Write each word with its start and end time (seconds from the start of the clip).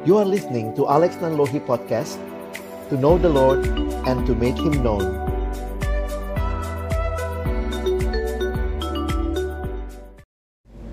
You 0.00 0.16
are 0.16 0.24
listening 0.24 0.72
to 0.80 0.88
Alex 0.88 1.20
Nanlohi 1.20 1.60
Podcast 1.60 2.16
To 2.88 2.96
know 2.96 3.20
the 3.20 3.28
Lord 3.28 3.68
and 4.08 4.24
to 4.24 4.32
make 4.32 4.56
Him 4.56 4.80
known. 4.80 5.04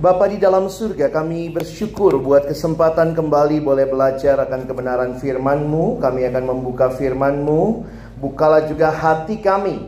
Bapa 0.03 0.27
di 0.27 0.35
dalam 0.35 0.67
surga 0.67 1.07
kami 1.07 1.47
bersyukur 1.55 2.19
buat 2.19 2.51
kesempatan 2.51 3.15
kembali 3.15 3.63
boleh 3.63 3.87
belajar 3.87 4.43
akan 4.43 4.67
kebenaran 4.67 5.15
firman-Mu. 5.23 6.03
Kami 6.03 6.27
akan 6.27 6.43
membuka 6.43 6.91
firman-Mu. 6.91 7.87
Bukalah 8.19 8.67
juga 8.67 8.91
hati 8.91 9.39
kami. 9.39 9.87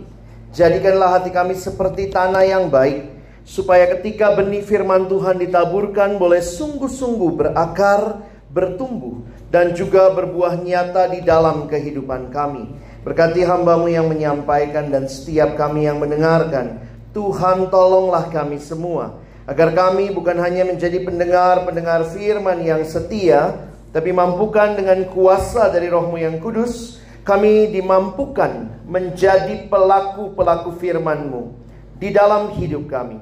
Jadikanlah 0.56 1.20
hati 1.20 1.36
kami 1.36 1.60
seperti 1.60 2.08
tanah 2.08 2.48
yang 2.48 2.72
baik 2.72 3.20
supaya 3.44 4.00
ketika 4.00 4.32
benih 4.32 4.64
firman 4.64 5.12
Tuhan 5.12 5.44
ditaburkan 5.44 6.16
boleh 6.16 6.40
sungguh-sungguh 6.40 7.32
berakar, 7.36 8.29
bertumbuh 8.50 9.22
dan 9.54 9.74
juga 9.78 10.10
berbuah 10.14 10.62
nyata 10.62 11.10
di 11.14 11.22
dalam 11.22 11.70
kehidupan 11.70 12.34
kami. 12.34 12.66
Berkati 13.06 13.46
hambamu 13.48 13.88
yang 13.88 14.12
menyampaikan 14.12 14.92
dan 14.92 15.08
setiap 15.08 15.56
kami 15.56 15.88
yang 15.88 15.98
mendengarkan. 15.98 16.84
Tuhan 17.16 17.72
tolonglah 17.72 18.30
kami 18.30 18.60
semua. 18.62 19.18
Agar 19.50 19.74
kami 19.74 20.14
bukan 20.14 20.38
hanya 20.38 20.62
menjadi 20.62 21.02
pendengar-pendengar 21.02 22.06
firman 22.14 22.62
yang 22.62 22.86
setia. 22.86 23.66
Tapi 23.90 24.14
mampukan 24.14 24.78
dengan 24.78 25.02
kuasa 25.10 25.74
dari 25.74 25.90
rohmu 25.90 26.22
yang 26.22 26.38
kudus. 26.38 27.02
Kami 27.26 27.74
dimampukan 27.74 28.70
menjadi 28.86 29.70
pelaku-pelaku 29.70 30.78
firman-Mu 30.78 31.54
di 31.98 32.10
dalam 32.10 32.54
hidup 32.58 32.90
kami. 32.90 33.22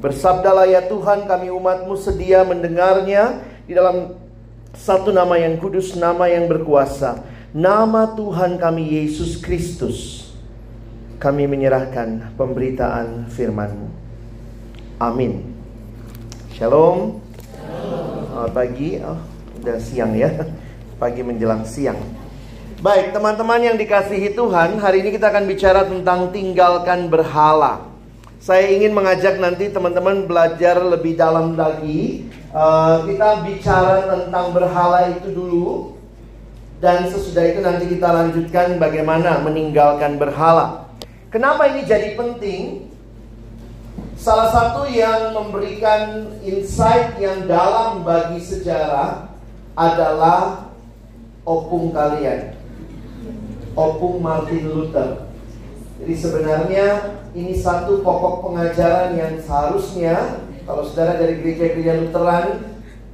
Bersabdalah 0.00 0.66
ya 0.66 0.88
Tuhan 0.88 1.28
kami 1.28 1.52
umatmu 1.52 1.94
sedia 1.94 2.42
mendengarnya 2.48 3.44
di 3.68 3.76
dalam 3.76 4.21
satu 4.72 5.12
nama 5.12 5.36
yang 5.36 5.60
kudus, 5.60 5.92
nama 5.96 6.28
yang 6.32 6.48
berkuasa. 6.48 7.20
Nama 7.52 8.16
Tuhan 8.16 8.56
kami 8.56 8.96
Yesus 8.96 9.36
Kristus. 9.36 10.28
Kami 11.20 11.44
menyerahkan 11.46 12.34
pemberitaan 12.34 13.28
firman-Mu. 13.30 13.88
Amin. 14.98 15.54
Shalom. 16.56 17.20
Selamat 18.32 18.52
pagi. 18.56 18.98
Oh, 19.04 19.20
udah 19.60 19.78
siang 19.78 20.16
ya. 20.16 20.32
Pagi 20.96 21.20
menjelang 21.20 21.62
siang. 21.68 22.00
Baik, 22.82 23.14
teman-teman 23.14 23.62
yang 23.62 23.76
dikasihi 23.78 24.34
Tuhan, 24.34 24.82
hari 24.82 25.06
ini 25.06 25.14
kita 25.14 25.30
akan 25.30 25.46
bicara 25.46 25.86
tentang 25.86 26.34
tinggalkan 26.34 27.06
berhala. 27.06 27.86
Saya 28.42 28.66
ingin 28.74 28.90
mengajak 28.90 29.38
nanti 29.38 29.70
teman-teman 29.70 30.26
belajar 30.26 30.82
lebih 30.82 31.14
dalam 31.14 31.54
lagi. 31.54 32.26
Uh, 32.52 33.08
kita 33.08 33.48
bicara 33.48 34.04
tentang 34.12 34.52
berhala 34.52 35.08
itu 35.08 35.32
dulu, 35.32 35.96
dan 36.84 37.08
sesudah 37.08 37.48
itu 37.48 37.64
nanti 37.64 37.88
kita 37.88 38.12
lanjutkan 38.12 38.76
bagaimana 38.76 39.40
meninggalkan 39.40 40.20
berhala. 40.20 40.84
Kenapa 41.32 41.72
ini 41.72 41.88
jadi 41.88 42.12
penting? 42.12 42.92
Salah 44.20 44.52
satu 44.52 44.84
yang 44.84 45.32
memberikan 45.32 46.28
insight 46.44 47.16
yang 47.16 47.48
dalam 47.48 48.04
bagi 48.04 48.38
sejarah 48.38 49.32
adalah 49.72 50.68
opung 51.48 51.90
kalian 51.90 52.52
opung 53.72 54.20
Martin 54.20 54.68
Luther. 54.68 55.32
Jadi 56.02 56.14
sebenarnya 56.18 56.86
ini 57.32 57.56
satu 57.56 58.02
pokok 58.02 58.44
pengajaran 58.44 59.16
yang 59.16 59.32
seharusnya 59.40 60.44
kalau 60.72 60.88
saudara 60.88 61.20
dari 61.20 61.36
gereja-gereja 61.44 62.00
Lutheran 62.00 62.64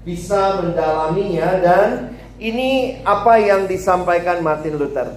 bisa 0.07 0.63
mendalaminya 0.63 1.59
dan 1.59 2.15
ini 2.39 3.03
apa 3.03 3.35
yang 3.43 3.67
disampaikan 3.67 4.47
Martin 4.47 4.79
Luther. 4.79 5.11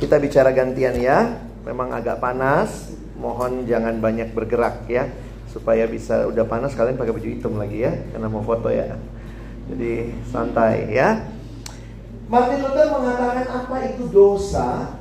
Kita 0.00 0.16
bicara 0.16 0.48
gantian 0.56 0.96
ya. 0.96 1.44
Memang 1.60 1.92
agak 1.92 2.24
panas, 2.24 2.88
mohon 3.20 3.68
jangan 3.68 4.00
banyak 4.00 4.32
bergerak 4.32 4.88
ya 4.88 5.12
supaya 5.52 5.84
bisa 5.84 6.24
udah 6.24 6.48
panas 6.48 6.72
kalian 6.72 6.96
pakai 6.96 7.12
baju 7.12 7.28
hitam 7.28 7.60
lagi 7.60 7.84
ya 7.84 7.92
karena 8.16 8.32
mau 8.32 8.40
foto 8.40 8.72
ya. 8.72 8.96
Jadi 9.68 10.08
santai 10.32 10.88
ya. 10.88 11.20
Martin 12.32 12.64
Luther 12.64 12.96
mengatakan 12.96 13.44
apa 13.44 13.76
itu 13.92 14.08
dosa. 14.08 14.99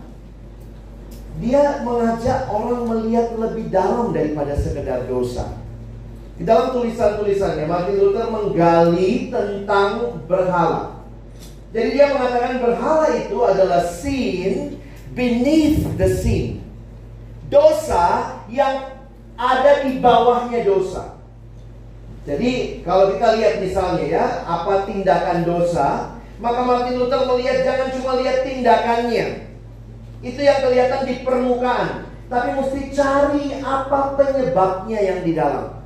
Dia 1.38 1.86
mengajak 1.86 2.50
orang 2.50 2.90
melihat 2.90 3.38
lebih 3.38 3.70
dalam 3.70 4.10
daripada 4.10 4.58
sekedar 4.58 5.06
dosa. 5.06 5.54
Di 6.40 6.48
dalam 6.48 6.74
tulisan-tulisannya 6.74 7.70
Martin 7.70 8.02
Luther 8.02 8.28
menggali 8.34 9.30
tentang 9.30 10.24
berhala. 10.26 11.04
Jadi 11.70 11.90
dia 11.94 12.10
mengatakan 12.18 12.58
berhala 12.58 13.08
itu 13.14 13.38
adalah 13.46 13.86
sin 13.86 14.82
beneath 15.14 15.86
the 16.02 16.10
sin. 16.10 16.64
Dosa 17.52 18.40
yang 18.50 18.98
ada 19.38 19.86
di 19.86 20.02
bawahnya 20.02 20.66
dosa. 20.66 21.20
Jadi 22.28 22.84
kalau 22.86 23.16
kita 23.16 23.36
lihat 23.40 23.54
misalnya 23.64 24.06
ya, 24.06 24.26
apa 24.46 24.86
tindakan 24.86 25.48
dosa? 25.48 26.14
Maka 26.40 26.62
Martin 26.64 27.02
Luther 27.02 27.26
melihat 27.26 27.68
jangan 27.68 27.90
cuma 27.96 28.22
lihat 28.22 28.48
tindakannya. 28.48 29.49
Itu 30.20 30.40
yang 30.44 30.60
kelihatan 30.64 31.08
di 31.08 31.16
permukaan. 31.24 32.12
Tapi 32.30 32.50
mesti 32.62 32.94
cari 32.94 33.58
apa 33.64 34.14
penyebabnya 34.14 35.00
yang 35.02 35.20
di 35.26 35.34
dalam. 35.34 35.82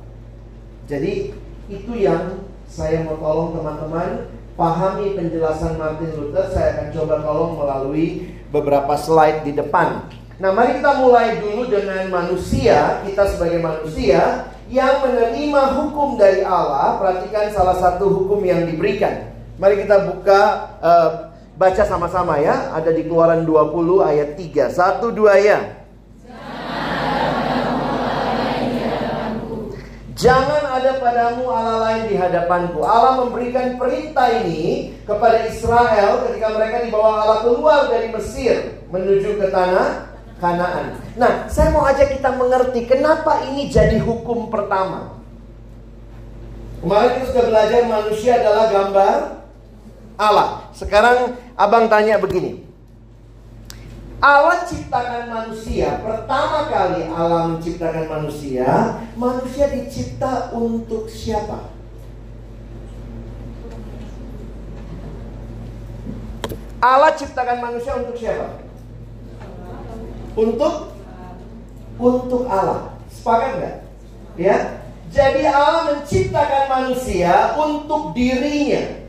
Jadi 0.84 1.32
itu 1.72 1.92
yang 1.96 2.44
saya 2.68 3.00
mau 3.08 3.16
tolong 3.16 3.56
teman-teman 3.56 4.28
pahami 4.52 5.16
penjelasan 5.16 5.80
Martin 5.80 6.12
Luther. 6.18 6.52
Saya 6.52 6.76
akan 6.76 6.88
coba 6.92 7.14
tolong 7.24 7.52
melalui 7.56 8.28
beberapa 8.52 8.92
slide 9.00 9.46
di 9.48 9.56
depan. 9.56 10.04
Nah, 10.34 10.50
mari 10.50 10.82
kita 10.82 10.98
mulai 10.98 11.38
dulu 11.38 11.70
dengan 11.70 12.10
manusia, 12.10 13.00
kita 13.06 13.22
sebagai 13.30 13.62
manusia 13.62 14.50
yang 14.66 15.00
menerima 15.06 15.62
hukum 15.78 16.18
dari 16.18 16.42
Allah. 16.42 16.98
Perhatikan 16.98 17.54
salah 17.54 17.78
satu 17.78 18.10
hukum 18.10 18.42
yang 18.42 18.66
diberikan. 18.66 19.30
Mari 19.56 19.86
kita 19.86 20.10
buka 20.10 20.42
uh, 20.82 21.23
baca 21.54 21.82
sama-sama 21.86 22.38
ya. 22.42 22.74
Ada 22.74 22.90
di 22.90 23.06
Keluaran 23.06 23.46
20 23.46 24.02
ayat 24.02 24.36
3. 24.38 24.70
Satu 24.70 25.14
dua 25.14 25.38
ya. 25.38 25.84
Jangan 30.14 30.62
ada 30.78 31.02
padamu 31.02 31.50
Allah 31.50 31.76
lain 31.90 32.02
di 32.08 32.16
hadapanku. 32.16 32.80
Allah 32.86 33.26
memberikan 33.26 33.74
perintah 33.76 34.30
ini 34.30 34.94
kepada 35.02 35.42
Israel 35.50 36.30
ketika 36.30 36.54
mereka 36.54 36.86
dibawa 36.86 37.26
Allah 37.26 37.38
keluar 37.42 37.80
dari 37.90 38.14
Mesir 38.14 38.78
menuju 38.94 39.42
ke 39.42 39.50
tanah 39.50 40.14
Kanaan. 40.38 40.98
Nah, 41.18 41.46
saya 41.50 41.70
mau 41.74 41.86
ajak 41.86 42.18
kita 42.18 42.30
mengerti 42.34 42.86
kenapa 42.86 43.42
ini 43.48 43.70
jadi 43.70 43.98
hukum 44.02 44.50
pertama. 44.50 45.18
Kemarin 46.82 47.10
kita 47.16 47.26
sudah 47.32 47.44
belajar 47.48 47.80
manusia 47.88 48.32
adalah 48.38 48.64
gambar 48.68 49.18
Allah. 50.14 50.48
Sekarang 50.76 51.38
abang 51.54 51.86
tanya 51.86 52.18
begini. 52.18 52.66
Allah 54.24 54.64
ciptakan 54.64 55.28
manusia. 55.28 56.00
Pertama 56.00 56.70
kali 56.72 57.04
Allah 57.12 57.54
menciptakan 57.54 58.08
manusia, 58.08 58.96
manusia 59.20 59.68
dicipta 59.68 60.48
untuk 60.56 61.12
siapa? 61.12 61.68
Allah 66.80 67.12
ciptakan 67.16 67.58
manusia 67.60 67.92
untuk 68.00 68.16
siapa? 68.16 68.64
Untuk 70.36 70.96
untuk 72.00 72.42
Allah. 72.48 72.96
Sepakat 73.12 73.50
nggak? 73.60 73.76
Ya. 74.40 74.56
Jadi 75.12 75.46
Allah 75.46 75.94
menciptakan 75.94 76.64
manusia 76.66 77.54
untuk 77.60 78.16
dirinya. 78.16 79.03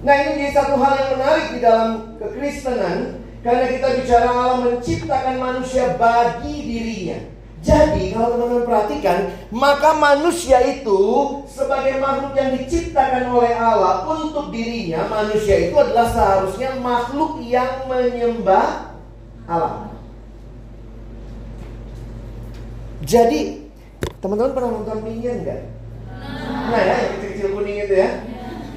Nah 0.00 0.14
ini 0.16 0.48
jadi 0.48 0.52
satu 0.56 0.80
hal 0.80 0.96
yang 0.96 1.10
menarik 1.20 1.46
di 1.52 1.58
dalam 1.60 2.16
kekristenan 2.16 3.20
Karena 3.44 3.64
kita 3.68 3.88
bicara 4.00 4.28
Allah 4.32 4.58
menciptakan 4.68 5.36
manusia 5.40 5.96
bagi 5.96 6.56
dirinya. 6.60 7.18
Jadi 7.60 8.16
kalau 8.16 8.36
teman-teman 8.36 8.64
perhatikan 8.64 9.18
Maka 9.52 9.92
manusia 10.00 10.64
itu 10.64 11.00
sebagai 11.44 12.00
makhluk 12.00 12.32
yang 12.32 12.56
diciptakan 12.56 13.28
oleh 13.28 13.52
Allah 13.52 14.08
untuk 14.08 14.48
dirinya 14.48 15.04
Manusia 15.04 15.68
itu 15.68 15.76
adalah 15.76 16.08
seharusnya 16.08 16.80
makhluk 16.80 17.44
yang 17.44 17.84
menyembah 17.84 18.96
Allah. 19.44 19.92
Jadi 23.04 23.68
teman-teman 24.20 24.52
pernah 24.52 24.70
nonton 24.80 25.00
Minion 25.04 25.44
nggak? 25.44 25.60
Nah 26.70 26.80
ya 26.80 26.94
yang 26.94 27.12
kecil-kecil 27.18 27.48
kuning 27.56 27.78
itu 27.88 27.94
ya 27.96 28.08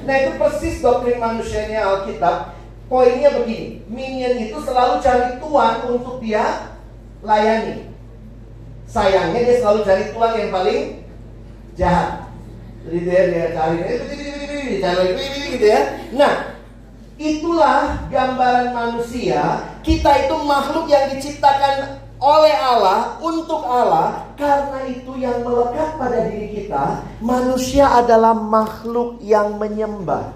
Nah 0.04 0.14
itu 0.20 0.32
persis 0.36 0.84
doktrin 0.84 1.16
manusianya 1.20 1.84
Alkitab. 1.84 2.56
Poinnya 2.84 3.32
begini, 3.32 3.80
minion 3.88 4.36
itu 4.36 4.60
selalu 4.60 5.00
cari 5.00 5.40
tuan 5.40 5.88
untuk 5.88 6.20
dia 6.20 6.76
layani. 7.24 7.88
Sayangnya 8.84 9.40
dia 9.40 9.56
selalu 9.64 9.80
cari 9.88 10.04
tuan 10.12 10.32
yang 10.36 10.52
paling 10.52 10.80
jahat. 11.74 12.28
Jadi 12.84 12.98
dia 13.08 13.20
dia 13.32 13.46
cari, 13.56 13.78
cari 14.84 15.08
gitu 15.56 15.64
ya. 15.64 15.80
Nah, 16.12 16.60
itulah 17.16 18.04
gambaran 18.12 18.76
manusia. 18.76 19.64
Kita 19.80 20.28
itu 20.28 20.36
makhluk 20.44 20.84
yang 20.92 21.08
diciptakan 21.16 22.03
oleh 22.24 22.56
Allah 22.56 23.20
untuk 23.20 23.60
Allah 23.68 24.32
karena 24.40 24.80
itu 24.88 25.12
yang 25.20 25.44
melekat 25.44 26.00
pada 26.00 26.24
diri 26.32 26.56
kita 26.56 27.04
manusia 27.20 27.84
adalah 27.84 28.32
makhluk 28.32 29.20
yang 29.20 29.60
menyembah. 29.60 30.32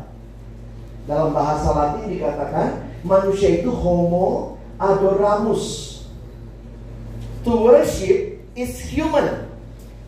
Dalam 1.08 1.32
bahasa 1.32 1.72
Latin 1.72 2.12
dikatakan 2.12 2.84
manusia 3.00 3.64
itu 3.64 3.72
homo 3.72 4.60
adoramus. 4.76 5.96
To 7.48 7.72
worship 7.72 8.44
is 8.52 8.76
human. 8.92 9.48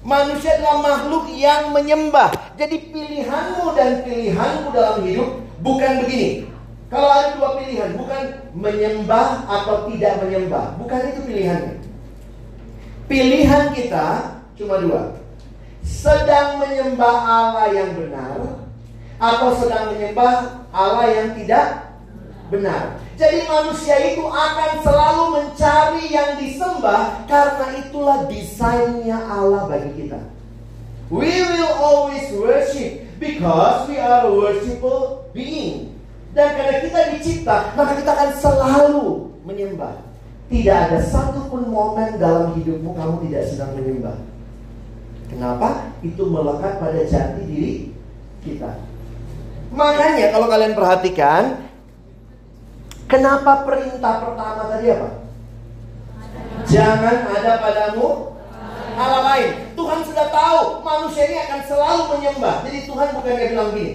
Manusia 0.05 0.61
adalah 0.61 0.85
makhluk 0.85 1.33
yang 1.33 1.73
menyembah. 1.73 2.37
Jadi 2.61 2.93
pilihanmu 2.93 3.73
dan 3.73 4.05
pilihanmu 4.05 4.69
dalam 4.77 5.01
hidup 5.09 5.41
bukan 5.65 6.05
begini 6.05 6.50
kalau 6.91 7.07
ada 7.07 7.39
dua 7.39 7.49
pilihan, 7.63 7.95
bukan 7.95 8.23
menyembah 8.51 9.47
atau 9.47 9.87
tidak 9.87 10.27
menyembah. 10.27 10.75
Bukan 10.75 11.01
itu 11.15 11.21
pilihannya. 11.23 11.75
Pilihan 13.07 13.65
kita 13.79 14.07
cuma 14.59 14.83
dua. 14.83 15.15
Sedang 15.87 16.59
menyembah 16.59 17.15
Allah 17.15 17.67
yang 17.71 17.95
benar 17.95 18.59
atau 19.23 19.49
sedang 19.55 19.95
menyembah 19.95 20.67
Allah 20.75 21.07
yang 21.15 21.29
tidak 21.39 21.95
benar. 22.51 22.99
Jadi 23.15 23.47
manusia 23.47 23.95
itu 24.11 24.27
akan 24.27 24.71
selalu 24.83 25.25
mencari 25.39 26.05
yang 26.11 26.43
disembah 26.43 27.23
karena 27.31 27.67
itulah 27.87 28.27
desainnya 28.27 29.19
Allah 29.31 29.71
bagi 29.71 29.95
kita. 29.95 30.19
We 31.07 31.31
will 31.31 31.75
always 31.79 32.27
worship 32.35 33.07
because 33.23 33.87
we 33.87 33.99
are 34.03 34.27
a 34.27 34.33
worshipful 34.35 35.31
being. 35.31 35.90
Dan 36.31 36.49
karena 36.55 36.79
kita 36.79 37.01
dicipta, 37.19 37.75
maka 37.75 37.99
kita 37.99 38.11
akan 38.15 38.31
selalu 38.39 39.07
menyembah. 39.43 40.07
Tidak 40.51 40.77
ada 40.91 40.99
satupun 40.99 41.71
momen 41.71 42.19
dalam 42.19 42.55
hidupmu 42.59 42.95
kamu 42.95 43.15
tidak 43.27 43.43
sedang 43.47 43.71
menyembah. 43.79 44.19
Kenapa? 45.31 45.95
Itu 46.03 46.27
melekat 46.27 46.83
pada 46.83 47.01
jati 47.07 47.43
diri 47.47 47.75
kita. 48.43 48.83
Makanya 49.71 50.35
kalau 50.35 50.51
kalian 50.51 50.75
perhatikan, 50.75 51.43
kenapa 53.07 53.63
perintah 53.63 54.27
pertama 54.27 54.63
tadi 54.75 54.87
apa? 54.91 55.11
Jangan 56.67 57.17
ada 57.31 57.53
padamu 57.63 58.35
Allah 58.99 59.23
lain. 59.35 59.51
Tuhan 59.79 60.01
sudah 60.03 60.27
tahu 60.35 60.83
manusia 60.83 61.31
ini 61.31 61.39
akan 61.47 61.61
selalu 61.63 62.03
menyembah. 62.19 62.67
Jadi 62.67 62.79
Tuhan 62.91 63.09
bukan 63.15 63.33
dia 63.39 63.49
bilang 63.55 63.71
gini, 63.73 63.93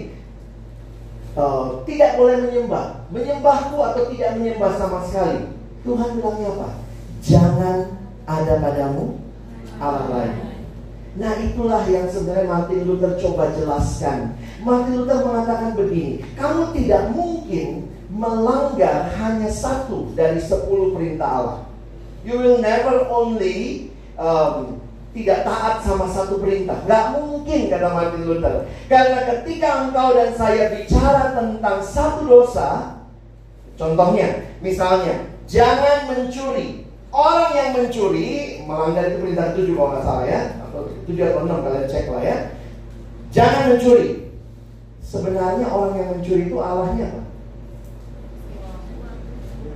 uh, 1.36 1.84
tidak 1.84 2.16
boleh 2.18 2.48
menyembah, 2.48 3.06
menyembahku 3.12 3.76
atau 3.78 4.02
tidak 4.10 4.40
menyembah 4.40 4.72
sama 4.74 5.04
sekali. 5.06 5.52
Tuhan 5.86 6.18
bilangnya 6.18 6.48
apa? 6.58 6.68
Jangan 7.22 7.76
ada 8.26 8.54
padamu 8.58 9.22
Allah 9.78 10.06
lain. 10.10 10.34
Nah 11.16 11.32
itulah 11.40 11.84
yang 11.88 12.10
sebenarnya 12.12 12.44
Martin 12.44 12.84
Luther 12.84 13.16
coba 13.16 13.48
jelaskan. 13.56 14.36
Martin 14.60 15.00
Luther 15.00 15.24
mengatakan 15.24 15.72
begini, 15.72 16.20
kamu 16.36 16.76
tidak 16.76 17.02
mungkin 17.16 17.88
melanggar 18.12 19.12
hanya 19.16 19.48
satu 19.48 20.12
dari 20.12 20.40
sepuluh 20.40 20.92
perintah 20.92 21.28
Allah. 21.28 21.58
You 22.26 22.36
will 22.42 22.58
never 22.58 23.06
only 23.08 23.88
um, 24.18 24.82
tidak 25.16 25.48
taat 25.48 25.80
sama 25.80 26.04
satu 26.12 26.36
perintah. 26.44 26.76
Gak 26.84 27.16
mungkin 27.16 27.72
kata 27.72 27.88
Martin 27.88 28.22
Luther. 28.28 28.68
Karena 28.84 29.24
ketika 29.24 29.88
engkau 29.88 30.12
dan 30.12 30.36
saya 30.36 30.76
bicara 30.76 31.32
tentang 31.32 31.80
satu 31.80 32.28
dosa, 32.28 33.00
contohnya, 33.80 34.44
misalnya, 34.60 35.32
jangan 35.48 36.12
mencuri. 36.12 36.84
Orang 37.08 37.56
yang 37.56 37.70
mencuri 37.72 38.60
melanggar 38.68 39.08
itu 39.08 39.24
perintah 39.24 39.56
tujuh 39.56 39.72
kalau 39.72 39.88
nggak 39.96 40.04
salah 40.04 40.26
ya, 40.28 40.40
atau 40.68 40.80
tujuh 41.08 41.24
atau 41.24 41.40
enam 41.48 41.64
kalian 41.64 41.86
cek 41.88 42.06
lah 42.12 42.20
ya. 42.20 42.36
Jangan 43.32 43.62
mencuri. 43.72 44.36
Sebenarnya 45.00 45.66
orang 45.70 45.92
yang 45.96 46.08
mencuri 46.12 46.44
itu 46.44 46.60
Allahnya 46.60 47.08
apa? 47.08 47.22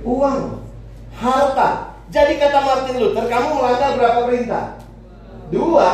Uang, 0.05 0.39
harta. 1.17 1.69
Jadi 2.13 2.37
kata 2.37 2.59
Martin 2.61 2.97
Luther, 3.01 3.25
kamu 3.25 3.49
melanggar 3.57 3.91
berapa 3.97 4.19
perintah? 4.29 4.80
Dua, 5.51 5.89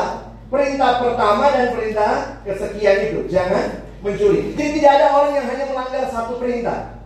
perintah 0.54 1.02
pertama 1.02 1.50
dan 1.52 1.74
perintah 1.74 2.14
kesekian 2.46 2.98
itu. 3.10 3.20
Jangan 3.28 3.84
mencuri. 4.06 4.54
Jadi 4.54 4.70
tidak 4.80 4.92
ada 5.02 5.08
orang 5.18 5.32
yang 5.34 5.48
hanya 5.50 5.66
melanggar 5.68 6.04
satu 6.14 6.38
perintah. 6.38 7.02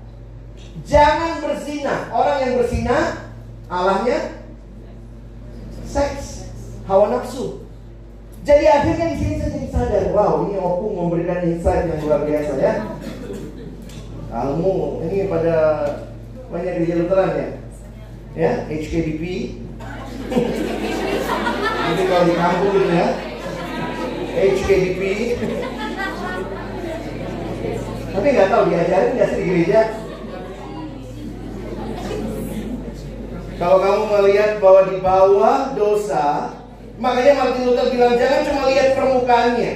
Jangan 0.83 1.39
berzina. 1.39 2.11
Orang 2.11 2.37
yang 2.43 2.53
berzina, 2.59 2.97
Allahnya 3.71 4.43
seks, 5.87 6.51
hawa 6.87 7.11
nafsu. 7.15 7.63
Jadi 8.41 8.65
akhirnya 8.65 9.13
di 9.13 9.17
sini 9.21 9.33
saya 9.37 9.53
jadi 9.53 9.67
sadar, 9.69 10.05
wow 10.17 10.49
ini 10.49 10.57
opung 10.57 10.97
memberikan 10.97 11.45
insight 11.45 11.85
yang 11.85 12.01
luar 12.01 12.25
biasa 12.25 12.53
ya. 12.57 12.73
Kamu 14.31 15.05
ini 15.05 15.29
pada 15.29 15.57
banyak 16.49 16.73
di 16.81 16.85
ya, 16.89 17.47
ya 18.33 18.51
HKBP. 18.65 19.23
Nanti 20.31 22.03
kalau 22.07 22.23
di 22.23 22.35
kampung 22.39 22.71
gitu 22.71 22.93
ya. 22.95 23.07
HKDP 24.31 25.01
Tapi 28.11 28.27
nggak 28.31 28.49
tahu 28.49 28.63
diajarin 28.71 29.11
nggak 29.19 29.29
sih 29.29 29.37
di 29.37 29.45
gereja? 29.47 29.81
Kalau 33.59 33.77
kamu 33.77 34.03
melihat 34.09 34.51
bahwa 34.57 34.81
di 34.89 34.97
bawah 35.03 35.59
dosa 35.77 36.55
Makanya 37.01 37.33
Martin 37.33 37.65
Luther 37.65 37.89
bilang 37.89 38.13
jangan 38.13 38.41
cuma 38.45 38.69
lihat 38.69 38.93
permukaannya. 38.93 39.73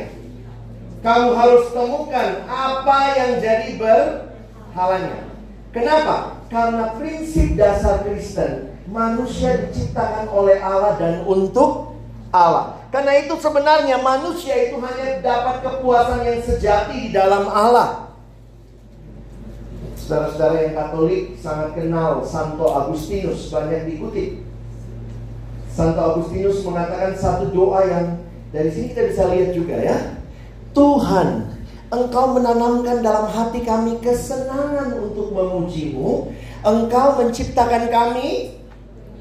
Kamu 1.01 1.29
harus 1.33 1.65
temukan 1.73 2.29
apa 2.45 2.97
yang 3.17 3.31
jadi 3.41 3.69
berhalanya. 3.81 5.25
Kenapa? 5.73 6.37
Karena 6.53 6.93
prinsip 6.93 7.57
dasar 7.57 8.05
Kristen 8.05 8.74
Manusia 8.85 9.65
diciptakan 9.65 10.29
oleh 10.29 10.61
Allah 10.61 10.93
dan 11.01 11.25
untuk 11.25 11.97
Allah. 12.29 12.85
Karena 12.93 13.17
itu 13.19 13.33
sebenarnya 13.41 13.99
manusia 13.99 14.55
itu 14.69 14.79
hanya 14.79 15.19
dapat 15.19 15.65
kepuasan 15.65 16.21
yang 16.23 16.39
sejati 16.39 17.09
di 17.09 17.11
dalam 17.11 17.49
Allah. 17.49 18.13
Saudara-saudara 19.97 20.69
yang 20.69 20.75
Katolik 20.77 21.33
sangat 21.41 21.73
kenal 21.73 22.21
Santo 22.21 22.69
Agustinus, 22.69 23.49
banyak 23.49 23.89
diikuti. 23.89 24.45
Santo 25.73 25.97
Agustinus 25.97 26.61
mengatakan 26.61 27.17
satu 27.17 27.49
doa 27.49 27.83
yang 27.83 28.21
dari 28.53 28.69
sini 28.69 28.93
kita 28.93 29.11
bisa 29.11 29.23
lihat 29.33 29.49
juga 29.51 29.75
ya. 29.75 29.97
Tuhan, 30.71 31.51
Engkau 31.91 32.37
menanamkan 32.37 33.03
dalam 33.03 33.27
hati 33.27 33.65
kami 33.65 33.99
kesenangan 33.99 34.93
untuk 34.99 35.35
memujimu. 35.35 36.31
Engkau 36.63 37.07
menciptakan 37.19 37.91
kami 37.91 38.55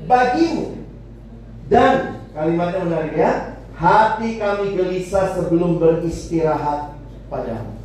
bagimu. 0.06 0.78
Dan 1.68 2.14
Kalimatnya 2.34 2.82
menarik 2.82 3.14
ya. 3.14 3.32
Hati 3.78 4.42
kami 4.42 4.74
gelisah 4.74 5.38
sebelum 5.38 5.78
beristirahat 5.78 6.98
padamu. 7.30 7.78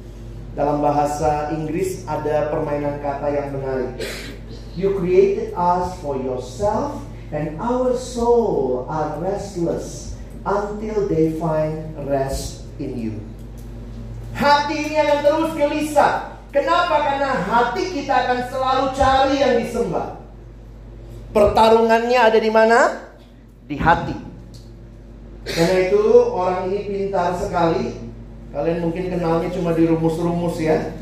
Dalam 0.58 0.82
bahasa 0.82 1.54
Inggris 1.54 2.02
ada 2.10 2.50
permainan 2.50 2.98
kata 2.98 3.30
yang 3.30 3.54
menarik. 3.54 4.02
You 4.74 4.98
created 4.98 5.54
us 5.54 5.94
for 6.02 6.18
yourself 6.18 6.98
and 7.30 7.62
our 7.62 7.94
soul 7.94 8.90
are 8.90 9.22
restless 9.22 10.18
until 10.42 11.06
they 11.06 11.38
find 11.38 11.94
rest 12.10 12.66
in 12.82 12.98
you. 12.98 13.14
Hati 14.34 14.90
ini 14.90 14.98
akan 14.98 15.20
terus 15.22 15.52
gelisah. 15.54 16.42
Kenapa? 16.50 17.06
Karena 17.06 17.38
hati 17.38 17.94
kita 17.94 18.14
akan 18.26 18.40
selalu 18.50 18.86
cari 18.98 19.36
yang 19.38 19.54
disembah. 19.62 20.19
Pertarungannya 21.30 22.18
ada 22.18 22.40
di 22.42 22.50
mana? 22.50 22.80
Di 23.70 23.78
hati. 23.78 24.18
Karena 25.46 25.76
itu 25.90 26.02
orang 26.34 26.74
ini 26.74 26.80
pintar 26.90 27.38
sekali. 27.38 28.10
Kalian 28.50 28.82
mungkin 28.82 29.14
kenalnya 29.14 29.54
cuma 29.54 29.78
di 29.78 29.86
rumus-rumus 29.86 30.58
ya. 30.58 30.98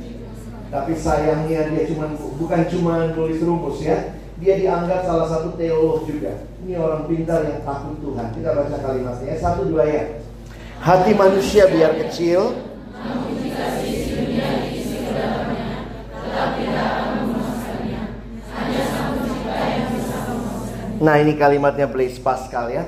Tapi 0.68 1.00
sayangnya 1.00 1.72
dia 1.72 1.88
cuma 1.88 2.12
bukan 2.12 2.62
cuma 2.68 3.16
tulis 3.16 3.40
rumus 3.40 3.80
ya. 3.80 4.20
Dia 4.44 4.60
dianggap 4.60 5.08
salah 5.08 5.32
satu 5.32 5.56
teolog 5.56 6.04
juga. 6.04 6.44
Ini 6.62 6.76
orang 6.76 7.08
pintar 7.08 7.48
yang 7.48 7.64
takut 7.64 7.96
Tuhan. 8.04 8.28
Kita 8.36 8.50
baca 8.52 8.78
kalimatnya 8.84 9.32
ya. 9.32 9.36
Satu 9.40 9.64
dua 9.64 9.84
ya. 9.88 10.04
Hati 10.84 11.12
manusia 11.16 11.72
biar 11.72 11.96
kecil. 12.04 12.52
Nah 20.98 21.22
ini 21.22 21.38
kalimatnya 21.38 21.86
Blaise 21.86 22.18
Pascal 22.18 22.74
ya. 22.74 22.86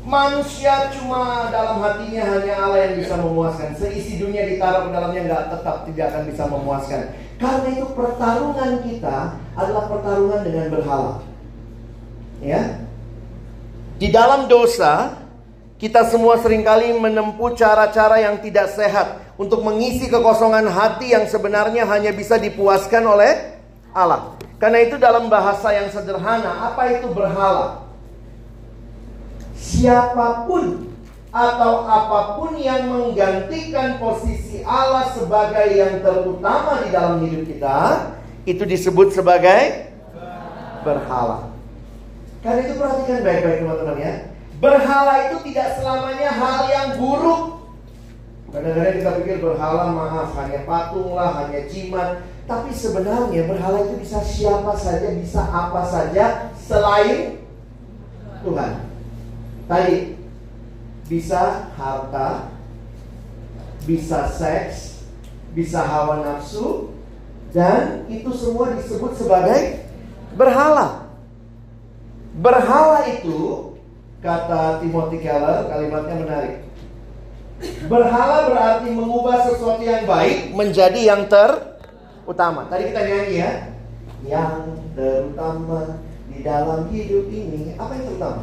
Manusia 0.00 0.90
cuma 0.96 1.52
dalam 1.52 1.78
hatinya 1.84 2.24
hanya 2.34 2.54
Allah 2.66 2.90
yang 2.90 2.94
bisa 2.98 3.14
memuaskan. 3.20 3.76
Seisi 3.76 4.18
dunia 4.18 4.48
ditaruh 4.48 4.88
ke 4.88 4.90
dalamnya 4.90 5.20
nggak 5.28 5.44
tetap 5.54 5.76
tidak 5.86 6.06
akan 6.10 6.22
bisa 6.26 6.42
memuaskan. 6.48 7.00
Karena 7.36 7.68
itu 7.68 7.86
pertarungan 7.94 8.72
kita 8.82 9.18
adalah 9.54 9.84
pertarungan 9.86 10.40
dengan 10.42 10.66
berhala. 10.72 11.14
Ya. 12.40 12.80
Di 14.00 14.08
dalam 14.08 14.48
dosa, 14.48 15.20
kita 15.76 16.08
semua 16.08 16.40
sering 16.40 16.64
kali 16.64 16.96
menempuh 16.96 17.52
cara-cara 17.52 18.24
yang 18.24 18.40
tidak 18.40 18.72
sehat 18.72 19.20
untuk 19.36 19.60
mengisi 19.60 20.08
kekosongan 20.08 20.68
hati 20.68 21.12
yang 21.12 21.28
sebenarnya 21.28 21.84
hanya 21.84 22.12
bisa 22.16 22.40
dipuaskan 22.40 23.04
oleh 23.04 23.59
Allah. 23.96 24.36
Karena 24.60 24.84
itu 24.84 25.00
dalam 25.00 25.32
bahasa 25.32 25.72
yang 25.72 25.88
sederhana, 25.88 26.72
apa 26.72 27.00
itu 27.00 27.08
berhala? 27.10 27.90
siapa 29.60 30.48
pun 30.48 30.88
atau 31.30 31.86
apa 31.86 32.40
pun 32.40 32.58
yang 32.58 32.90
menggantikan 32.90 34.02
posisi 34.02 34.66
Allah 34.66 35.06
sebagai 35.14 35.78
yang 35.78 36.02
terutama 36.02 36.82
di 36.82 36.88
dalam 36.90 37.22
hidup 37.22 37.46
kita, 37.46 37.76
itu 38.48 38.66
disebut 38.66 39.14
sebagai 39.14 39.94
berhala. 40.82 41.54
Karena 42.42 42.60
itu 42.66 42.74
perhatikan 42.80 43.22
baik-baik 43.22 43.58
teman-teman 43.62 43.96
ya. 44.00 44.12
Berhala 44.58 45.14
itu 45.30 45.36
tidak 45.52 45.78
selamanya 45.78 46.28
hal 46.34 46.58
yang 46.66 46.88
buruk. 46.98 47.62
Kadang-kadang 48.50 48.94
kita 48.98 49.10
pikir 49.22 49.36
berhala 49.38 49.94
maaf 49.94 50.34
hanya 50.34 50.66
patung 50.66 51.14
lah, 51.14 51.46
hanya 51.46 51.70
jimat. 51.70 52.26
Tapi 52.50 52.74
sebenarnya 52.74 53.46
berhala 53.46 53.86
itu 53.86 54.02
bisa 54.02 54.18
siapa 54.26 54.74
saja, 54.74 55.14
bisa 55.14 55.38
apa 55.38 55.86
saja 55.86 56.50
selain 56.58 57.46
Tuhan. 58.42 58.90
Tadi 59.70 60.18
bisa 61.06 61.70
harta, 61.78 62.50
bisa 63.86 64.26
seks, 64.34 65.06
bisa 65.54 65.78
hawa 65.78 66.26
nafsu, 66.26 66.90
dan 67.54 68.02
itu 68.10 68.34
semua 68.34 68.74
disebut 68.74 69.14
sebagai 69.14 69.86
berhala. 70.34 71.06
Berhala 72.34 73.14
itu, 73.14 73.78
kata 74.26 74.82
Timothy 74.82 75.22
Keller, 75.22 75.70
kalimatnya 75.70 76.16
menarik. 76.18 76.56
Berhala 77.86 78.50
berarti 78.50 78.88
mengubah 78.90 79.38
sesuatu 79.46 79.86
yang 79.86 80.02
baik 80.02 80.50
menjadi 80.50 81.14
yang 81.14 81.30
terutama. 82.30 82.70
Tadi 82.70 82.82
kita 82.94 83.02
nyanyi 83.02 83.34
ya. 83.42 83.52
Yang 84.22 84.54
terutama 84.94 85.98
di 86.30 86.38
dalam 86.46 86.86
hidup 86.94 87.26
ini, 87.26 87.74
apa 87.74 87.90
yang 87.98 88.06
terutama? 88.14 88.42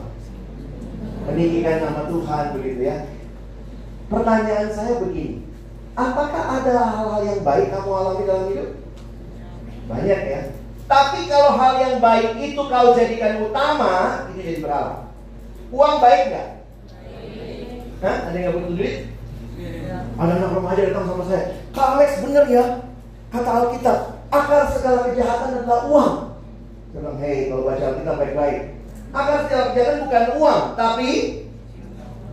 meninggikan 1.28 1.84
nama 1.84 2.02
Tuhan 2.08 2.46
begitu 2.56 2.82
ya. 2.88 2.98
Pertanyaan 4.08 4.70
saya 4.72 5.04
begini, 5.04 5.44
apakah 5.92 6.44
ada 6.64 6.76
hal-hal 6.96 7.22
yang 7.28 7.42
baik 7.44 7.68
kamu 7.76 7.90
alami 7.92 8.24
dalam 8.24 8.46
hidup? 8.48 8.70
Banyak 9.92 10.22
ya. 10.24 10.42
Tapi 10.88 11.20
kalau 11.28 11.60
hal 11.60 11.74
yang 11.84 11.96
baik 12.00 12.40
itu 12.40 12.62
kau 12.64 12.96
jadikan 12.96 13.44
utama, 13.44 14.24
itu 14.32 14.40
jadi 14.40 14.60
berhala. 14.64 15.12
Uang 15.68 16.00
baik 16.00 16.22
nggak? 16.32 16.48
Hah? 18.08 18.18
Ada 18.32 18.38
yang 18.40 18.56
butuh 18.56 18.72
duit? 18.80 18.96
Ada 20.16 20.32
anak 20.40 20.56
remaja 20.56 20.82
datang 20.88 21.06
sama 21.12 21.24
saya. 21.28 21.44
Kak 21.76 21.88
Alex 22.00 22.12
bener 22.24 22.46
ya, 22.48 22.64
kata 23.38 23.52
Alkitab, 23.54 24.00
akar 24.34 24.62
segala 24.74 25.00
kejahatan 25.10 25.50
adalah 25.62 25.82
uang. 25.86 26.14
Bilang, 26.98 27.18
hei 27.22 27.54
kalau 27.54 27.64
baca 27.70 27.84
Alkitab 27.94 28.16
baik-baik. 28.18 28.60
Akar 29.14 29.38
segala 29.46 29.64
kejahatan 29.72 30.00
bukan 30.10 30.26
uang, 30.42 30.62
tapi 30.74 31.12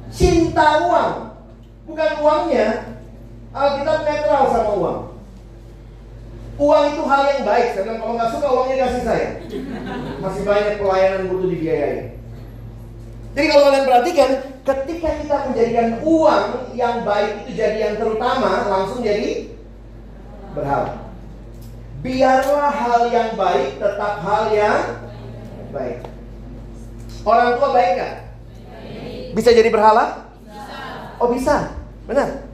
cinta 0.08 0.66
uang. 0.88 1.12
Bukan 1.84 2.10
uangnya. 2.24 2.68
Alkitab 3.54 3.98
netral 4.08 4.44
sama 4.50 4.72
uang. 4.74 5.00
Uang 6.54 6.84
itu 6.94 7.02
hal 7.04 7.22
yang 7.34 7.42
baik. 7.46 7.66
Saya 7.74 7.82
bilang 7.86 8.00
kalau 8.00 8.14
nggak 8.16 8.30
suka 8.32 8.46
uangnya 8.50 8.76
kasih 8.82 9.02
saya. 9.04 9.28
Masih 10.22 10.42
banyak 10.46 10.74
pelayanan 10.80 11.28
butuh 11.28 11.48
dibiayai. 11.50 11.98
Jadi 13.34 13.46
kalau 13.50 13.62
kalian 13.66 13.86
perhatikan, 13.90 14.30
ketika 14.62 15.08
kita 15.18 15.36
menjadikan 15.50 15.88
uang 16.06 16.46
yang 16.78 17.02
baik 17.02 17.42
itu 17.44 17.58
jadi 17.58 17.78
yang 17.90 17.94
terutama, 17.98 18.70
langsung 18.70 19.02
jadi 19.02 19.53
berhala. 20.54 20.92
Biarlah 22.00 22.70
hal 22.70 23.02
yang 23.10 23.30
baik 23.34 23.80
tetap 23.82 24.14
hal 24.22 24.44
yang 24.54 24.80
baik. 25.74 26.06
Orang 27.24 27.56
tua 27.56 27.68
baik 27.72 27.92
gak? 27.96 28.14
Bisa 29.34 29.50
jadi 29.50 29.68
berhala? 29.72 30.30
Bisa. 30.46 30.78
Oh 31.18 31.28
bisa, 31.32 31.74
benar. 32.06 32.46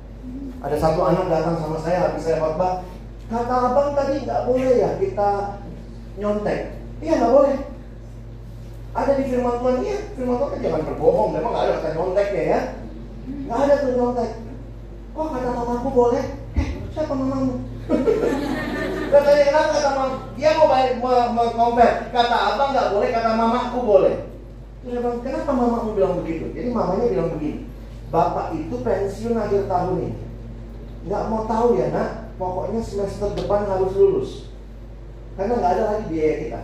Ada 0.60 0.76
satu 0.76 1.00
anak 1.04 1.28
datang 1.28 1.56
sama 1.56 1.76
saya 1.80 2.08
habis 2.08 2.24
saya 2.24 2.36
khotbah, 2.40 2.84
kata 3.32 3.54
abang 3.72 3.96
tadi 3.96 4.28
nggak 4.28 4.44
boleh 4.44 4.74
ya 4.76 4.90
kita 5.00 5.60
nyontek. 6.20 6.76
Iya 7.00 7.12
nggak 7.16 7.32
boleh. 7.32 7.56
Ada 8.90 9.12
di 9.16 9.24
firman 9.28 9.56
Tuhan, 9.56 9.76
iya 9.80 9.98
firman 10.12 10.36
Tuhan 10.36 10.50
kan 10.52 10.60
jangan 10.60 10.82
berbohong, 10.84 11.30
memang 11.32 11.50
nggak 11.56 11.64
ada 11.64 11.74
kata 11.80 11.88
nyonteknya 11.96 12.42
ya. 12.44 12.60
Nggak 13.48 13.58
ada 13.64 13.74
tuh 13.80 13.92
nyontek. 13.96 14.30
Kok 15.16 15.28
kata 15.32 15.48
mamaku 15.48 15.88
boleh? 15.90 16.24
Eh, 16.54 16.68
siapa 16.92 17.12
mamamu? 17.16 17.69
Katanya 19.10 19.42
kenapa 19.48 19.70
kata 19.74 19.90
mama? 19.96 20.16
Dia 20.38 20.50
mau 20.56 20.68
balik 20.70 20.94
mau 21.02 21.70
Kata 22.14 22.36
abang 22.54 22.70
nggak 22.74 22.90
boleh, 22.94 23.08
kata 23.10 23.30
mamaku 23.34 23.78
boleh. 23.82 24.14
Dia 24.80 24.96
bilang, 24.96 25.20
kenapa 25.20 25.50
mamamu 25.52 25.92
bilang 25.92 26.14
begitu? 26.24 26.56
Jadi 26.56 26.72
mamanya 26.72 27.12
bilang 27.12 27.30
begini, 27.36 27.68
bapak 28.08 28.56
itu 28.56 28.80
pensiun 28.80 29.36
akhir 29.36 29.68
tahun 29.68 30.08
ini. 30.08 30.24
Nggak 31.04 31.26
mau 31.28 31.44
tahu 31.44 31.76
ya 31.76 31.92
nak, 31.92 32.32
pokoknya 32.40 32.80
semester 32.80 33.28
depan 33.36 33.68
harus 33.68 33.92
lulus. 33.92 34.30
Karena 35.36 35.60
nggak 35.60 35.72
ada 35.76 35.84
lagi 35.84 36.04
biaya 36.08 36.34
kita. 36.40 36.60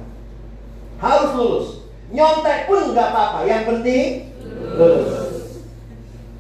Harus 0.96 1.30
lulus. 1.36 1.68
Nyontek 2.08 2.70
pun 2.70 2.96
nggak 2.96 3.08
apa-apa, 3.12 3.38
yang 3.44 3.68
penting 3.68 4.32
lulus. 4.80 5.12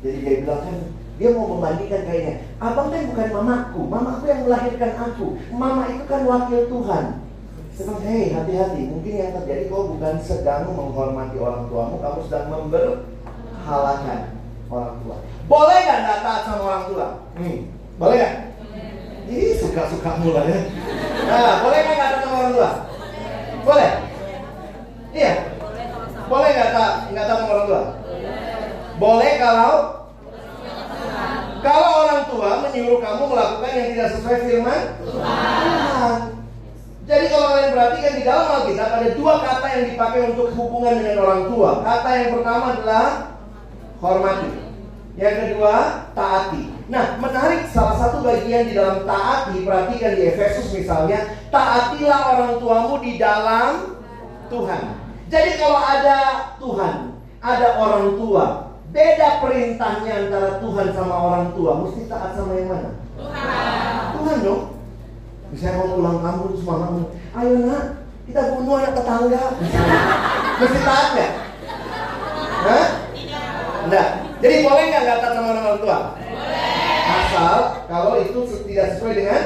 Jadi 0.00 0.16
dia 0.24 0.34
bilang 0.46 0.62
kan, 0.64 0.76
dia 1.16 1.32
mau 1.32 1.48
membandingkan 1.56 2.04
kayaknya. 2.04 2.34
Abang 2.60 2.92
kan 2.92 3.08
bukan 3.08 3.28
mamaku, 3.32 3.80
mamaku 3.88 4.24
yang 4.28 4.44
melahirkan 4.44 4.92
aku. 5.00 5.26
Mama 5.48 5.88
itu 5.88 6.04
kan 6.04 6.22
wakil 6.28 6.60
Tuhan. 6.68 7.04
Sedang, 7.76 8.00
hei 8.04 8.32
hati-hati, 8.32 8.88
mungkin 8.88 9.12
yang 9.20 9.32
terjadi 9.36 9.68
kau 9.68 9.92
bukan 9.96 10.16
sedang 10.20 10.72
menghormati 10.72 11.36
orang 11.36 11.68
tuamu, 11.68 12.00
kamu 12.00 12.20
sedang 12.24 12.46
memberhalakan 12.48 14.20
orang 14.72 14.96
tua. 15.04 15.16
Boleh 15.44 15.78
gak 15.84 16.00
gak 16.04 16.20
taat 16.24 16.42
sama 16.48 16.62
orang 16.64 16.84
tua? 16.88 17.06
Hmm. 17.36 17.58
Boleh 18.00 18.16
gak? 18.16 18.34
Ih, 19.28 19.52
suka-suka 19.60 20.10
mulai 20.24 20.48
ya. 20.48 20.60
Nah, 21.28 21.54
boleh 21.64 21.78
gak 21.84 21.96
gak 21.96 22.08
taat 22.12 22.22
sama 22.24 22.36
orang 22.36 22.52
tua? 22.56 22.70
Boleh? 23.64 23.90
Iya? 25.12 25.32
Boleh 26.28 26.48
gak 26.56 26.72
taat, 26.72 26.94
gak 27.12 27.24
taat 27.28 27.38
sama 27.40 27.52
orang 27.52 27.66
tua? 27.68 27.82
Boleh 28.96 29.32
kalau 29.36 29.72
kalau 31.62 31.90
orang 32.06 32.22
tua 32.28 32.50
menyuruh 32.66 32.98
kamu 33.00 33.22
melakukan 33.28 33.72
yang 33.72 33.88
tidak 33.94 34.08
sesuai 34.16 34.38
firman 34.44 34.80
Tuhan. 35.04 36.18
Jadi 37.06 37.24
kalau 37.30 37.46
kalian 37.54 37.70
perhatikan 37.70 38.12
di 38.18 38.22
dalam 38.26 38.46
Alkitab 38.50 38.88
ada 38.98 39.08
dua 39.14 39.34
kata 39.38 39.66
yang 39.78 39.84
dipakai 39.94 40.20
untuk 40.34 40.48
hubungan 40.58 40.94
dengan 40.98 41.16
orang 41.22 41.42
tua. 41.46 41.70
Kata 41.86 42.08
yang 42.18 42.30
pertama 42.34 42.64
adalah 42.74 43.06
hormati. 44.02 44.50
Yang 45.16 45.36
kedua, 45.40 45.74
taati. 46.12 46.68
Nah, 46.92 47.16
menarik 47.16 47.72
salah 47.72 47.96
satu 47.96 48.20
bagian 48.20 48.68
di 48.68 48.76
dalam 48.76 49.08
taati, 49.08 49.64
perhatikan 49.64 50.12
di 50.12 50.22
Efesus 50.28 50.68
misalnya, 50.76 51.24
taatilah 51.48 52.20
orang 52.36 52.52
tuamu 52.60 53.00
di 53.00 53.16
dalam 53.16 53.96
Tuhan. 54.52 54.82
Jadi 55.32 55.50
kalau 55.56 55.80
ada 55.80 56.18
Tuhan, 56.60 56.94
ada 57.40 57.68
orang 57.80 58.18
tua, 58.20 58.65
beda 58.90 59.28
perintahnya 59.42 60.12
antara 60.26 60.50
Tuhan 60.62 60.88
sama 60.94 61.14
orang 61.14 61.46
tua, 61.54 61.72
mesti 61.86 62.06
taat 62.10 62.34
sama 62.38 62.52
yang 62.58 62.68
mana? 62.70 62.90
Tuhan. 63.16 64.04
Tuhan 64.14 64.36
dong. 64.44 64.62
Misalnya 65.54 65.78
mau 65.78 65.94
pulang 65.94 66.18
kampung 66.20 66.48
terus 66.52 66.66
mamamu, 66.66 67.02
ayo 67.38 67.54
nak, 67.70 67.84
kita 68.26 68.40
bunuh 68.58 68.74
anak 68.82 68.92
tetangga. 68.98 69.42
Mesti 70.58 70.80
taat 70.82 71.10
ya? 71.14 71.28
Hah? 72.66 72.86
Enggak. 73.86 74.08
Jadi 74.42 74.54
boleh 74.66 74.82
nggak 74.90 75.02
nggak 75.06 75.18
taat 75.22 75.32
sama 75.38 75.48
orang 75.54 75.78
tua? 75.78 75.98
Boleh. 76.18 76.86
Asal 77.06 77.58
kalau 77.86 78.12
itu 78.18 78.40
tidak 78.66 78.98
sesuai 78.98 79.14
dengan 79.14 79.42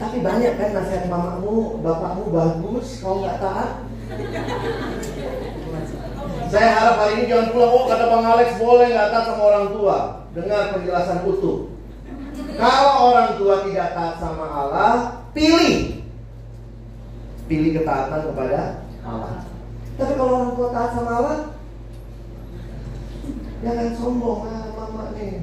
tapi 0.00 0.16
banyak 0.20 0.52
kan 0.56 0.70
nasihat 0.72 1.04
mamamu, 1.12 1.80
bapakmu 1.84 2.24
bagus, 2.32 3.04
kau 3.04 3.20
nggak 3.20 3.38
taat. 3.40 3.70
Saya 6.52 6.68
harap 6.74 6.96
hari 7.00 7.12
ini 7.20 7.30
jangan 7.30 7.50
pulang, 7.50 7.72
oh 7.72 7.84
kata 7.86 8.04
Bang 8.08 8.26
Alex 8.26 8.48
boleh 8.60 8.86
nggak 8.92 9.10
taat 9.10 9.24
sama 9.26 9.42
orang 9.42 9.66
tua. 9.72 9.96
Dengar 10.34 10.62
penjelasan 10.74 11.24
utuh. 11.26 11.58
Kalau 12.54 12.92
orang 13.14 13.30
tua 13.38 13.54
tidak 13.66 13.88
taat 13.94 14.14
sama 14.18 14.46
Allah, 14.46 14.94
pilih. 15.34 16.02
Pilih 17.46 17.70
ketaatan 17.80 18.20
kepada 18.30 18.86
Allah. 19.02 19.44
Tapi 19.94 20.12
kalau 20.18 20.32
orang 20.42 20.52
tua 20.58 20.68
taat 20.74 20.90
sama 20.94 21.10
Allah, 21.22 21.38
Jangan 23.64 23.96
sombong, 23.96 24.44
ah 24.44 24.68
mama 24.76 25.16
nih. 25.16 25.40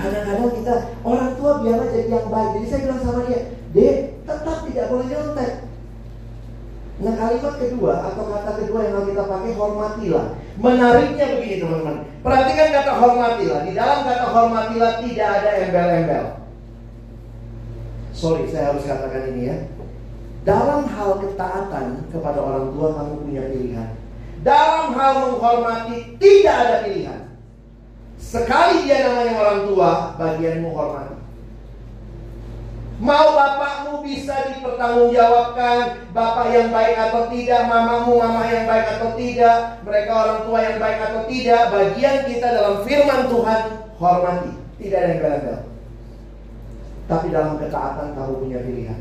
Kadang-kadang 0.00 0.52
kita 0.56 0.74
orang 1.04 1.36
tua 1.36 1.60
biarlah 1.60 1.88
jadi 1.92 2.08
yang 2.08 2.28
baik. 2.32 2.50
Jadi 2.56 2.66
saya 2.72 2.80
bilang 2.88 3.00
sama 3.04 3.20
dia, 3.28 3.40
dek 3.76 3.96
tetap 4.24 4.58
tidak 4.64 4.88
boleh 4.88 5.06
nyontek. 5.12 5.52
Nah 7.00 7.12
kalimat 7.16 7.54
kedua 7.56 8.12
atau 8.12 8.28
kata 8.28 8.50
kedua 8.60 8.84
yang 8.84 8.94
harus 9.00 9.08
kita 9.16 9.24
pakai 9.24 9.52
hormatilah. 9.56 10.26
Menariknya 10.60 11.26
begini 11.32 11.56
teman-teman. 11.64 11.96
Perhatikan 12.20 12.68
kata 12.76 12.92
hormatilah. 13.00 13.60
Di 13.64 13.72
dalam 13.72 14.00
kata 14.04 14.26
hormatilah 14.28 14.92
tidak 15.00 15.28
ada 15.40 15.50
embel-embel. 15.64 16.24
Sorry, 18.12 18.44
saya 18.52 18.76
harus 18.76 18.84
katakan 18.84 19.32
ini 19.32 19.48
ya. 19.48 19.56
Dalam 20.44 20.88
hal 20.88 21.20
ketaatan 21.24 22.04
kepada 22.12 22.36
orang 22.40 22.72
tua 22.76 22.88
kamu 22.96 23.14
punya 23.24 23.42
pilihan. 23.48 23.88
Dalam 24.40 24.96
hal 24.96 25.12
menghormati 25.24 26.16
tidak 26.16 26.56
ada 26.64 26.76
pilihan. 26.84 27.20
Sekali 28.20 28.88
dia 28.88 29.08
namanya 29.08 29.36
orang 29.36 29.60
tua, 29.68 29.90
bagianmu 30.16 30.68
hormati. 30.72 31.19
Mau 33.00 33.32
bapakmu 33.32 34.04
bisa 34.04 34.52
dipertanggungjawabkan 34.52 36.12
Bapak 36.12 36.52
yang 36.52 36.68
baik 36.68 37.00
atau 37.00 37.32
tidak 37.32 37.64
Mamamu 37.64 38.20
mama 38.20 38.44
yang 38.44 38.68
baik 38.68 39.00
atau 39.00 39.16
tidak 39.16 39.80
Mereka 39.88 40.12
orang 40.12 40.40
tua 40.44 40.58
yang 40.60 40.76
baik 40.76 40.98
atau 41.08 41.24
tidak 41.24 41.62
Bagian 41.72 42.16
kita 42.28 42.46
dalam 42.60 42.84
firman 42.84 43.32
Tuhan 43.32 43.60
Hormati. 44.00 44.52
Tidak 44.80 44.96
ada 44.96 45.08
yang 45.12 45.20
gagal. 45.20 45.58
Tapi 47.04 47.26
dalam 47.28 47.60
ketaatan 47.60 48.16
kamu 48.16 48.32
punya 48.40 48.58
pilihan. 48.64 49.00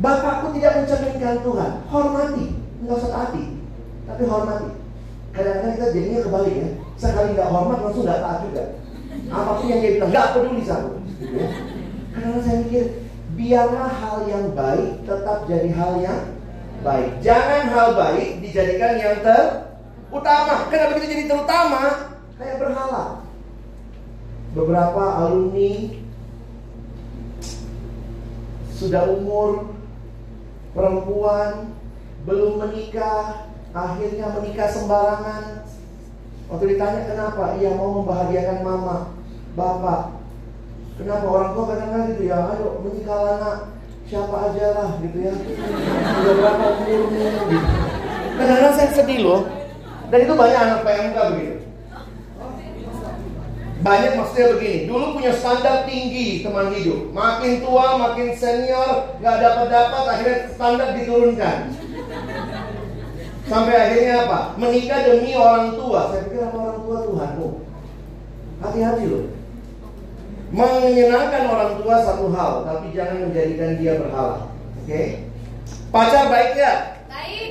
Bapakku 0.00 0.56
tidak 0.56 0.80
mencerminkan 0.80 1.44
Tuhan. 1.44 1.70
Hormati. 1.92 2.46
Nggak 2.80 2.98
usah 3.04 3.12
taati. 3.12 3.44
Tapi 4.08 4.22
hormati. 4.24 4.68
Kadang-kadang 5.36 5.72
kita 5.76 5.86
jadinya 5.92 6.20
kebalik 6.24 6.54
ya. 6.56 6.68
Sekali 6.96 7.36
nggak 7.36 7.50
hormat 7.52 7.78
langsung 7.84 8.04
nggak 8.08 8.22
taat 8.24 8.38
juga. 8.48 8.64
Apa 9.28 9.50
pun 9.60 9.66
yang 9.68 9.80
dia 9.84 9.92
bilang 10.00 10.08
nggak 10.08 10.28
peduli 10.32 10.62
sama. 10.64 10.90
Karena 12.20 12.40
saya 12.44 12.60
mikir 12.60 12.84
biarlah 13.32 13.88
hal 13.88 14.18
yang 14.28 14.52
baik 14.52 15.08
tetap 15.08 15.48
jadi 15.48 15.72
hal 15.72 15.92
yang 16.04 16.20
baik. 16.84 17.10
Jangan 17.24 17.72
hal 17.72 17.88
baik 17.96 18.44
dijadikan 18.44 19.00
yang 19.00 19.16
terutama. 19.24 20.68
Kenapa 20.68 21.00
kita 21.00 21.06
jadi 21.08 21.24
terutama? 21.24 21.82
Kayak 22.36 22.60
berhala. 22.60 23.24
Beberapa 24.52 25.04
alumni 25.24 25.96
sudah 28.76 29.08
umur 29.08 29.72
perempuan 30.76 31.72
belum 32.28 32.68
menikah, 32.68 33.48
akhirnya 33.72 34.28
menikah 34.36 34.68
sembarangan. 34.68 35.64
Waktu 36.52 36.64
ditanya 36.76 37.02
kenapa, 37.08 37.56
ia 37.56 37.72
mau 37.78 38.02
membahagiakan 38.02 38.58
mama, 38.60 39.14
bapak, 39.54 40.19
Kenapa 41.00 41.26
orang 41.26 41.50
tua 41.56 41.64
kadang-kadang 41.72 42.06
gitu 42.12 42.22
ya, 42.28 42.38
ayo 42.52 42.66
menikah 42.84 43.20
anak 43.40 43.56
siapa 44.04 44.36
aja 44.52 44.66
lah 44.76 44.88
gitu 45.00 45.18
ya. 45.22 45.32
Sudah 46.12 46.34
berapa 46.36 46.64
umurmu 46.76 47.08
gitu. 47.48 47.58
Kadang-kadang 48.36 48.74
saya 48.76 48.90
sedih 48.92 49.20
loh. 49.24 49.40
Dan 50.10 50.18
itu 50.26 50.34
banyak 50.34 50.60
anak 50.60 50.80
PMK 50.82 51.16
begitu. 51.32 51.56
Banyak 53.80 54.12
maksudnya 54.12 54.52
begini, 54.52 54.78
dulu 54.92 55.16
punya 55.16 55.32
standar 55.32 55.88
tinggi 55.88 56.44
teman 56.44 56.68
hidup. 56.76 57.16
Makin 57.16 57.64
tua, 57.64 57.96
makin 57.96 58.36
senior, 58.36 59.16
nggak 59.24 59.36
dapat-dapat, 59.40 60.04
akhirnya 60.04 60.38
standar 60.52 60.88
diturunkan. 61.00 61.56
Sampai 63.48 63.74
akhirnya 63.74 64.28
apa? 64.28 64.38
Menikah 64.60 65.00
demi 65.00 65.32
orang 65.32 65.80
tua. 65.80 66.12
Saya 66.12 66.28
pikir 66.28 66.44
apa 66.44 66.58
orang 66.60 66.80
tua 66.84 66.96
Tuhan? 67.08 67.30
Oh, 67.40 67.54
hati-hati 68.60 69.04
loh. 69.08 69.39
Menyenangkan 70.50 71.46
orang 71.46 71.72
tua 71.78 72.02
satu 72.02 72.34
hal, 72.34 72.66
tapi 72.66 72.90
jangan 72.90 73.30
menjadikan 73.30 73.78
dia 73.78 74.02
berhala. 74.02 74.50
Oke? 74.82 74.90
Okay? 74.90 75.06
Pacar 75.94 76.26
baik 76.26 76.58
nggak? 76.58 76.78
Baik. 77.06 77.50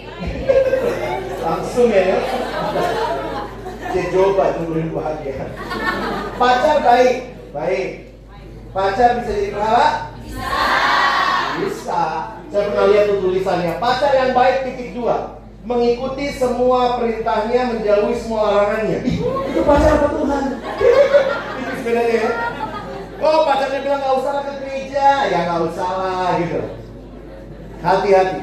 Langsung 1.40 1.88
ya. 1.88 2.20
Dia 3.96 4.04
coba 4.12 4.60
tungguin 4.60 4.92
bahagia. 4.92 5.48
Pacar 6.36 6.78
baik, 6.84 7.40
baik. 7.56 7.90
Pacar 8.76 9.24
bisa 9.24 9.32
jadi 9.32 9.52
berhala? 9.56 9.88
Bisa. 10.20 10.52
Bisa. 11.64 12.04
Saya 12.52 12.64
pernah 12.68 12.86
lihat 12.92 13.04
tuh 13.08 13.20
tulisannya. 13.24 13.80
Pacar 13.80 14.12
yang 14.12 14.32
baik 14.36 14.68
titik 14.68 14.92
dua 14.92 15.40
mengikuti 15.60 16.32
semua 16.34 16.98
perintahnya 16.98 17.76
menjauhi 17.76 18.16
semua 18.16 18.42
larangannya. 18.48 19.00
Itu 19.52 19.62
pacar 19.68 19.92
apa 20.00 20.08
Tuhan? 20.16 20.44
Itu 21.60 21.72
sebenarnya 21.84 22.16
ya. 22.16 22.32
Oh 23.20 23.44
pacarnya 23.44 23.80
bilang 23.84 24.00
nggak 24.00 24.16
usah 24.24 24.34
ke 24.48 24.54
gereja, 24.64 25.08
ya 25.28 25.40
nggak 25.44 25.62
usah 25.68 25.90
lah 25.92 26.30
gitu. 26.40 26.62
Hati-hati. 27.84 28.40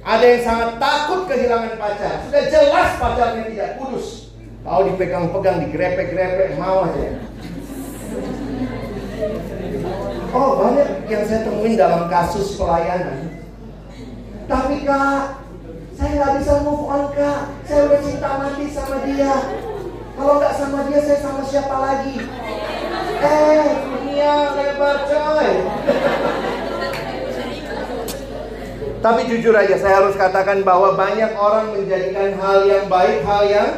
Ada 0.00 0.24
yang 0.24 0.42
sangat 0.42 0.70
takut 0.80 1.20
kehilangan 1.28 1.74
pacar. 1.78 2.24
Sudah 2.26 2.44
jelas 2.50 2.90
pacarnya 2.98 3.42
tidak 3.46 3.70
kudus. 3.78 4.32
Tahu 4.60 4.80
dipegang-pegang, 4.92 5.56
digrepek-grepek, 5.68 6.58
mau 6.58 6.84
aja. 6.84 7.16
Oh 10.30 10.62
banyak 10.62 11.10
yang 11.10 11.24
saya 11.26 11.42
temuin 11.42 11.74
dalam 11.74 12.06
kasus 12.06 12.54
pelayanan. 12.54 13.34
Tapi 14.46 14.82
kak, 14.82 15.42
saya 15.94 16.10
nggak 16.18 16.34
bisa 16.42 16.52
move 16.66 16.86
on 16.86 17.04
kak. 17.14 17.50
Saya 17.66 17.80
udah 17.86 18.00
cinta 18.02 18.30
mati 18.38 18.64
sama 18.70 18.96
dia. 19.06 19.34
Kalau 20.16 20.34
nggak 20.38 20.54
sama 20.58 20.78
dia, 20.90 21.00
saya 21.04 21.18
sama 21.22 21.42
siapa 21.46 21.76
lagi? 21.76 22.16
Eh, 23.20 23.66
dunia 23.84 24.34
lebar 24.56 24.96
coy. 25.06 25.50
Tapi 29.00 29.20
jujur 29.32 29.56
aja 29.56 29.76
saya 29.80 30.04
harus 30.04 30.12
katakan 30.12 30.60
bahwa 30.60 30.92
banyak 30.92 31.32
orang 31.32 31.72
menjadikan 31.72 32.36
hal 32.36 32.68
yang 32.68 32.84
baik 32.92 33.24
hal 33.24 33.42
yang 33.48 33.70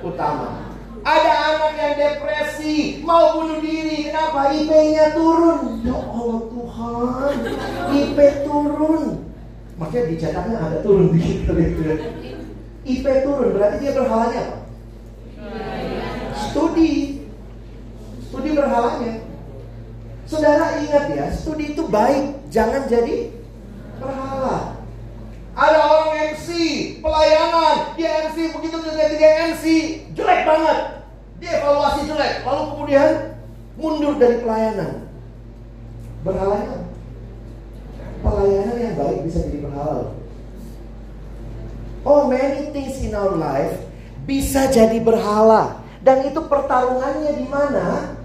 utama. 0.00 0.72
Ada 1.04 1.32
anak 1.52 1.72
yang 1.76 1.94
depresi, 2.00 3.04
mau 3.04 3.36
bunuh 3.36 3.60
diri. 3.60 4.08
Kenapa? 4.08 4.56
IP-nya 4.56 5.12
turun. 5.12 5.84
Ya 5.84 5.92
Allah 6.00 6.40
Tuhan, 6.48 7.34
IP 7.92 8.18
turun. 8.48 9.02
Maksudnya 9.76 10.04
dicatatnya 10.08 10.56
ada 10.64 10.78
turun 10.80 11.12
dikit. 11.12 11.44
IP 12.88 13.04
turun 13.04 13.48
berarti 13.52 13.76
dia 13.84 13.92
berhalanya 13.92 14.40
apa? 14.48 14.63
Studi. 16.34 17.24
Studi 18.28 18.50
berhalanya. 18.54 19.14
Saudara 20.24 20.80
ingat 20.80 21.04
ya, 21.12 21.26
studi 21.36 21.76
itu 21.76 21.84
baik, 21.86 22.48
jangan 22.48 22.88
jadi 22.88 23.28
berhala. 24.00 24.80
Ada 25.54 25.78
orang 25.78 26.10
MC, 26.34 26.48
pelayanan, 26.98 27.94
dia 27.94 28.26
MC 28.26 28.50
begitu 28.56 28.76
dia 29.20 29.30
MC, 29.52 29.64
jelek 30.16 30.40
banget. 30.48 30.78
Dia 31.38 31.60
evaluasi 31.60 32.08
jelek, 32.08 32.42
lalu 32.42 32.62
kemudian 32.72 33.10
mundur 33.76 34.16
dari 34.16 34.40
pelayanan. 34.40 35.06
Berhalanya 36.24 36.88
pelayanan 38.24 38.76
yang 38.80 38.96
baik 38.96 39.18
bisa 39.28 39.44
jadi 39.44 39.58
berhala. 39.68 40.16
Oh, 42.04 42.28
many 42.28 42.72
things 42.72 42.96
in 43.04 43.12
our 43.12 43.36
life 43.36 43.80
bisa 44.24 44.68
jadi 44.68 44.98
berhala. 45.00 45.84
Dan 46.04 46.28
itu 46.28 46.40
pertarungannya 46.44 47.32
di 47.32 47.46
mana? 47.48 48.16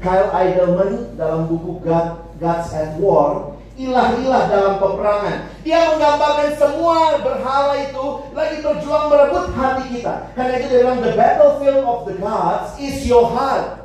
Kyle 0.00 0.32
Idleman 0.32 1.14
dalam 1.20 1.46
buku 1.46 1.84
God, 1.84 2.36
Gods 2.40 2.72
at 2.72 2.96
War 2.96 3.52
ilah-ilah 3.76 4.42
dalam 4.52 4.74
peperangan. 4.76 5.36
Dia 5.64 5.96
menggambarkan 5.96 6.50
semua 6.60 7.16
berhala 7.24 7.74
itu 7.80 8.04
lagi 8.36 8.56
berjuang 8.60 9.06
merebut 9.08 9.46
hati 9.56 9.84
kita. 9.96 10.14
Karena 10.36 10.52
itu 10.60 10.66
dia 10.68 10.80
bilang 10.84 11.00
the 11.00 11.12
battlefield 11.16 11.82
of 11.84 12.00
the 12.04 12.14
gods 12.20 12.76
is 12.76 13.04
your 13.08 13.24
heart. 13.32 13.80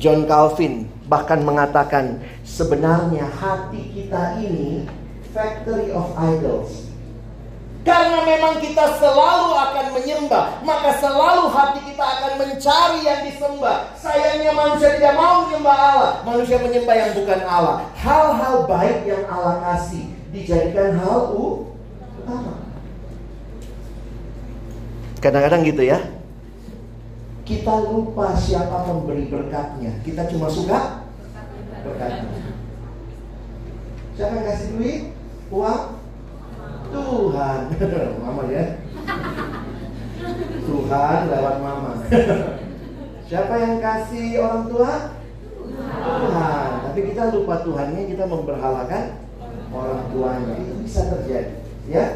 John 0.00 0.24
Calvin 0.28 0.88
bahkan 1.08 1.44
mengatakan 1.44 2.20
sebenarnya 2.44 3.28
hati 3.28 3.92
kita 3.92 4.40
ini 4.40 4.88
factory 5.32 5.92
of 5.92 6.12
idols. 6.16 6.93
Karena 7.84 8.24
memang 8.24 8.64
kita 8.64 8.96
selalu 8.96 9.52
akan 9.52 9.86
menyembah, 9.92 10.64
maka 10.64 10.96
selalu 10.96 11.52
hati 11.52 11.84
kita 11.92 12.00
akan 12.00 12.32
mencari 12.40 13.04
yang 13.04 13.20
disembah. 13.28 13.92
Sayangnya 13.92 14.56
manusia 14.56 14.96
tidak 14.96 15.20
mau 15.20 15.44
menyembah 15.44 15.76
Allah, 15.76 16.12
manusia 16.24 16.56
menyembah 16.64 16.96
yang 16.96 17.12
bukan 17.12 17.40
Allah. 17.44 17.84
Hal-hal 17.92 18.64
baik 18.64 19.04
yang 19.04 19.28
Allah 19.28 19.60
kasih 19.60 20.08
dijadikan 20.32 20.96
hal 20.96 21.36
utama. 21.36 22.64
Kadang-kadang 25.20 25.68
gitu 25.68 25.84
ya. 25.84 26.00
Kita 27.44 27.84
lupa 27.84 28.32
siapa 28.32 28.88
pemberi 28.88 29.28
berkatnya. 29.28 30.00
Kita 30.00 30.24
cuma 30.32 30.48
suka 30.48 31.04
berkatnya. 31.84 32.48
Siapa 34.16 34.32
yang 34.40 34.46
kasih 34.48 34.68
duit? 34.72 35.00
Uang? 35.52 36.03
Tuhan. 36.94 37.58
Mama 38.22 38.42
ya. 38.46 38.64
Tuhan 40.64 41.18
lewat 41.28 41.56
mama. 41.60 41.92
Siapa 43.28 43.54
yang 43.60 43.76
kasih 43.80 44.40
orang 44.40 44.64
tua? 44.68 44.92
Tuhan. 46.04 46.68
Tapi 46.88 47.00
kita 47.12 47.22
lupa 47.32 47.64
Tuhannya, 47.64 48.02
kita 48.08 48.24
memberhalakan 48.24 49.04
orang 49.72 50.02
tuanya. 50.12 50.54
Itu 50.60 50.74
bisa 50.84 51.00
terjadi, 51.08 51.52
ya. 51.88 52.06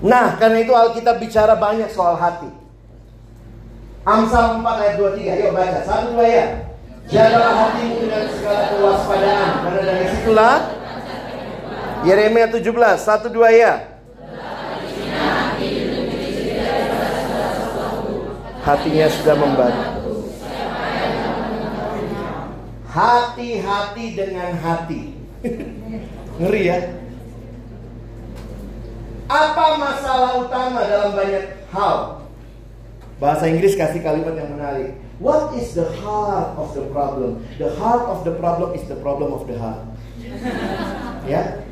Nah, 0.00 0.40
karena 0.40 0.64
itu 0.64 0.72
Alkitab 0.72 1.20
bicara 1.20 1.54
banyak 1.60 1.90
soal 1.92 2.16
hati. 2.16 2.48
Amsal 4.00 4.64
4 4.64 4.80
ayat 4.80 4.94
23. 4.96 5.40
Yuk 5.44 5.52
baca. 5.52 5.80
Satu 5.84 6.16
dua 6.16 6.24
ya. 6.24 6.46
Jagalah 7.04 7.52
hatimu 7.52 8.08
dengan 8.08 8.24
segala 8.32 8.62
kewaspadaan. 8.72 9.50
Karena 9.60 9.80
dari 9.84 10.06
situlah 10.08 10.56
Yeremia 12.00 12.48
17. 12.48 12.64
Satu 12.96 13.28
dua 13.28 13.52
ya. 13.52 14.00
Hatinya 18.64 19.06
sudah 19.08 19.36
membantu. 19.36 20.24
Hati-hati 22.88 24.06
dengan 24.16 24.50
hati. 24.56 25.02
Ngeri 26.40 26.62
ya. 26.68 26.78
Apa 29.30 29.78
masalah 29.78 30.42
utama 30.42 30.82
dalam 30.88 31.14
banyak 31.14 31.44
hal? 31.70 32.26
Bahasa 33.20 33.46
Inggris 33.46 33.76
kasih 33.76 34.00
kalimat 34.00 34.34
yang 34.34 34.56
menarik. 34.56 34.96
What 35.20 35.52
is 35.52 35.76
the 35.76 35.84
heart 36.00 36.56
of 36.56 36.72
the 36.72 36.88
problem? 36.88 37.44
The 37.60 37.76
heart 37.76 38.08
of 38.08 38.24
the 38.24 38.32
problem 38.40 38.72
is 38.72 38.88
the 38.88 38.96
problem 39.04 39.36
of 39.36 39.44
the 39.44 39.60
heart. 39.60 39.84
ya. 41.32 41.69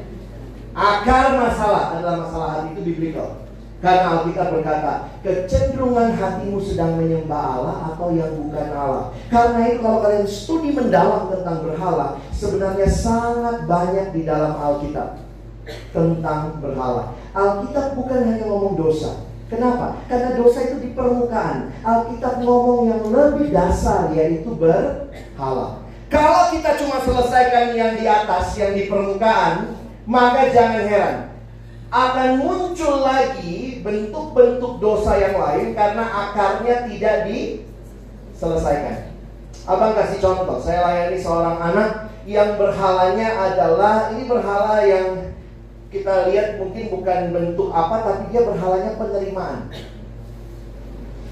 Akar 0.78 1.34
masalah 1.34 1.98
adalah 1.98 2.22
masalah 2.22 2.48
hati 2.54 2.78
itu 2.78 2.94
biblical. 2.94 3.42
Karena 3.78 4.22
Alkitab 4.22 4.54
berkata, 4.54 5.06
kecenderungan 5.22 6.14
hatimu 6.18 6.58
sedang 6.58 6.98
menyembah 6.98 7.42
Allah 7.58 7.76
atau 7.94 8.10
yang 8.14 8.30
bukan 8.34 8.74
Allah. 8.74 9.14
Karena 9.30 9.70
itu 9.70 9.78
kalau 9.82 9.98
kalian 10.02 10.26
studi 10.26 10.70
mendalam 10.74 11.30
tentang 11.30 11.62
berhala, 11.62 12.18
sebenarnya 12.34 12.90
sangat 12.90 13.66
banyak 13.70 14.14
di 14.14 14.22
dalam 14.26 14.54
Alkitab 14.54 15.22
tentang 15.94 16.58
berhala. 16.58 17.14
Alkitab 17.34 17.94
bukan 17.94 18.18
hanya 18.26 18.44
ngomong 18.50 18.74
dosa. 18.78 19.26
Kenapa? 19.46 19.98
Karena 20.10 20.34
dosa 20.34 20.58
itu 20.62 20.76
di 20.82 20.90
permukaan. 20.94 21.70
Alkitab 21.86 22.42
ngomong 22.42 22.90
yang 22.90 23.02
lebih 23.14 23.54
dasar 23.54 24.10
yaitu 24.10 24.58
berhala. 24.58 25.86
Kalau 26.08 26.50
kita 26.50 26.74
cuma 26.82 26.98
selesaikan 27.04 27.78
yang 27.78 27.94
di 27.94 28.08
atas, 28.08 28.56
yang 28.56 28.72
di 28.74 28.88
permukaan, 28.88 29.77
maka 30.08 30.48
jangan 30.48 30.88
heran 30.88 31.16
akan 31.92 32.40
muncul 32.40 33.04
lagi 33.04 33.84
bentuk-bentuk 33.84 34.80
dosa 34.80 35.20
yang 35.20 35.36
lain 35.36 35.76
karena 35.76 36.04
akarnya 36.04 36.84
tidak 36.88 37.16
diselesaikan. 37.28 39.12
Abang 39.68 39.92
kasih 39.96 40.20
contoh, 40.20 40.60
saya 40.60 40.80
layani 40.84 41.18
seorang 41.20 41.60
anak 41.60 41.90
yang 42.24 42.56
berhalanya 42.56 43.52
adalah 43.52 44.12
ini 44.16 44.24
berhala 44.28 44.84
yang 44.84 45.32
kita 45.88 46.28
lihat 46.28 46.60
mungkin 46.60 46.92
bukan 46.92 47.20
bentuk 47.32 47.68
apa 47.72 47.96
tapi 48.04 48.22
dia 48.32 48.44
berhalanya 48.44 48.96
penerimaan. 49.00 49.72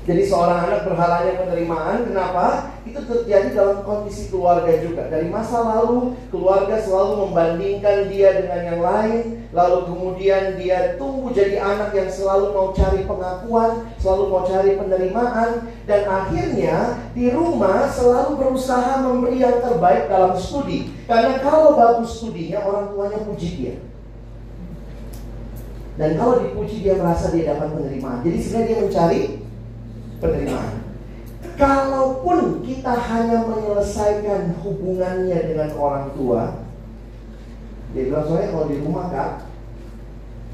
Jadi 0.07 0.23
seorang 0.23 0.71
anak 0.71 0.87
berhalanya 0.87 1.35
penerimaan, 1.35 2.07
kenapa? 2.07 2.71
Itu 2.87 3.03
terjadi 3.03 3.59
dalam 3.59 3.83
kondisi 3.83 4.31
keluarga 4.31 4.71
juga. 4.79 5.11
Dari 5.11 5.27
masa 5.27 5.59
lalu, 5.59 6.14
keluarga 6.31 6.79
selalu 6.79 7.27
membandingkan 7.27 8.07
dia 8.07 8.38
dengan 8.38 8.61
yang 8.71 8.81
lain, 8.87 9.51
lalu 9.51 9.79
kemudian 9.90 10.55
dia 10.62 10.95
tumbuh 10.95 11.35
jadi 11.35 11.59
anak 11.59 11.90
yang 11.90 12.07
selalu 12.07 12.55
mau 12.55 12.71
cari 12.71 13.03
pengakuan, 13.03 13.90
selalu 13.99 14.23
mau 14.31 14.47
cari 14.47 14.79
penerimaan, 14.79 15.51
dan 15.90 16.03
akhirnya 16.07 17.03
di 17.11 17.27
rumah 17.35 17.90
selalu 17.90 18.38
berusaha 18.38 19.03
memberi 19.03 19.42
yang 19.42 19.59
terbaik 19.59 20.07
dalam 20.07 20.38
studi. 20.38 20.95
Karena 21.11 21.42
kalau 21.42 21.75
bagus 21.75 22.23
studinya, 22.23 22.62
orang 22.62 22.95
tuanya 22.95 23.19
puji 23.27 23.49
dia. 23.59 23.75
Dan 25.99 26.14
kalau 26.14 26.47
dipuji 26.47 26.87
dia 26.87 26.95
merasa 26.95 27.35
dia 27.35 27.57
dapat 27.57 27.75
penerimaan. 27.75 28.23
Jadi 28.23 28.38
sebenarnya 28.38 28.69
dia 28.69 28.79
mencari 28.85 29.21
penerimaan. 30.22 30.85
Kalaupun 31.57 32.61
kita 32.66 32.92
hanya 32.92 33.48
menyelesaikan 33.48 34.61
hubungannya 34.61 35.38
dengan 35.40 35.70
orang 35.81 36.12
tua, 36.12 36.61
dia 37.96 38.12
bilang 38.12 38.29
soalnya 38.29 38.52
kalau 38.52 38.66
di 38.68 38.76
rumah 38.83 39.09
kak, 39.09 39.31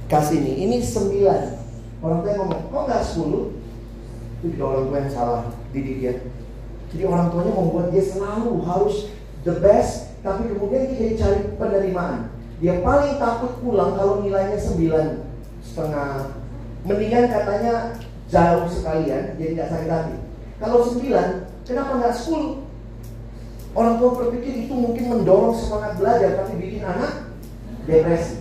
kasih 0.06 0.38
ini, 0.38 0.52
ini 0.68 0.76
sembilan. 0.78 1.42
Orang 2.02 2.22
tua 2.22 2.38
ngomong, 2.38 2.62
kok 2.70 2.82
nggak 2.86 3.02
sepuluh? 3.02 3.44
Itu 4.38 4.54
juga 4.54 4.64
orang 4.74 4.84
tua 4.90 4.98
yang 5.02 5.12
salah 5.14 5.42
didik 5.74 5.96
dia. 6.02 6.14
Jadi 6.92 7.02
orang 7.08 7.26
tuanya 7.32 7.52
membuat 7.56 7.86
dia 7.90 8.04
selalu 8.04 8.52
harus 8.68 9.10
the 9.42 9.54
best, 9.58 10.12
tapi 10.20 10.50
kemudian 10.50 10.92
dia 10.92 11.18
cari 11.18 11.40
penerimaan. 11.56 12.30
Dia 12.62 12.78
paling 12.78 13.18
takut 13.18 13.58
pulang 13.58 13.98
kalau 13.98 14.22
nilainya 14.22 14.60
sembilan 14.60 15.24
setengah. 15.66 16.36
Mendingan 16.86 17.26
katanya 17.26 17.74
jauh 18.32 18.64
sekalian 18.64 19.36
jadi 19.36 19.50
nggak 19.60 19.68
sakit 19.68 19.90
hati. 19.92 20.16
Kalau 20.56 20.80
sembilan, 20.88 21.28
kenapa 21.68 22.00
nggak 22.00 22.16
sepuluh? 22.16 22.64
Orang 23.72 23.96
tua 24.00 24.10
berpikir 24.20 24.68
itu 24.68 24.72
mungkin 24.72 25.04
mendorong 25.08 25.56
semangat 25.56 25.96
belajar 26.00 26.40
tapi 26.40 26.56
bikin 26.60 26.84
anak 26.84 27.28
depresi. 27.84 28.40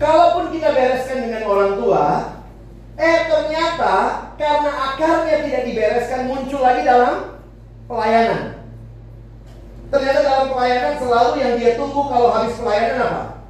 Kalaupun 0.00 0.50
kita 0.52 0.72
bereskan 0.72 1.28
dengan 1.28 1.44
orang 1.46 1.72
tua, 1.78 2.04
eh 2.96 3.18
ternyata 3.28 3.94
karena 4.40 4.70
akarnya 4.92 5.44
tidak 5.44 5.62
dibereskan 5.68 6.26
muncul 6.26 6.60
lagi 6.64 6.82
dalam 6.88 7.38
pelayanan. 7.86 8.64
Ternyata 9.92 10.20
dalam 10.24 10.48
pelayanan 10.56 10.96
selalu 10.96 11.32
yang 11.36 11.60
dia 11.60 11.76
tunggu 11.76 12.00
kalau 12.08 12.32
habis 12.32 12.56
pelayanan 12.56 12.98
apa? 13.04 13.44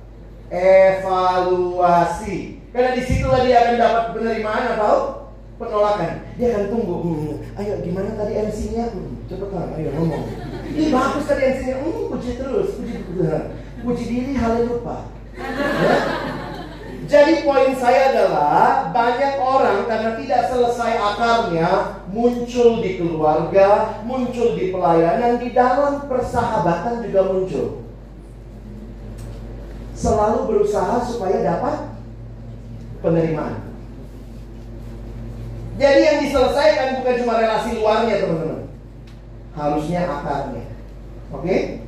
Evaluasi. 1.01 2.52
Karena 2.73 2.97
di 2.97 3.03
situlah 3.05 3.45
dia 3.45 3.57
akan 3.61 3.77
dapat 3.77 4.05
penerimaan 4.17 4.65
atau 4.81 4.97
penolakan. 5.61 6.13
Dia 6.41 6.47
akan 6.57 6.65
tunggu. 6.73 6.95
Hmm, 7.05 7.35
ayo 7.61 7.73
gimana 7.85 8.17
tadi 8.17 8.33
MC-nya? 8.49 8.85
Hmm, 8.97 9.29
cepetan, 9.29 9.77
ayo 9.77 9.89
ngomong. 9.93 10.25
Ini 10.73 10.89
bagus 10.89 11.25
tadi 11.29 11.43
MC-nya. 11.53 11.77
Hmm, 11.85 12.09
puji 12.17 12.31
terus, 12.41 12.69
puji 12.81 12.97
terus. 13.05 13.45
Puji 13.85 14.05
diri 14.09 14.33
hal 14.41 14.65
lupa. 14.65 15.13
Ya? 15.37 15.97
Jadi 17.13 17.45
poin 17.45 17.77
saya 17.77 18.09
adalah 18.15 18.89
banyak 18.89 19.37
orang 19.37 19.85
karena 19.85 20.17
tidak 20.17 20.49
selesai 20.49 20.97
akarnya 20.97 22.01
muncul 22.09 22.81
di 22.81 22.97
keluarga, 22.97 24.01
muncul 24.09 24.57
di 24.57 24.73
pelayanan, 24.73 25.37
di 25.37 25.53
dalam 25.53 26.09
persahabatan 26.09 27.05
juga 27.05 27.21
muncul. 27.29 27.85
Selalu 29.93 30.39
berusaha 30.49 31.05
supaya 31.05 31.45
dapat 31.45 31.92
penerimaan. 33.03 33.59
Jadi 35.77 36.01
yang 36.01 36.19
diselesaikan 36.23 37.03
bukan 37.03 37.15
cuma 37.27 37.35
relasi 37.43 37.71
luarnya 37.77 38.15
teman-teman. 38.23 38.61
Harusnya 39.53 40.01
akarnya. 40.07 40.65
Oke? 41.35 41.83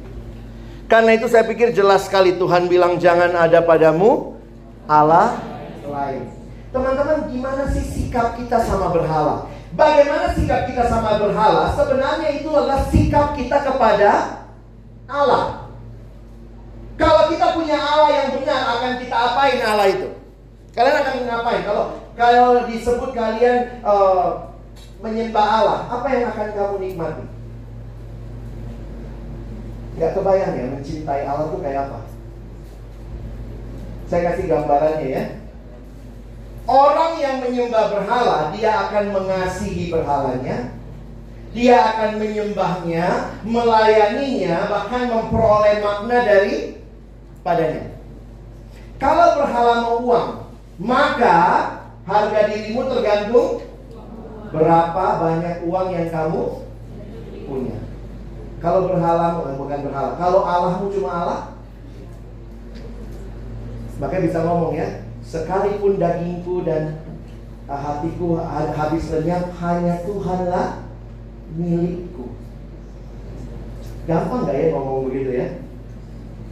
Karena 0.91 1.11
itu 1.17 1.27
saya 1.31 1.49
pikir 1.49 1.73
jelas 1.73 2.05
sekali 2.05 2.37
Tuhan 2.37 2.69
bilang 2.69 3.01
jangan 3.01 3.33
ada 3.33 3.65
padamu 3.65 4.37
Allah 4.85 5.41
lain. 5.89 6.23
Teman-teman 6.75 7.31
gimana 7.31 7.71
sih 7.71 7.85
sikap 7.87 8.35
kita 8.35 8.59
sama 8.67 8.91
berhala? 8.91 9.47
Bagaimana 9.79 10.35
sikap 10.35 10.67
kita 10.67 10.91
sama 10.91 11.23
berhala? 11.23 11.71
Sebenarnya 11.79 12.29
itu 12.35 12.51
adalah 12.51 12.83
sikap 12.91 13.39
kita 13.39 13.63
kepada 13.63 14.43
Allah. 15.07 15.71
Kalau 16.95 17.27
kita 17.31 17.59
punya 17.59 17.79
Allah 17.79 18.11
yang 18.11 18.29
benar, 18.39 18.61
akan 18.79 18.93
kita 19.03 19.17
apain 19.19 19.59
Allah 19.67 19.87
itu? 19.91 20.09
Kalian 20.75 21.01
akan 21.07 21.17
ngapain? 21.31 21.63
Kalau 21.63 21.85
kalau 22.19 22.67
disebut 22.67 23.11
kalian 23.15 23.79
uh, 23.87 24.51
menyembah 24.99 25.47
Allah, 25.47 25.79
apa 25.87 26.07
yang 26.11 26.25
akan 26.35 26.49
kamu 26.51 26.75
nikmati? 26.83 27.25
Gak 29.95 30.19
kebayang 30.19 30.59
ya 30.59 30.67
mencintai 30.75 31.23
Allah 31.23 31.47
itu 31.47 31.59
kayak 31.63 31.81
apa? 31.87 31.99
Saya 34.11 34.21
kasih 34.35 34.45
gambarannya 34.51 35.07
ya. 35.07 35.25
Orang 36.65 37.21
yang 37.23 37.45
menyembah 37.45 37.93
berhala, 37.93 38.51
dia 38.57 38.73
akan 38.89 39.13
mengasihi 39.13 39.93
berhalanya, 39.93 40.73
dia 41.53 41.77
akan 41.77 42.19
menyembahnya, 42.19 43.07
melayaninya, 43.45 44.67
bahkan 44.67 45.13
memperoleh 45.13 45.85
makna 45.85 46.19
dari 46.25 46.81
padanya. 47.45 47.95
Kalau 48.97 49.37
berhala 49.39 49.75
mau 49.85 49.97
uang, 50.09 50.44
maka 50.79 51.39
harga 52.05 52.41
dirimu 52.51 52.91
tergantung 52.91 53.63
berapa 54.51 55.05
banyak 55.19 55.55
uang 55.67 55.89
yang 55.91 56.09
kamu 56.11 56.43
punya. 57.47 57.79
Kalau 58.63 58.89
berhala 58.89 59.45
bukan 59.61 59.81
berhala, 59.85 60.11
kalau 60.17 60.41
Allahmu 60.41 60.89
cuma 60.89 61.11
Allah, 61.13 61.41
maka 64.01 64.25
bisa 64.25 64.41
ngomong 64.41 64.73
ya, 64.73 65.05
sekalipun 65.21 66.01
dagingku 66.01 66.65
dan 66.65 67.03
ah, 67.69 67.77
hatiku 67.77 68.41
habis 68.73 69.05
lenyap 69.13 69.53
hanya 69.61 70.01
Tuhanlah 70.09 70.89
milikku. 71.53 72.33
Gampang 74.09 74.49
gak 74.49 74.57
ya 74.57 74.67
ngomong 74.73 75.09
begitu 75.13 75.31
ya? 75.33 75.47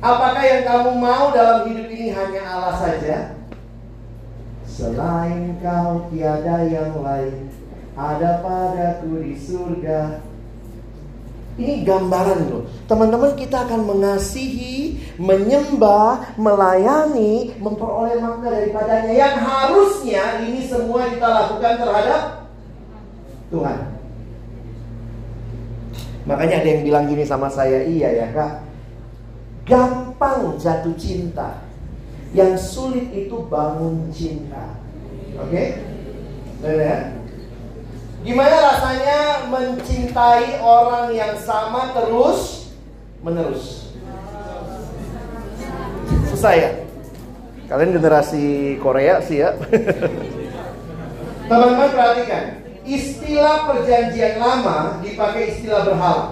Apakah 0.03 0.43
yang 0.43 0.63
kamu 0.67 0.91
mau 0.99 1.31
dalam 1.31 1.69
hidup 1.69 1.87
ini 1.87 2.11
hanya 2.11 2.41
Allah 2.43 2.75
saja? 2.77 3.32
Selain 4.73 5.61
kau 5.61 6.09
tiada 6.09 6.65
yang 6.65 7.05
lain 7.05 7.53
Ada 7.93 8.41
padaku 8.41 9.21
di 9.21 9.37
surga 9.37 10.33
ini 11.53 11.85
gambaran 11.85 12.49
loh. 12.49 12.65
Teman-teman 12.89 13.37
kita 13.37 13.69
akan 13.69 13.85
mengasihi, 13.85 14.97
menyembah, 15.21 16.33
melayani, 16.41 17.53
memperoleh 17.61 18.17
makna 18.25 18.49
daripadanya. 18.57 19.13
Yang 19.13 19.37
harusnya 19.45 20.23
ini 20.49 20.65
semua 20.65 21.13
kita 21.13 21.29
lakukan 21.29 21.75
terhadap 21.77 22.23
Tuhan. 23.53 23.79
Makanya 26.25 26.65
ada 26.65 26.69
yang 26.73 26.83
bilang 26.89 27.05
gini 27.05 27.25
sama 27.29 27.53
saya, 27.53 27.85
iya 27.85 28.09
ya 28.17 28.27
kak. 28.33 28.53
Gampang 29.69 30.57
jatuh 30.57 30.97
cinta. 30.97 31.61
Yang 32.33 32.53
sulit 32.64 33.12
itu 33.12 33.37
bangun 33.49 34.09
cinta. 34.09 34.81
Oke? 35.37 35.53
Okay? 35.53 36.77
ya? 36.81 36.97
Gimana 38.23 38.57
rasanya 38.73 39.18
mencintai 39.51 40.62
orang 40.62 41.12
yang 41.12 41.35
sama 41.42 41.92
terus 41.92 42.71
menerus? 43.21 43.92
Susah 46.31 46.55
ya? 46.55 46.71
Kalian 47.66 47.99
generasi 47.99 48.77
Korea 48.79 49.21
sih 49.21 49.42
ya. 49.42 49.59
Teman-teman 51.51 51.90
perhatikan, 51.90 52.45
istilah 52.87 53.68
perjanjian 53.68 54.38
lama 54.38 55.03
dipakai 55.03 55.59
istilah 55.59 55.83
berhala. 55.85 56.27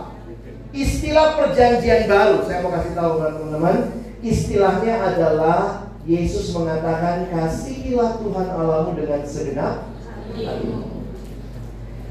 Istilah 0.70 1.34
perjanjian 1.34 2.06
baru, 2.06 2.46
saya 2.46 2.62
mau 2.62 2.70
kasih 2.70 2.94
tahu 2.94 3.12
teman-teman, 3.18 3.76
istilahnya 4.22 4.94
adalah 5.02 5.89
Yesus 6.10 6.50
mengatakan 6.50 7.30
kasihilah 7.30 8.18
Tuhan 8.18 8.48
Allahmu 8.50 8.98
dengan 8.98 9.22
segenap 9.22 9.86
hatimu. 10.34 10.82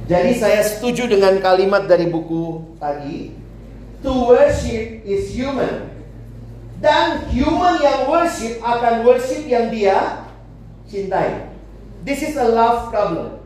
Jadi 0.08 0.32
saya 0.40 0.64
setuju 0.64 1.12
dengan 1.12 1.36
kalimat 1.44 1.84
dari 1.84 2.08
buku 2.08 2.64
tadi. 2.80 3.36
To 4.00 4.32
worship 4.32 5.04
is 5.04 5.36
human. 5.36 5.92
Dan 6.80 7.28
human 7.28 7.84
yang 7.84 8.08
worship 8.08 8.64
akan 8.64 9.04
worship 9.04 9.44
yang 9.44 9.68
dia 9.68 10.24
cintai. 10.88 11.52
This 12.08 12.24
is 12.24 12.40
a 12.40 12.48
love 12.48 12.96
problem. 12.96 13.44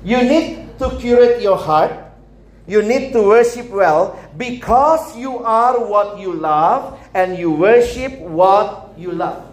You 0.00 0.24
need 0.24 0.80
to 0.80 0.96
curate 0.96 1.44
your 1.44 1.60
heart. 1.60 1.92
You 2.64 2.80
need 2.80 3.12
to 3.12 3.20
worship 3.20 3.68
well 3.68 4.16
because 4.34 5.12
you 5.14 5.44
are 5.44 5.76
what 5.76 6.16
you 6.16 6.32
love 6.32 6.96
and 7.12 7.36
you 7.36 7.52
worship 7.52 8.16
what 8.24 8.85
you 8.96 9.14
love. 9.14 9.52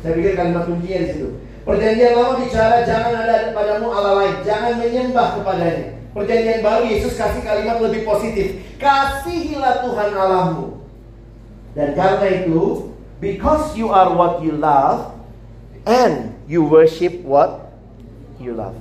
Saya 0.00 0.14
pikir 0.14 0.38
kalimat 0.38 0.64
kuncinya 0.64 0.98
di 1.02 1.08
situ. 1.10 1.28
Perjanjian 1.66 2.16
lama 2.16 2.40
bicara 2.40 2.86
jangan 2.86 3.12
ada 3.12 3.52
padamu 3.52 3.92
Allah 3.92 4.24
lain, 4.24 4.34
jangan 4.46 4.80
menyembah 4.80 5.36
kepadanya. 5.36 6.00
Perjanjian 6.16 6.64
baru 6.64 6.82
Yesus 6.88 7.18
kasih 7.18 7.44
kalimat 7.44 7.76
lebih 7.82 8.08
positif. 8.08 8.56
Kasihilah 8.80 9.84
Tuhan 9.84 10.10
Allahmu. 10.16 10.80
Dan 11.76 11.92
karena 11.92 12.26
itu, 12.42 12.94
because 13.20 13.76
you 13.76 13.92
are 13.92 14.14
what 14.16 14.40
you 14.40 14.56
love 14.56 15.12
and 15.84 16.32
you 16.48 16.64
worship 16.64 17.20
what 17.26 17.68
you 18.40 18.56
love. 18.56 18.78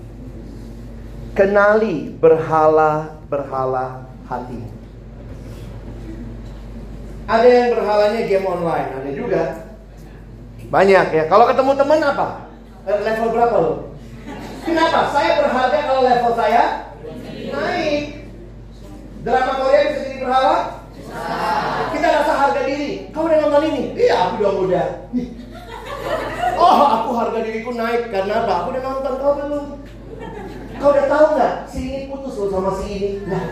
Kenali 1.36 2.16
berhala-berhala 2.18 4.08
hati. 4.26 4.77
Ada 7.28 7.48
yang 7.52 7.70
berhalanya 7.76 8.22
game 8.24 8.48
online, 8.48 8.88
ada 8.96 9.10
juga. 9.12 9.44
Banyak 10.72 11.06
ya. 11.12 11.24
Kalau 11.28 11.44
ketemu 11.52 11.72
teman 11.76 12.00
apa? 12.00 12.28
Eh, 12.88 13.00
level 13.04 13.28
berapa 13.36 13.56
lo? 13.60 13.74
Kenapa? 14.64 15.12
Saya 15.12 15.44
berharga 15.44 15.80
kalau 15.84 16.02
level 16.08 16.34
saya 16.40 16.64
naik. 17.52 18.32
Drama 19.28 19.54
Korea 19.60 19.82
bisa 19.92 20.00
jadi 20.08 20.18
berhala? 20.24 20.56
Kita 21.92 22.08
rasa 22.08 22.32
harga 22.32 22.62
diri. 22.64 23.12
Kau 23.12 23.28
udah 23.28 23.44
nonton 23.44 23.64
ini? 23.76 23.84
Iya, 24.00 24.16
aku 24.32 24.34
udah 24.40 24.54
muda. 24.56 24.84
Oh, 26.58 26.74
aku 26.90 27.14
harga 27.14 27.46
diriku 27.46 27.70
naik 27.78 28.10
karena 28.10 28.42
apa? 28.42 28.66
Aku 28.66 28.74
udah 28.74 28.82
nonton, 28.82 29.14
kau 29.22 29.38
belum. 29.38 29.66
Kau 30.82 30.90
udah 30.90 31.06
tahu 31.06 31.26
nggak? 31.38 31.54
Si 31.70 31.80
ini 31.86 32.10
putus 32.10 32.34
loh 32.34 32.50
sama 32.50 32.72
si 32.82 32.86
ini. 32.98 33.10
Nah. 33.30 33.46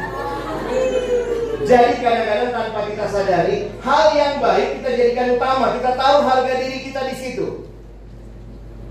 Jadi 1.65 1.97
kadang-kadang 1.97 2.51
tanpa 2.53 2.79
kita 2.85 3.05
sadari, 3.09 3.57
hal 3.81 4.03
yang 4.13 4.33
baik 4.37 4.79
kita 4.79 4.89
jadikan 4.93 5.27
utama. 5.33 5.73
Kita 5.73 5.91
tahu 5.97 6.17
harga 6.21 6.53
diri 6.61 6.77
kita 6.85 7.01
di 7.09 7.15
situ. 7.17 7.47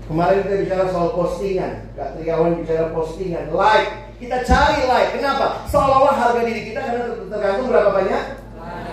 Kemarin 0.05 0.43
kita 0.45 0.55
bicara 0.67 0.83
soal 0.91 1.09
postingan, 1.17 1.89
Kak 1.97 2.19
Triawan 2.19 2.61
bicara 2.61 2.93
postingan, 2.93 3.49
like. 3.55 4.05
Kita 4.15 4.47
cari 4.47 4.87
like. 4.87 5.11
Kenapa? 5.19 5.67
Seolah-olah 5.67 6.15
harga 6.15 6.41
diri 6.47 6.71
kita 6.71 6.79
karena 6.79 7.03
tergantung 7.27 7.67
berapa 7.67 7.91
banyak 7.91 8.23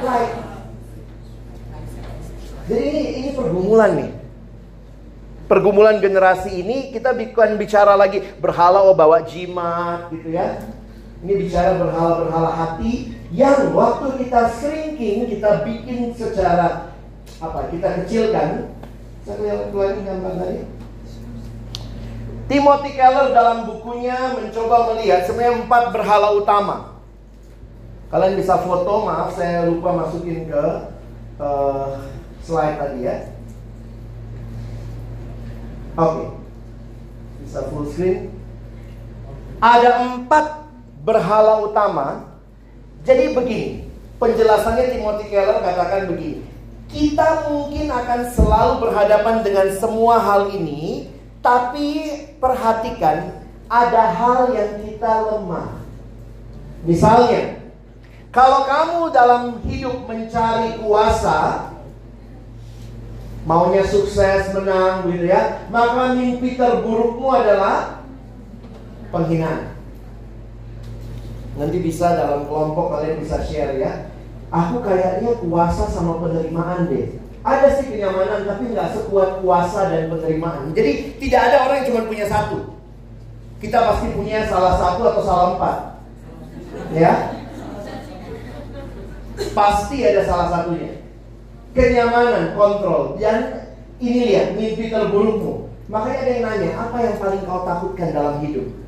like. 0.02 0.34
Jadi 2.66 2.82
ini 2.90 3.02
ini 3.22 3.28
pergumulan 3.34 3.90
nih. 3.98 4.10
Pergumulan 5.46 5.96
generasi 6.02 6.50
ini 6.64 6.90
kita 6.90 7.14
bukan 7.14 7.54
bicara 7.54 7.94
lagi 7.94 8.18
berhala 8.42 8.82
oh 8.82 8.98
bawa 8.98 9.22
jimat 9.22 10.10
gitu 10.10 10.34
ya. 10.34 10.58
Ini 11.22 11.32
bicara 11.38 11.78
berhala-berhala 11.78 12.50
hati 12.50 13.21
yang 13.32 13.72
waktu 13.72 14.20
kita 14.20 14.52
shrinking, 14.60 15.24
kita 15.24 15.64
bikin 15.64 16.12
secara 16.12 16.92
apa? 17.40 17.60
Kita 17.72 18.04
kecilkan. 18.04 18.76
Saya 19.24 19.72
keluarin 19.72 20.04
gambar 20.04 20.32
tadi. 20.36 20.60
Timothy 22.50 22.92
Keller 22.92 23.32
dalam 23.32 23.64
bukunya 23.64 24.36
mencoba 24.36 24.92
melihat 24.92 25.24
sebenarnya 25.24 25.64
empat 25.64 25.82
berhala 25.94 26.36
utama. 26.36 27.00
Kalian 28.12 28.36
bisa 28.36 28.60
foto, 28.60 29.08
maaf 29.08 29.32
saya 29.32 29.64
lupa 29.64 30.04
masukin 30.04 30.44
ke 30.44 30.64
uh, 31.40 31.96
slide 32.44 32.76
tadi 32.76 33.08
ya. 33.08 33.32
Oke, 35.96 36.04
okay. 36.04 36.28
bisa 37.40 37.60
full 37.72 37.88
screen. 37.88 38.36
Ada 39.62 40.12
empat 40.12 40.68
berhala 41.00 41.64
utama. 41.64 42.31
Jadi 43.02 43.34
begini, 43.34 43.82
penjelasannya 44.22 44.94
Timothy 44.94 45.26
Keller 45.26 45.58
katakan 45.58 46.06
begini. 46.06 46.46
Kita 46.86 47.50
mungkin 47.50 47.88
akan 47.88 48.20
selalu 48.30 48.72
berhadapan 48.86 49.42
dengan 49.42 49.66
semua 49.74 50.20
hal 50.20 50.52
ini 50.52 51.08
tapi 51.42 52.06
perhatikan 52.38 53.42
ada 53.66 54.02
hal 54.14 54.54
yang 54.54 54.78
kita 54.84 55.12
lemah. 55.32 55.82
Misalnya, 56.86 57.58
kalau 58.30 58.62
kamu 58.68 59.00
dalam 59.10 59.42
hidup 59.66 60.06
mencari 60.06 60.78
kuasa, 60.78 61.72
maunya 63.42 63.82
sukses, 63.82 64.54
menang 64.54 65.10
gitu 65.10 65.26
ya, 65.26 65.66
maka 65.72 66.14
mimpi 66.14 66.54
terburukmu 66.54 67.26
adalah 67.26 68.04
penghinaan. 69.10 69.71
Nanti 71.52 71.76
bisa 71.84 72.16
dalam 72.16 72.48
kelompok 72.48 72.96
kalian 72.96 73.20
bisa 73.20 73.44
share 73.44 73.76
ya. 73.76 74.08
Aku 74.52 74.84
kayaknya 74.84 75.36
kuasa 75.40 75.88
sama 75.88 76.20
penerimaan 76.20 76.88
deh. 76.88 77.20
Ada 77.42 77.80
sih 77.80 77.90
kenyamanan 77.90 78.46
tapi 78.46 78.70
nggak 78.70 78.92
sekuat 78.94 79.42
kuasa 79.42 79.90
dan 79.90 80.12
penerimaan. 80.12 80.70
Jadi 80.72 81.18
tidak 81.18 81.40
ada 81.50 81.56
orang 81.66 81.76
yang 81.82 81.88
cuma 81.92 82.02
punya 82.08 82.26
satu. 82.28 82.78
Kita 83.58 83.78
pasti 83.78 84.06
punya 84.14 84.46
salah 84.46 84.74
satu 84.78 85.02
atau 85.06 85.22
salah 85.22 85.46
empat. 85.56 85.76
Ya. 86.92 87.12
Pasti 89.56 89.96
ada 90.04 90.22
salah 90.26 90.48
satunya. 90.50 91.02
Kenyamanan, 91.72 92.52
kontrol. 92.52 93.16
Dan 93.16 93.70
ini 93.96 94.34
lihat, 94.34 94.58
mimpi 94.58 94.92
terburukmu. 94.92 95.72
Makanya 95.88 96.18
ada 96.20 96.30
yang 96.30 96.44
nanya, 96.44 96.70
apa 96.76 96.96
yang 97.00 97.16
paling 97.16 97.42
kau 97.48 97.64
takutkan 97.64 98.12
dalam 98.12 98.36
hidup? 98.44 98.81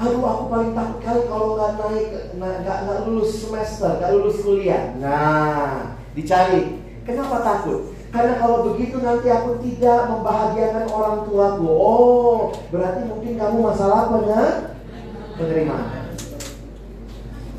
Aduh, 0.00 0.24
aku 0.24 0.44
paling 0.48 0.72
takut 0.72 0.98
kali 1.04 1.22
kalau 1.28 1.48
nggak 1.58 1.72
naik, 1.76 2.08
nggak 2.38 2.98
lulus 3.04 3.44
semester, 3.44 4.00
nggak 4.00 4.12
lulus 4.16 4.40
kuliah. 4.40 4.96
Nah, 4.96 5.96
dicari. 6.16 6.80
Kenapa 7.02 7.42
takut? 7.42 7.92
Karena 8.12 8.36
kalau 8.38 8.72
begitu 8.72 9.00
nanti 9.00 9.28
aku 9.32 9.58
tidak 9.64 10.06
membahagiakan 10.08 10.86
orang 10.92 11.16
tuaku. 11.24 11.64
Oh, 11.66 12.52
berarti 12.68 13.08
mungkin 13.08 13.40
kamu 13.40 13.56
masalah 13.58 14.12
benar 14.12 14.76
penerimaan. 15.40 16.02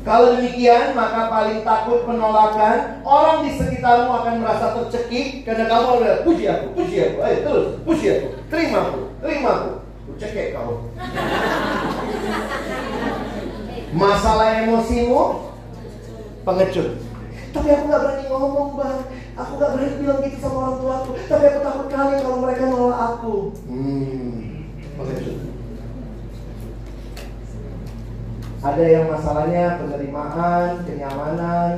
Kalau 0.04 0.36
demikian, 0.36 0.92
maka 0.92 1.32
paling 1.32 1.64
takut 1.64 2.04
penolakan. 2.04 3.00
Orang 3.08 3.48
di 3.48 3.56
sekitarmu 3.56 4.12
akan 4.12 4.34
merasa 4.44 4.76
tercekik 4.76 5.48
karena 5.48 5.64
kamu 5.64 5.88
udah 6.04 6.14
puji 6.28 6.44
aku, 6.44 6.66
puji 6.76 6.96
aku, 7.00 7.18
ayo 7.24 7.38
terus, 7.40 7.66
puji 7.88 8.06
aku, 8.12 8.26
terima 8.52 8.78
aku, 8.84 9.00
terima 9.24 9.50
aku. 9.56 9.70
Cekek 10.18 10.54
kau. 10.54 10.90
Masalah 13.94 14.66
emosimu 14.66 15.50
pengecut. 16.42 16.98
Tapi 17.54 17.68
aku 17.70 17.84
gak 17.86 18.02
berani 18.02 18.24
ngomong 18.26 18.74
bang. 18.74 18.98
Aku 19.38 19.50
gak 19.58 19.70
berani 19.78 19.94
bilang 20.02 20.18
gitu 20.26 20.36
sama 20.42 20.56
orang 20.58 20.76
tua 20.82 20.92
aku. 21.02 21.10
Tapi 21.30 21.44
aku 21.46 21.58
takut 21.62 21.86
kali 21.86 22.14
kalau 22.18 22.38
mereka 22.42 22.62
nolak 22.66 23.00
aku. 23.14 23.34
Hmm, 23.70 24.66
pengecut. 24.98 25.38
Ada 28.64 28.84
yang 28.88 29.06
masalahnya 29.12 29.64
penerimaan, 29.76 30.68
kenyamanan. 30.88 31.72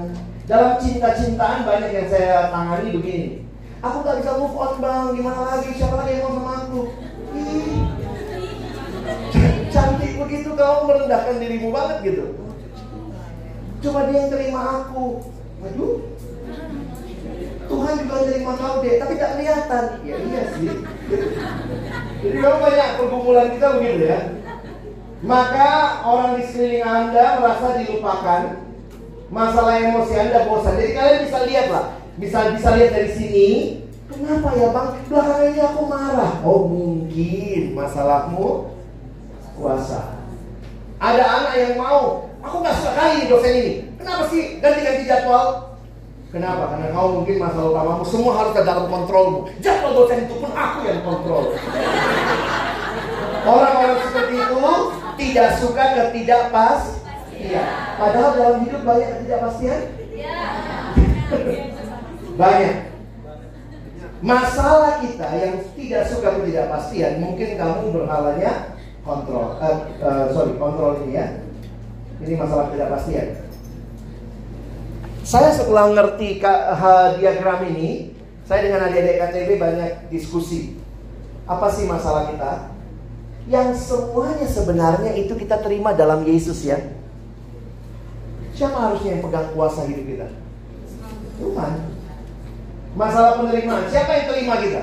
Dalam 0.46 0.78
cinta-cintaan 0.78 1.66
banyak 1.66 1.90
yang 1.90 2.08
saya 2.08 2.54
tangani 2.54 2.94
begini. 2.94 3.28
Aku 3.84 4.00
gak 4.00 4.24
bisa 4.24 4.40
move 4.40 4.56
on 4.56 4.80
bang, 4.80 5.06
gimana 5.12 5.40
lagi? 5.52 5.68
Siapa 5.76 6.00
lagi 6.00 6.16
yang 6.16 6.32
mau 6.32 6.40
sama 6.40 6.52
aku? 6.64 6.80
Begitu 10.26 10.50
kamu 10.58 10.80
merendahkan 10.90 11.38
dirimu 11.38 11.68
banget 11.70 11.96
gitu. 12.02 12.24
Coba 13.86 14.10
dia 14.10 14.26
yang 14.26 14.30
terima 14.34 14.60
aku. 14.82 15.30
Waduh, 15.62 15.94
Tuhan 17.66 17.94
juga 18.02 18.16
terima 18.26 18.52
kau 18.58 18.82
deh, 18.82 18.94
tapi 18.98 19.14
tak 19.18 19.30
kelihatan. 19.38 19.84
Ya 20.02 20.16
iya 20.18 20.42
sih. 20.58 20.70
Jadi 22.22 22.36
memang 22.42 22.58
banyak 22.62 22.90
pergumulan 22.98 23.48
kita 23.54 23.66
begitu 23.78 24.04
ya. 24.10 24.20
Maka 25.26 26.02
orang 26.06 26.38
di 26.38 26.44
sekeliling 26.46 26.86
Anda 26.86 27.40
merasa 27.42 27.78
dilupakan. 27.78 28.42
Masalah 29.26 29.74
emosi 29.82 30.14
Anda 30.14 30.46
bosan. 30.46 30.78
Jadi 30.78 30.92
kalian 30.94 31.24
bisa 31.26 31.38
lihat 31.50 31.66
lah. 31.70 31.86
Bisa 32.14 32.38
bisa 32.54 32.68
lihat 32.78 32.92
dari 32.94 33.10
sini. 33.10 33.48
Kenapa 34.06 34.54
ya 34.54 34.70
bang? 34.70 34.88
Belakangan 35.10 35.50
ini 35.50 35.60
aku 35.66 35.82
marah. 35.90 36.32
Oh 36.46 36.70
mungkin 36.70 37.62
masalahmu 37.74 38.70
kuasa. 39.58 40.15
Ada 40.96 41.24
anak 41.24 41.54
yang 41.60 41.74
mau. 41.76 42.32
Aku 42.40 42.62
nggak 42.62 42.76
suka 42.78 42.92
kali 42.94 43.28
dosen 43.28 43.52
ini. 43.58 43.72
Kenapa 44.00 44.22
sih 44.32 44.62
ganti-ganti 44.62 45.04
jadwal? 45.04 45.76
Kenapa? 46.30 46.72
Karena 46.72 46.94
kau 46.94 47.22
mungkin 47.22 47.36
masalah 47.42 47.68
utamamu 47.74 48.04
semua 48.06 48.32
harus 48.38 48.52
ke 48.54 48.62
dalam 48.64 48.86
kontrolmu. 48.88 49.38
Jadwal 49.60 49.92
dosen 49.92 50.24
itu 50.24 50.34
pun 50.40 50.52
aku 50.54 50.78
yang 50.86 51.00
kontrol. 51.04 51.52
Orang-orang 53.46 53.98
seperti 54.02 54.34
itu 54.42 54.58
tidak 55.16 55.48
suka 55.62 55.84
ketidakpastian. 55.94 57.04
Iya. 57.36 57.64
Padahal 58.00 58.30
dalam 58.34 58.58
hidup 58.64 58.82
banyak 58.82 59.08
ketidakpastian. 59.20 59.80
banyak. 62.36 62.74
Masalah 64.24 65.04
kita 65.04 65.28
yang 65.36 65.54
tidak 65.76 66.02
suka 66.08 66.28
ketidakpastian, 66.40 67.20
mungkin 67.20 67.48
kamu 67.60 67.92
berhalanya 67.92 68.75
kontrol. 69.06 69.56
Uh, 69.62 69.78
uh, 70.02 70.24
sorry, 70.34 70.58
kontrol 70.58 70.98
ini 71.06 71.14
ya. 71.14 71.26
Ini 72.26 72.34
masalah 72.34 72.68
ketidakpastian. 72.68 73.28
Saya 75.26 75.50
setelah 75.54 75.90
ngerti 75.90 76.38
diagram 77.18 77.60
ini, 77.70 78.14
saya 78.46 78.66
dengan 78.66 78.86
adik-adik 78.86 79.18
KTB 79.18 79.48
banyak 79.58 79.90
diskusi. 80.10 80.78
Apa 81.46 81.70
sih 81.70 81.86
masalah 81.86 82.30
kita? 82.30 82.74
Yang 83.46 83.90
semuanya 83.90 84.46
sebenarnya 84.46 85.12
itu 85.14 85.34
kita 85.38 85.62
terima 85.62 85.94
dalam 85.94 86.26
Yesus 86.26 86.66
ya. 86.66 86.78
Siapa 88.54 88.74
harusnya 88.74 89.18
yang 89.18 89.22
pegang 89.26 89.50
kuasa 89.54 89.86
hidup 89.86 90.06
kita? 90.06 90.28
Tuhan. 91.42 91.72
Masalah 92.96 93.36
penerimaan, 93.36 93.84
siapa 93.92 94.10
yang 94.16 94.26
terima 94.32 94.54
kita? 94.56 94.82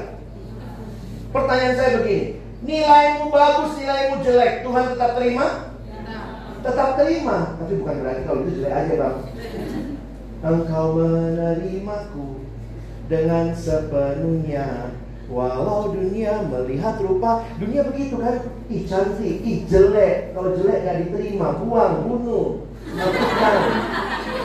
Pertanyaan 1.33 1.75
saya 1.75 1.91
begini, 1.97 2.42
nilaimu 2.63 3.27
bagus, 3.29 3.71
nilaimu 3.77 4.15
jelek, 4.23 4.63
Tuhan 4.63 4.85
tetap 4.95 5.11
terima? 5.19 5.47
Tetap 6.63 6.89
terima, 6.95 7.37
tapi 7.59 7.73
bukan 7.83 7.95
berarti 7.99 8.21
kalau 8.23 8.39
itu 8.47 8.51
jelek 8.63 8.73
aja 8.73 8.93
bang. 8.95 9.17
Engkau 10.43 10.85
menerimaku 10.95 12.27
dengan 13.11 13.51
sepenuhnya. 13.51 14.95
Walau 15.31 15.95
dunia 15.95 16.43
melihat 16.51 16.99
rupa 16.99 17.47
Dunia 17.55 17.87
begitu 17.87 18.19
kan? 18.19 18.43
Ih 18.67 18.83
cantik, 18.83 19.39
ih 19.39 19.63
jelek. 19.67 20.35
Kalau 20.35 20.51
jelek 20.51 20.83
gak 20.83 20.99
diterima, 21.03 21.57
buang, 21.63 22.03
bunuh. 22.05 22.67
Matikan 22.91 23.55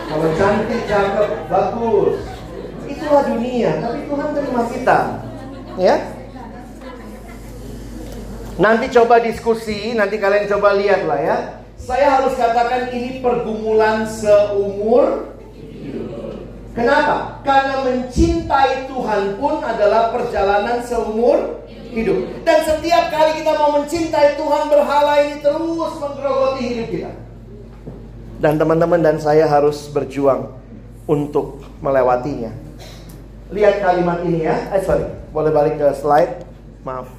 Kalau 0.07 0.29
cantik, 0.39 0.81
cakep, 0.87 1.29
bagus. 1.51 2.15
Itulah 2.87 3.23
dunia. 3.27 3.71
Tapi 3.83 3.99
Tuhan 4.07 4.29
terima 4.33 4.63
kita. 4.71 4.99
Ya 5.79 6.18
Nanti 8.59 8.91
coba 8.91 9.23
diskusi 9.23 9.95
Nanti 9.95 10.19
kalian 10.19 10.51
coba 10.51 10.75
lihat 10.75 11.07
lah 11.07 11.21
ya 11.23 11.39
Saya 11.79 12.19
harus 12.19 12.35
katakan 12.35 12.91
ini 12.91 13.23
pergumulan 13.23 14.05
seumur 14.05 15.31
Kenapa? 16.79 17.43
Karena 17.43 17.83
mencintai 17.83 18.87
Tuhan 18.87 19.35
pun 19.43 19.59
adalah 19.67 20.15
perjalanan 20.15 20.79
seumur 20.87 21.67
hidup. 21.91 22.47
Dan 22.47 22.59
setiap 22.63 23.11
kali 23.11 23.43
kita 23.43 23.53
mau 23.59 23.83
mencintai 23.83 24.39
Tuhan, 24.39 24.71
berhala 24.71 25.27
ini 25.27 25.43
terus 25.43 25.93
menggerogoti 25.99 26.63
hidup 26.71 26.87
kita. 26.87 27.11
Dan 28.39 28.63
teman-teman 28.63 29.03
dan 29.03 29.19
saya 29.19 29.51
harus 29.51 29.91
berjuang 29.91 30.55
untuk 31.11 31.67
melewatinya. 31.83 32.55
Lihat 33.51 33.83
kalimat 33.83 34.23
ini 34.23 34.47
ya. 34.47 34.71
Eh 34.71 34.83
sorry, 34.87 35.11
boleh 35.35 35.51
balik 35.51 35.83
ke 35.83 35.89
slide. 35.99 36.47
Maaf. 36.87 37.18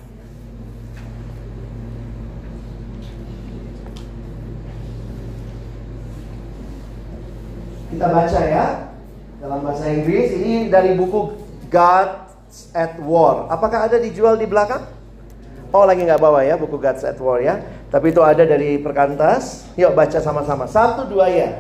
Kita 8.00 8.16
baca 8.16 8.42
ya 8.48 8.96
dalam 9.44 9.60
bahasa 9.60 9.92
Inggris 9.92 10.32
ini 10.32 10.72
dari 10.72 10.96
buku 10.96 11.36
Gods 11.68 12.72
at 12.72 12.96
War. 13.04 13.52
Apakah 13.52 13.92
ada 13.92 14.00
dijual 14.00 14.40
di 14.40 14.48
belakang? 14.48 14.88
Oh 15.76 15.84
lagi 15.84 16.08
nggak 16.08 16.24
bawa 16.24 16.48
ya 16.48 16.56
buku 16.56 16.80
Gods 16.80 17.04
at 17.04 17.20
War 17.20 17.44
ya. 17.44 17.60
Tapi 17.92 18.16
itu 18.16 18.24
ada 18.24 18.48
dari 18.48 18.80
perkantas. 18.80 19.68
Yuk 19.76 20.00
baca 20.00 20.16
sama-sama. 20.24 20.64
Satu 20.64 21.12
dua 21.12 21.28
ya. 21.28 21.60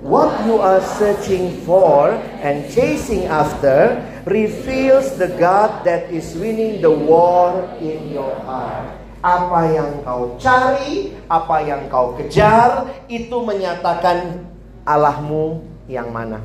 What 0.00 0.48
you 0.48 0.56
are 0.64 0.80
searching 0.96 1.60
for 1.68 2.08
and 2.40 2.64
chasing 2.72 3.28
after 3.28 4.00
reveals 4.24 5.20
the 5.20 5.28
God 5.36 5.84
that 5.84 6.08
is 6.08 6.32
winning 6.40 6.80
the 6.80 6.88
war 6.88 7.52
in 7.84 8.16
your 8.16 8.32
heart. 8.48 8.96
Apa 9.20 9.76
yang 9.76 10.00
kau 10.08 10.40
cari, 10.40 11.12
apa 11.28 11.56
yang 11.68 11.84
kau 11.92 12.16
kejar, 12.16 12.88
itu 13.12 13.36
menyatakan 13.44 14.55
Allahmu 14.86 15.66
yang 15.90 16.14
mana. 16.14 16.38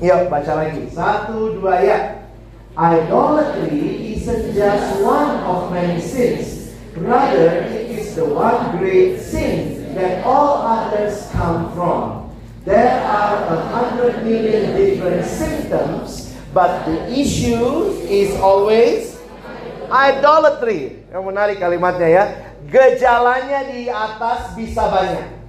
Yuk 0.00 0.32
baca 0.32 0.64
lagi. 0.64 0.88
Satu 0.88 1.60
dua 1.60 1.84
ya. 1.84 1.98
Idolatry 2.72 4.16
isn't 4.16 4.56
just 4.56 5.04
one 5.04 5.44
of 5.44 5.68
many 5.68 6.00
sins. 6.00 6.72
Rather, 6.96 7.68
it 7.68 7.92
is 7.92 8.16
the 8.16 8.24
one 8.24 8.80
great 8.80 9.20
sin 9.20 9.92
that 9.92 10.24
all 10.24 10.64
others 10.64 11.28
come 11.36 11.68
from. 11.76 12.32
There 12.64 13.04
are 13.04 13.36
a 13.44 13.58
hundred 13.76 14.24
million 14.24 14.72
different 14.72 15.28
symptoms, 15.28 16.32
but 16.56 16.88
the 16.88 17.12
issue 17.12 17.92
is 18.08 18.32
always 18.40 19.20
idolatry. 19.92 21.04
Yang 21.12 21.24
menarik 21.28 21.56
kalimatnya 21.60 22.08
ya. 22.08 22.24
Gejalanya 22.68 23.64
di 23.70 23.88
atas 23.88 24.52
bisa 24.52 24.84
banyak. 24.92 25.40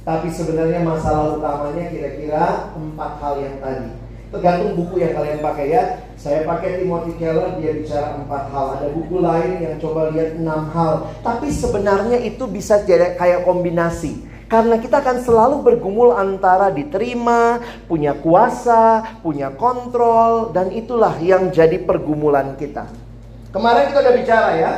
Tapi 0.00 0.28
sebenarnya 0.32 0.80
masalah 0.80 1.36
utamanya 1.36 1.92
kira-kira 1.92 2.72
empat 2.72 3.12
hal 3.20 3.34
yang 3.44 3.56
tadi. 3.60 3.88
Tergantung 4.30 4.78
buku 4.78 5.02
yang 5.02 5.12
kalian 5.12 5.42
pakai 5.42 5.66
ya. 5.68 5.82
Saya 6.14 6.46
pakai 6.46 6.80
Timothy 6.80 7.18
Keller, 7.18 7.58
dia 7.58 7.76
bicara 7.76 8.16
empat 8.16 8.48
hal. 8.54 8.66
Ada 8.78 8.88
buku 8.94 9.20
lain 9.20 9.58
yang 9.60 9.74
coba 9.82 10.08
lihat 10.14 10.38
enam 10.38 10.70
hal. 10.70 11.10
Tapi 11.20 11.50
sebenarnya 11.50 12.16
itu 12.22 12.46
bisa 12.46 12.80
jadi 12.86 13.18
kayak 13.18 13.42
kombinasi. 13.42 14.30
Karena 14.50 14.82
kita 14.82 14.98
akan 14.98 15.22
selalu 15.22 15.62
bergumul 15.62 16.10
antara 16.10 16.74
diterima, 16.74 17.62
punya 17.86 18.18
kuasa, 18.18 19.18
punya 19.22 19.54
kontrol, 19.54 20.50
dan 20.50 20.74
itulah 20.74 21.14
yang 21.22 21.54
jadi 21.54 21.78
pergumulan 21.78 22.58
kita. 22.58 22.90
Kemarin 23.54 23.94
kita 23.94 23.98
udah 24.02 24.14
bicara 24.18 24.50
ya, 24.58 24.72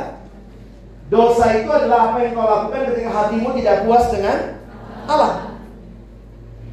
dosa 1.13 1.45
itu 1.61 1.69
adalah 1.69 2.09
apa 2.09 2.17
yang 2.25 2.33
kau 2.33 2.49
lakukan 2.49 2.81
ketika 2.89 3.09
hatimu 3.13 3.49
tidak 3.61 3.85
puas 3.85 4.05
dengan 4.09 4.37
Allah. 5.05 5.33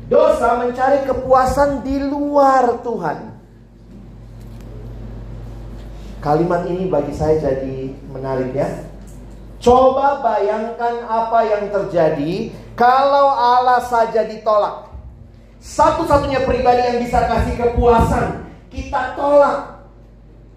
Dosa 0.08 0.48
mencari 0.58 1.06
kepuasan 1.06 1.84
di 1.86 2.00
luar 2.00 2.80
Tuhan. 2.80 3.30
Kalimat 6.24 6.66
ini 6.66 6.90
bagi 6.90 7.14
saya 7.14 7.38
jadi 7.38 7.94
menarik 8.10 8.50
ya. 8.56 8.68
Coba 9.60 10.24
bayangkan 10.24 11.04
apa 11.04 11.40
yang 11.46 11.64
terjadi 11.68 12.50
kalau 12.74 13.28
Allah 13.28 13.84
saja 13.86 14.24
ditolak. 14.24 14.88
Satu-satunya 15.60 16.48
pribadi 16.48 16.80
yang 16.80 16.98
bisa 17.04 17.28
kasih 17.28 17.54
kepuasan, 17.60 18.48
kita 18.72 19.12
tolak. 19.12 19.84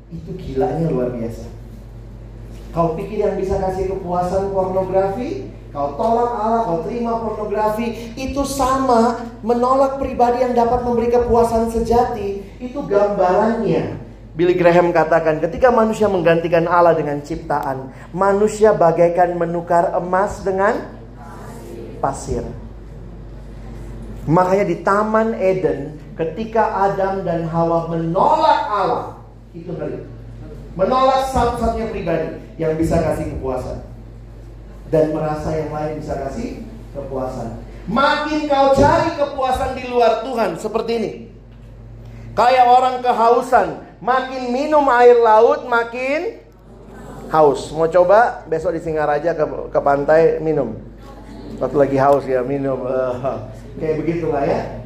Itu 0.07 0.31
gilanya 0.39 0.87
luar 0.87 1.11
biasa. 1.11 1.52
Kau 2.73 2.97
pikir 2.97 3.21
yang 3.21 3.37
bisa 3.37 3.61
kasih 3.61 3.93
kepuasan 3.93 4.49
pornografi? 4.49 5.45
Kau 5.69 5.93
tolak 5.93 6.31
Allah, 6.37 6.61
kau 6.65 6.81
terima 6.89 7.21
pornografi. 7.21 8.13
Itu 8.17 8.41
sama 8.49 9.29
menolak 9.45 10.01
pribadi 10.01 10.41
yang 10.41 10.57
dapat 10.57 10.81
memberi 10.81 11.13
kepuasan 11.13 11.69
sejati. 11.69 12.41
Itu 12.57 12.81
gambarannya. 12.81 14.01
Billy 14.33 14.57
Graham 14.57 14.89
katakan, 14.89 15.37
ketika 15.45 15.69
manusia 15.69 16.09
menggantikan 16.09 16.65
Allah 16.65 16.97
dengan 16.97 17.21
ciptaan, 17.21 17.93
manusia 18.09 18.73
bagaikan 18.73 19.37
menukar 19.37 19.93
emas 19.93 20.41
dengan 20.41 20.73
pasir. 22.01 22.41
Makanya 24.25 24.65
di 24.65 24.81
Taman 24.81 25.37
Eden, 25.37 26.01
ketika 26.17 26.89
Adam 26.89 27.21
dan 27.21 27.45
Hawa 27.45 27.93
menolak 27.93 28.61
Allah, 28.65 29.05
itu 29.53 29.69
ngeri. 29.69 30.12
Menolak 30.73 31.29
satu-satunya 31.29 31.93
pribadi 31.93 32.41
yang 32.57 32.73
bisa 32.73 32.97
kasih 32.97 33.37
kepuasan 33.37 33.85
dan 34.93 35.09
merasa 35.09 35.49
yang 35.53 35.69
lain 35.73 36.01
bisa 36.01 36.13
kasih 36.17 36.65
kepuasan. 36.93 37.61
Makin 37.89 38.47
kau 38.47 38.73
cari 38.77 39.09
kepuasan 39.17 39.75
di 39.75 39.85
luar 39.89 40.21
Tuhan 40.21 40.55
seperti 40.57 40.91
ini. 40.97 41.11
Kayak 42.33 42.65
orang 42.65 42.95
kehausan, 43.05 43.85
makin 44.01 44.49
minum 44.49 44.85
air 44.89 45.17
laut 45.21 45.69
makin 45.69 46.41
haus. 47.29 47.69
Mau 47.73 47.89
coba 47.89 48.45
besok 48.49 48.77
di 48.77 48.81
Singaraja 48.81 49.33
ke, 49.37 49.45
ke 49.69 49.79
pantai 49.81 50.41
minum. 50.41 50.77
Waktu 51.61 51.77
lagi 51.77 51.97
haus 52.01 52.25
ya 52.25 52.41
minum. 52.41 52.81
Uh, 52.81 53.45
kayak 53.81 54.01
begitulah 54.01 54.41
ya. 54.45 54.81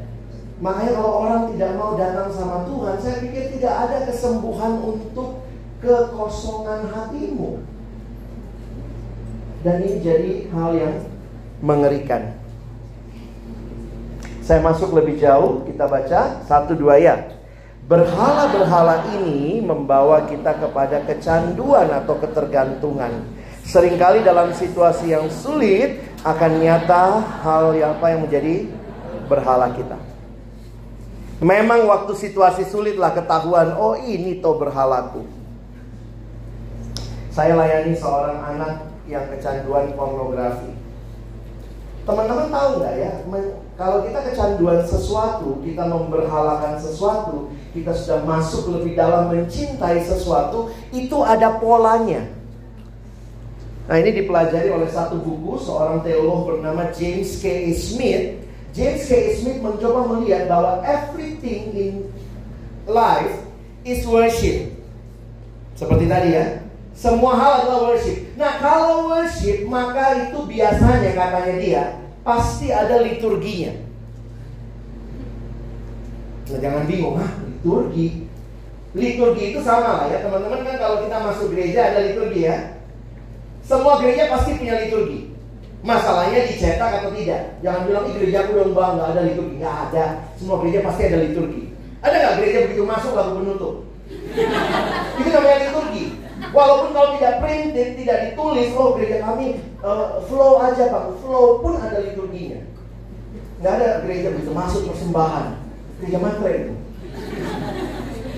Makanya 0.57 0.91
kalau 0.97 1.11
orang 1.27 1.41
tidak 1.53 1.71
mau 1.77 1.93
datang 1.93 2.33
sama 2.33 2.65
Tuhan, 2.65 2.95
saya 2.97 3.15
pikir 3.21 3.43
tidak 3.55 3.73
ada 3.87 3.97
kesembuhan 4.09 4.81
untuk 4.81 5.46
kekosongan 5.81 6.89
hatimu. 6.89 7.61
Dan 9.65 9.83
ini 9.83 9.97
jadi 9.99 10.31
hal 10.53 10.71
yang 10.77 10.95
mengerikan. 11.61 12.33
Saya 14.45 14.63
masuk 14.63 14.95
lebih 14.95 15.19
jauh, 15.19 15.67
kita 15.67 15.89
baca 15.91 16.39
satu 16.47 16.71
dua 16.71 16.95
ya. 17.01 17.15
Berhala-berhala 17.87 19.15
ini 19.19 19.59
membawa 19.63 20.23
kita 20.27 20.55
kepada 20.59 21.03
kecanduan 21.03 21.87
atau 21.91 22.15
ketergantungan. 22.19 23.27
Seringkali 23.67 24.23
dalam 24.23 24.55
situasi 24.55 25.11
yang 25.11 25.27
sulit 25.27 25.99
akan 26.23 26.51
nyata 26.63 27.19
hal 27.43 27.75
yang 27.75 27.95
apa 27.99 28.15
yang 28.15 28.23
menjadi 28.23 28.71
berhala 29.27 29.71
kita. 29.75 29.99
Memang 31.43 31.85
waktu 31.85 32.15
situasi 32.15 32.65
sulitlah 32.65 33.13
ketahuan, 33.13 33.75
oh 33.75 33.99
ini 33.99 34.39
toh 34.39 34.55
berhalaku. 34.57 35.36
Saya 37.37 37.53
layani 37.53 37.93
seorang 37.93 38.41
anak 38.41 38.89
yang 39.05 39.29
kecanduan 39.29 39.93
pornografi. 39.93 40.73
Teman-teman 42.01 42.49
tahu 42.49 42.81
nggak 42.81 42.95
ya, 42.97 43.11
kalau 43.77 44.01
kita 44.01 44.25
kecanduan 44.25 44.81
sesuatu, 44.81 45.61
kita 45.61 45.85
memberhalakan 45.85 46.81
sesuatu, 46.81 47.53
kita 47.77 47.93
sudah 47.93 48.25
masuk 48.25 48.73
lebih 48.73 48.97
dalam 48.97 49.29
mencintai 49.29 50.01
sesuatu, 50.01 50.73
itu 50.89 51.17
ada 51.21 51.61
polanya. 51.61 52.25
Nah 53.85 54.01
ini 54.01 54.17
dipelajari 54.17 54.73
oleh 54.73 54.89
satu 54.89 55.21
buku 55.21 55.61
seorang 55.61 56.01
teolog 56.01 56.49
bernama 56.49 56.89
James 56.89 57.37
K. 57.37 57.69
Smith. 57.77 58.49
James 58.73 59.05
K. 59.05 59.37
Smith 59.37 59.61
mencoba 59.61 60.09
melihat 60.09 60.49
bahwa 60.49 60.81
everything 60.81 61.69
in 61.77 61.93
life 62.89 63.45
is 63.85 64.01
worship. 64.09 64.73
Seperti 65.77 66.09
tadi 66.09 66.33
ya, 66.33 66.66
semua 66.97 67.37
hal 67.37 67.51
adalah 67.61 67.93
worship. 67.93 68.33
Nah, 68.41 68.57
kalau 68.57 69.13
worship, 69.13 69.69
maka 69.69 70.17
itu 70.17 70.39
biasanya 70.49 71.13
katanya 71.13 71.55
dia 71.61 71.83
pasti 72.25 72.73
ada 72.73 73.05
liturginya. 73.05 73.77
Nah, 76.49 76.57
jangan 76.57 76.83
bingung, 76.89 77.21
ah, 77.21 77.31
liturgi. 77.45 78.25
Liturgi 78.97 79.53
itu 79.53 79.61
sama 79.61 80.01
lah 80.01 80.05
ya, 80.09 80.25
teman-teman 80.25 80.65
kan 80.65 80.75
kalau 80.81 81.05
kita 81.05 81.17
masuk 81.21 81.53
gereja 81.53 81.93
ada 81.93 82.01
liturgi 82.01 82.49
ya. 82.49 82.81
Semua 83.61 84.01
gereja 84.01 84.33
pasti 84.33 84.57
punya 84.57 84.81
liturgi. 84.81 85.37
Masalahnya 85.85 86.49
dicetak 86.49 87.05
atau 87.05 87.13
tidak. 87.13 87.61
Jangan 87.61 87.85
bilang, 87.85 88.09
ih 88.09 88.15
gereja 88.17 88.49
aku 88.49 88.57
dong 88.57 88.73
bang, 88.73 88.97
nggak 88.97 89.09
ada 89.13 89.21
liturgi. 89.21 89.55
Nggak 89.61 89.77
ada. 89.91 90.05
Semua 90.33 90.57
gereja 90.65 90.81
pasti 90.81 91.01
ada 91.13 91.19
liturgi. 91.21 91.63
Ada 92.01 92.15
nggak 92.17 92.35
gereja 92.41 92.57
begitu 92.65 92.83
masuk 92.89 93.13
lalu 93.13 93.31
penutup? 93.37 93.75
itu 95.21 95.29
namanya 95.29 95.57
liturgi. 95.69 96.06
Walaupun 96.57 96.89
kalau 96.89 97.13
tidak 97.13 97.37
printed, 97.37 98.01
tidak 98.01 98.17
ditulis, 98.25 98.73
oh 98.73 98.97
gereja 98.97 99.21
kami 99.21 99.61
uh, 99.85 100.25
flow 100.25 100.57
aja 100.57 100.89
pak, 100.89 101.21
flow 101.21 101.61
pun 101.61 101.77
ada 101.77 102.01
liturginya. 102.01 102.65
Nggak 103.61 103.73
ada 103.77 103.89
gereja 104.01 104.33
begitu 104.33 104.57
masuk 104.57 104.89
persembahan. 104.89 105.61
Gereja 106.01 106.17
matre 106.17 106.53
itu. 106.57 106.73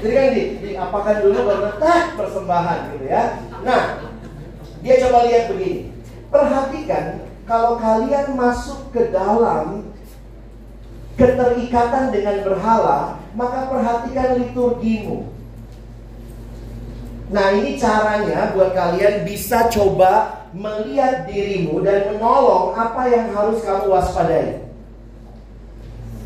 Jadi 0.03 0.11
kan 0.15 0.27
di, 0.35 0.43
diapakan 0.59 1.17
dulu 1.23 1.39
baru 1.47 1.71
tak 1.79 2.03
persembahan 2.19 2.79
gitu 2.91 3.05
ya. 3.07 3.23
Nah, 3.63 3.83
dia 4.83 4.95
coba 5.07 5.17
lihat 5.23 5.43
begini. 5.55 5.79
Perhatikan 6.27 7.23
kalau 7.47 7.79
kalian 7.79 8.35
masuk 8.35 8.91
ke 8.91 9.15
dalam 9.15 9.95
keterikatan 11.15 12.11
dengan 12.11 12.35
berhala, 12.43 12.99
maka 13.31 13.71
perhatikan 13.71 14.43
liturgimu. 14.43 15.38
Nah 17.29 17.53
ini 17.53 17.77
caranya 17.77 18.57
buat 18.57 18.73
kalian 18.73 19.21
bisa 19.21 19.69
coba 19.69 20.45
melihat 20.49 21.29
dirimu 21.29 21.85
dan 21.85 22.09
menolong 22.09 22.73
apa 22.73 23.05
yang 23.05 23.29
harus 23.37 23.61
kamu 23.61 23.85
waspadai. 23.85 24.65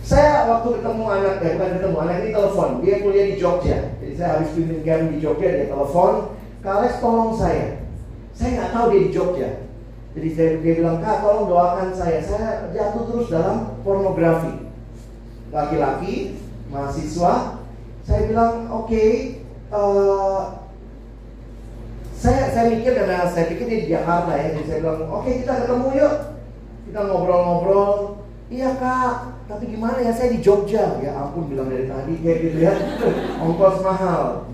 Saya 0.04 0.48
waktu 0.52 0.80
ketemu 0.80 1.04
anak, 1.08 1.36
ya 1.40 1.56
bukan 1.56 1.72
ketemu 1.80 1.98
anak 2.04 2.16
ini 2.20 2.30
telepon, 2.36 2.70
dia 2.84 2.96
kuliah 3.00 3.26
di 3.32 3.36
Jogja. 3.40 3.78
Jadi 4.04 4.14
saya 4.20 4.30
habis 4.36 4.52
pimpin 4.52 4.80
game 4.84 5.06
di 5.16 5.18
Jogja, 5.24 5.48
dia 5.48 5.68
telepon, 5.72 6.36
Kales 6.60 6.96
tolong 7.00 7.36
saya. 7.36 7.84
Saya 8.36 8.50
nggak 8.56 8.72
tahu 8.72 8.86
dia 8.92 9.02
di 9.04 9.12
Jogja. 9.12 9.50
Jadi 10.14 10.30
saya, 10.32 10.50
dia 10.64 10.74
bilang, 10.80 11.00
Kak 11.04 11.20
tolong 11.24 11.46
doakan 11.52 11.90
saya. 11.92 12.20
Saya 12.24 12.72
jatuh 12.72 13.04
terus 13.12 13.28
dalam 13.28 13.80
pornografi. 13.84 14.72
Laki-laki, 15.52 16.38
mahasiswa. 16.72 17.64
Saya 18.04 18.22
bilang, 18.28 18.72
oke, 18.72 18.92
okay, 18.92 19.10
uh, 19.72 20.63
saya 22.24 22.56
saya 22.56 22.72
mikir 22.72 22.96
karena 22.96 23.28
saya 23.28 23.52
pikir 23.52 23.68
dia 23.68 23.80
di 23.84 23.92
Jakarta 23.92 24.32
ya, 24.40 24.56
jadi 24.56 24.64
saya 24.64 24.80
bilang, 24.80 25.12
oke 25.12 25.28
okay, 25.28 25.44
kita 25.44 25.54
ketemu 25.60 25.88
yuk, 26.00 26.16
kita 26.88 27.00
ngobrol-ngobrol. 27.04 27.92
Iya 28.48 28.70
kak, 28.80 29.14
tapi 29.50 29.64
gimana 29.68 29.98
ya 30.00 30.14
saya 30.16 30.32
di 30.32 30.40
Jogja, 30.40 31.04
ya 31.04 31.12
ampun 31.20 31.52
bilang 31.52 31.68
dari 31.68 31.90
tadi 31.90 32.14
kayak 32.24 32.38
gitu 32.48 32.58
ya, 32.64 32.74
ongkos 33.44 33.84
mahal. 33.84 34.48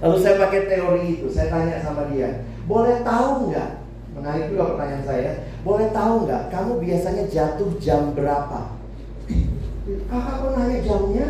Lalu 0.00 0.16
saya 0.16 0.40
pakai 0.40 0.64
teori 0.64 1.04
itu, 1.20 1.28
saya 1.28 1.52
tanya 1.52 1.76
sama 1.84 2.08
dia, 2.08 2.46
boleh 2.64 3.04
tahu 3.04 3.52
nggak? 3.52 3.70
Menarik 4.16 4.48
juga 4.48 4.72
pertanyaan 4.72 5.04
saya, 5.04 5.30
boleh 5.60 5.88
tahu 5.92 6.14
nggak? 6.24 6.42
Kamu 6.48 6.72
biasanya 6.80 7.24
jatuh 7.28 7.70
jam 7.76 8.16
berapa? 8.16 8.72
Kakak 10.08 10.34
kok 10.40 10.50
nanya 10.56 10.78
jamnya? 10.80 11.26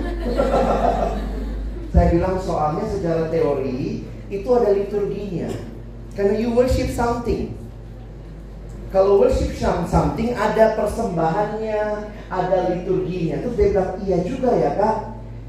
saya 1.96 2.06
bilang 2.14 2.36
soalnya 2.38 2.84
secara 2.84 3.26
teori 3.32 4.06
itu 4.32 4.48
ada 4.54 4.70
liturginya. 4.74 5.50
Karena 6.16 6.34
you 6.40 6.52
worship 6.56 6.88
something. 6.90 7.52
Kalau 8.94 9.20
worship 9.20 9.52
something 9.60 10.32
ada 10.32 10.78
persembahannya, 10.78 12.08
ada 12.30 12.58
liturginya. 12.72 13.42
Terus 13.44 13.54
dia 13.58 13.68
bilang, 13.74 13.92
iya 14.06 14.18
juga 14.24 14.50
ya 14.56 14.70
kak. 14.78 14.96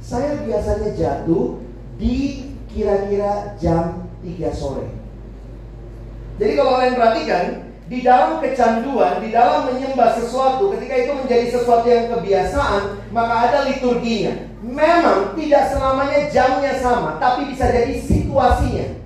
Saya 0.04 0.42
biasanya 0.44 0.92
jatuh 0.94 1.62
di 1.98 2.48
kira-kira 2.70 3.56
jam 3.58 4.10
3 4.22 4.52
sore. 4.54 4.88
Jadi 6.38 6.52
kalau 6.54 6.78
kalian 6.78 6.96
perhatikan, 6.98 7.46
di 7.88 8.04
dalam 8.04 8.44
kecanduan, 8.44 9.24
di 9.24 9.32
dalam 9.32 9.72
menyembah 9.72 10.20
sesuatu, 10.20 10.76
ketika 10.76 10.96
itu 11.08 11.12
menjadi 11.16 11.46
sesuatu 11.56 11.88
yang 11.88 12.12
kebiasaan, 12.12 13.00
maka 13.16 13.36
ada 13.48 13.60
liturginya. 13.64 14.36
Memang 14.60 15.32
tidak 15.40 15.72
selamanya 15.72 16.28
jamnya 16.28 16.76
sama, 16.84 17.16
tapi 17.16 17.48
bisa 17.48 17.72
jadi 17.72 17.96
situasinya. 17.96 19.00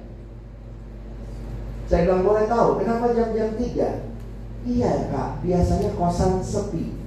Saya 1.85 2.09
bilang 2.09 2.25
boleh 2.25 2.49
tahu, 2.49 2.81
kenapa 2.81 3.13
jam-jam 3.13 3.53
3? 3.53 4.65
Iya 4.65 4.91
kak, 5.13 5.45
biasanya 5.45 5.89
kosan 5.93 6.41
sepi. 6.41 6.97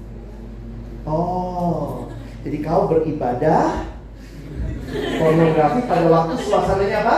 Oh, 1.06 2.06
jadi 2.46 2.62
kau 2.62 2.86
beribadah 2.86 3.90
pornografi 4.94 5.80
pada 5.90 6.06
waktu 6.06 6.34
suasananya 6.38 6.98
apa? 7.02 7.16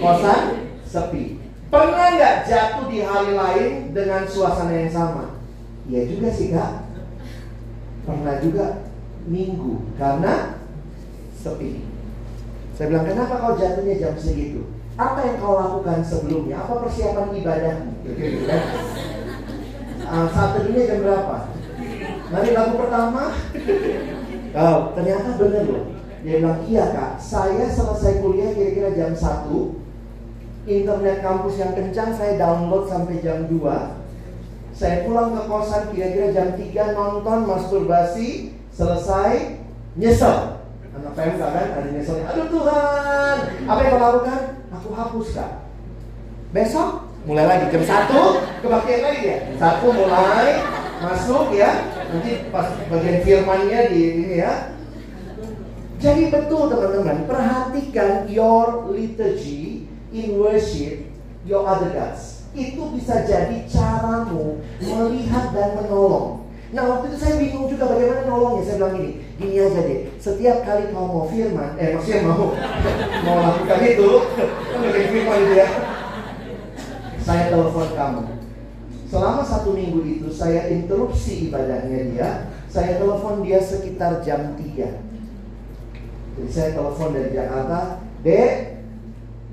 Kosan 0.00 0.40
sepi. 0.88 1.43
Pernah 1.74 2.06
nggak 2.14 2.36
jatuh 2.46 2.86
di 2.86 3.02
hari 3.02 3.34
lain 3.34 3.90
dengan 3.90 4.22
suasana 4.30 4.78
yang 4.78 4.94
sama? 4.94 5.42
Iya 5.90 6.06
juga 6.06 6.30
sih 6.30 6.54
kak. 6.54 6.86
Pernah 8.06 8.38
juga 8.38 8.86
minggu 9.26 9.82
karena 9.98 10.62
sepi. 11.34 11.82
Saya 12.78 12.94
bilang, 12.94 13.10
kenapa 13.10 13.42
kau 13.42 13.58
jatuhnya 13.58 13.98
jam 13.98 14.14
segitu? 14.14 14.70
Apa 14.94 15.18
yang 15.26 15.42
kau 15.42 15.58
lakukan 15.58 15.98
sebelumnya? 16.06 16.62
Apa 16.62 16.86
persiapan 16.86 17.42
ibadahmu? 17.42 17.92
uh, 20.06 20.26
saat 20.34 20.50
teduhnya 20.54 20.82
jam 20.86 20.98
berapa? 21.02 21.36
Nanti 22.30 22.50
lagu 22.54 22.74
pertama? 22.78 23.34
Oh, 24.54 24.78
ternyata 24.94 25.28
benar 25.42 25.66
loh. 25.66 25.84
Dia 26.22 26.38
bilang, 26.38 26.62
iya 26.70 26.94
kak, 26.94 27.18
saya 27.18 27.66
selesai 27.66 28.22
kuliah 28.22 28.54
kira-kira 28.54 28.94
jam 28.94 29.10
1 29.10 29.83
Internet 30.64 31.20
kampus 31.20 31.60
yang 31.60 31.72
kencang 31.76 32.16
saya 32.16 32.40
download 32.40 32.88
sampai 32.88 33.20
jam 33.20 33.46
2 33.46 33.60
Saya 34.74 35.04
pulang 35.04 35.36
ke 35.36 35.42
kosan 35.46 35.92
kira-kira 35.92 36.32
jam 36.32 36.48
3 36.56 36.96
nonton 36.96 37.38
masturbasi 37.46 38.54
Selesai, 38.74 39.62
nyesel. 39.94 40.58
Anak 40.94 41.14
PMK 41.14 41.42
kan, 41.42 41.66
ada 41.78 41.88
nyeselnya. 41.94 42.26
Aduh 42.34 42.46
Tuhan, 42.50 43.36
apa 43.70 43.80
yang 43.82 43.92
kau 43.94 44.02
lakukan? 44.02 44.40
Aku 44.74 44.88
hapus 44.94 45.28
kak. 45.38 45.50
Besok 46.50 47.06
mulai 47.26 47.46
lagi. 47.46 47.70
Jam 47.70 47.82
satu 47.86 48.42
kebaktian 48.62 49.00
lagi 49.02 49.22
ya. 49.26 49.38
Satu 49.58 49.86
mulai 49.94 50.58
masuk 51.02 51.54
ya. 51.54 51.70
Nanti 52.10 52.50
pas 52.50 52.66
bagian 52.90 53.18
firmannya 53.22 53.80
di 53.94 53.98
ini 54.02 54.30
ya. 54.42 54.74
Jadi 56.02 56.34
betul 56.34 56.70
teman-teman. 56.70 57.26
Perhatikan 57.30 58.26
your 58.26 58.90
liturgy 58.90 59.63
in 60.14 60.38
worship 60.38 61.10
your 61.42 61.66
other 61.66 61.90
gods 61.90 62.46
itu 62.54 62.78
bisa 62.94 63.26
jadi 63.26 63.66
caramu 63.66 64.62
melihat 64.78 65.50
dan 65.50 65.74
menolong 65.74 66.46
Nah 66.74 66.90
waktu 66.90 67.06
itu 67.14 67.18
saya 67.22 67.38
bingung 67.38 67.70
juga 67.70 67.86
bagaimana 67.86 68.26
nolongnya 68.26 68.66
Saya 68.66 68.76
bilang 68.82 68.94
gini, 68.98 69.10
gini 69.38 69.62
aja 69.62 69.78
deh 69.78 70.10
Setiap 70.18 70.66
kali 70.66 70.90
kau 70.90 71.06
mau 71.06 71.30
firman 71.30 71.78
Eh 71.78 71.94
maksudnya 71.94 72.26
mau 72.26 72.50
Mau 73.30 73.36
lakukan 73.38 73.78
itu 73.78 74.10
Kan 74.34 74.78
bagian 74.82 75.06
firman 75.14 75.38
itu 75.38 75.54
ya 75.54 75.68
saya 77.24 77.48
telepon 77.48 77.88
kamu. 77.96 78.22
Selama 79.08 79.40
satu 79.40 79.72
minggu 79.72 80.04
itu 80.04 80.28
saya 80.28 80.68
interupsi 80.68 81.48
ibadahnya 81.48 82.12
dia. 82.12 82.30
Saya 82.68 83.00
telepon 83.00 83.40
dia 83.40 83.64
sekitar 83.64 84.20
jam 84.20 84.52
3. 84.60 84.60
Jadi 86.36 86.50
saya 86.52 86.76
telepon 86.76 87.16
dari 87.16 87.32
Jakarta, 87.32 88.04
Dek, 88.20 88.73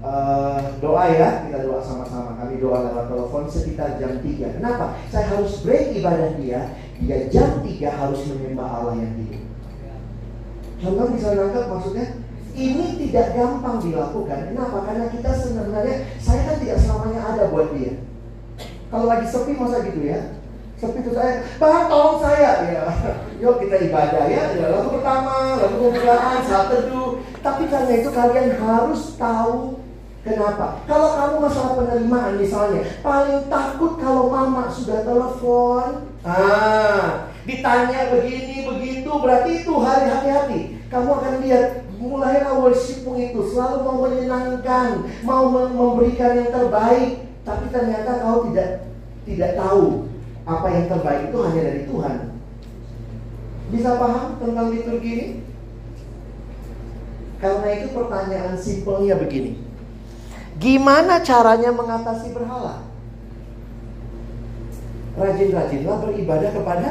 uh, 0.01 0.59
doa 0.81 1.03
ya, 1.09 1.29
kita 1.47 1.65
doa 1.65 1.79
sama-sama. 1.81 2.37
Kami 2.37 2.57
doa 2.57 2.89
lewat 2.89 3.05
telepon 3.09 3.43
sekitar 3.47 3.97
jam 4.01 4.19
3. 4.19 4.57
Kenapa? 4.57 4.97
Saya 5.13 5.25
harus 5.33 5.61
break 5.61 5.97
ibadah 5.97 6.37
dia. 6.37 6.73
Dia 7.01 7.29
jam 7.29 7.61
3 7.61 7.69
harus 7.89 8.21
menyembah 8.29 8.67
Allah 8.67 8.95
yang 9.01 9.13
hidup. 9.17 9.43
Contoh 10.81 11.07
bisa 11.13 11.37
nangkep 11.37 11.65
maksudnya? 11.69 12.07
Ini 12.51 12.85
tidak 12.99 13.37
gampang 13.37 13.79
dilakukan. 13.79 14.39
Kenapa? 14.51 14.77
Karena 14.83 15.05
kita 15.07 15.29
sebenarnya 15.39 15.95
saya 16.19 16.41
kan 16.51 16.55
tidak 16.59 16.77
selamanya 16.83 17.21
ada 17.23 17.43
buat 17.47 17.71
dia. 17.77 17.95
Kalau 18.91 19.07
lagi 19.07 19.23
sepi 19.29 19.55
masa 19.55 19.87
gitu 19.87 20.03
ya? 20.03 20.35
Sepi 20.75 20.99
itu 20.99 21.13
saya, 21.15 21.47
Pak 21.61 21.87
tolong 21.87 22.19
saya 22.19 22.51
ya. 22.67 22.83
Yuk 23.41 23.61
kita 23.63 23.87
ibadah 23.87 24.25
ya. 24.27 24.51
ya 24.57 24.67
lalu 24.67 24.99
pertama, 24.99 25.63
lalu 25.63 25.75
pembukaan, 25.79 26.43
saat 26.43 26.67
teduh. 26.73 27.23
Tapi 27.39 27.63
karena 27.71 27.93
itu 28.01 28.09
kalian 28.11 28.49
harus 28.59 29.01
tahu 29.15 29.80
Kenapa? 30.21 30.85
Kalau 30.85 31.17
kamu 31.17 31.35
masalah 31.49 31.73
penerimaan 31.81 32.37
misalnya, 32.37 32.85
paling 33.01 33.49
takut 33.49 33.97
kalau 33.97 34.29
mama 34.29 34.69
sudah 34.69 35.01
telepon, 35.01 36.05
ah, 36.21 37.25
ditanya 37.41 38.13
begini 38.13 38.69
begitu, 38.69 39.09
berarti 39.09 39.65
itu 39.65 39.73
hari 39.81 40.05
hati-hati. 40.13 40.61
Kamu 40.93 41.09
akan 41.17 41.33
lihat 41.41 41.89
mulailah 41.97 42.53
worshipmu 42.53 43.17
itu 43.17 43.49
selalu 43.49 43.77
mau 43.81 43.97
menyenangkan, 44.05 45.09
mau 45.25 45.49
memberikan 45.49 46.37
yang 46.37 46.53
terbaik, 46.53 47.25
tapi 47.41 47.65
ternyata 47.73 48.21
kau 48.21 48.45
tidak 48.53 48.85
tidak 49.25 49.57
tahu 49.57 50.05
apa 50.45 50.67
yang 50.69 50.85
terbaik 50.85 51.33
itu 51.33 51.37
hanya 51.41 51.61
dari 51.65 51.81
Tuhan. 51.89 52.15
Bisa 53.73 53.89
paham 53.97 54.37
tentang 54.37 54.67
liturgi 54.69 55.09
ini? 55.09 55.27
Karena 57.41 57.67
itu 57.73 57.87
pertanyaan 57.89 58.53
simpelnya 58.53 59.17
begini. 59.17 59.70
Gimana 60.61 61.25
caranya 61.25 61.73
mengatasi 61.73 62.37
berhala? 62.37 62.85
Rajin-rajinlah 65.17 65.97
beribadah 66.05 66.49
kepada 66.53 66.89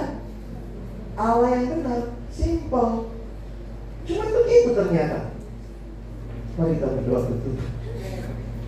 Allah 1.14 1.48
yang 1.54 1.78
benar. 1.78 2.00
Simple. 2.34 3.14
Cuma 4.10 4.24
begitu 4.26 4.74
ternyata. 4.74 5.30
Mari 6.58 6.82
kita 6.82 6.88
berdoa 6.98 7.20
betul. 7.30 7.54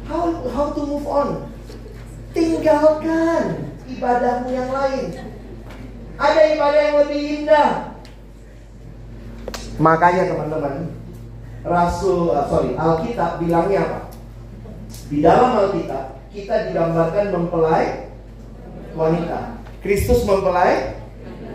How, 0.06 0.38
how 0.54 0.66
to 0.70 0.82
move 0.86 1.06
on? 1.10 1.50
Tinggalkan 2.30 3.74
ibadahmu 3.90 4.48
yang 4.54 4.70
lain. 4.70 5.18
Ada 6.14 6.40
ibadah 6.54 6.80
yang 6.80 6.96
lebih 7.02 7.20
indah. 7.42 7.70
Makanya 9.82 10.30
teman-teman, 10.30 10.94
Rasul, 11.66 12.30
uh, 12.30 12.46
sorry, 12.46 12.78
Alkitab 12.78 13.42
bilangnya 13.42 13.82
apa? 13.82 14.11
Di 15.12 15.20
dalam 15.20 15.60
Alkitab 15.60 16.16
kita 16.32 16.72
digambarkan 16.72 17.36
mempelai 17.36 18.08
wanita. 18.96 19.60
Kristus 19.84 20.24
mempelai 20.24 20.96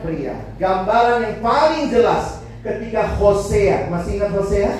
pria. 0.05 0.37
Gambaran 0.61 1.25
yang 1.25 1.37
paling 1.41 1.89
jelas 1.89 2.45
ketika 2.61 3.17
Hosea, 3.17 3.89
masih 3.89 4.21
ingat 4.21 4.31
Hosea? 4.37 4.71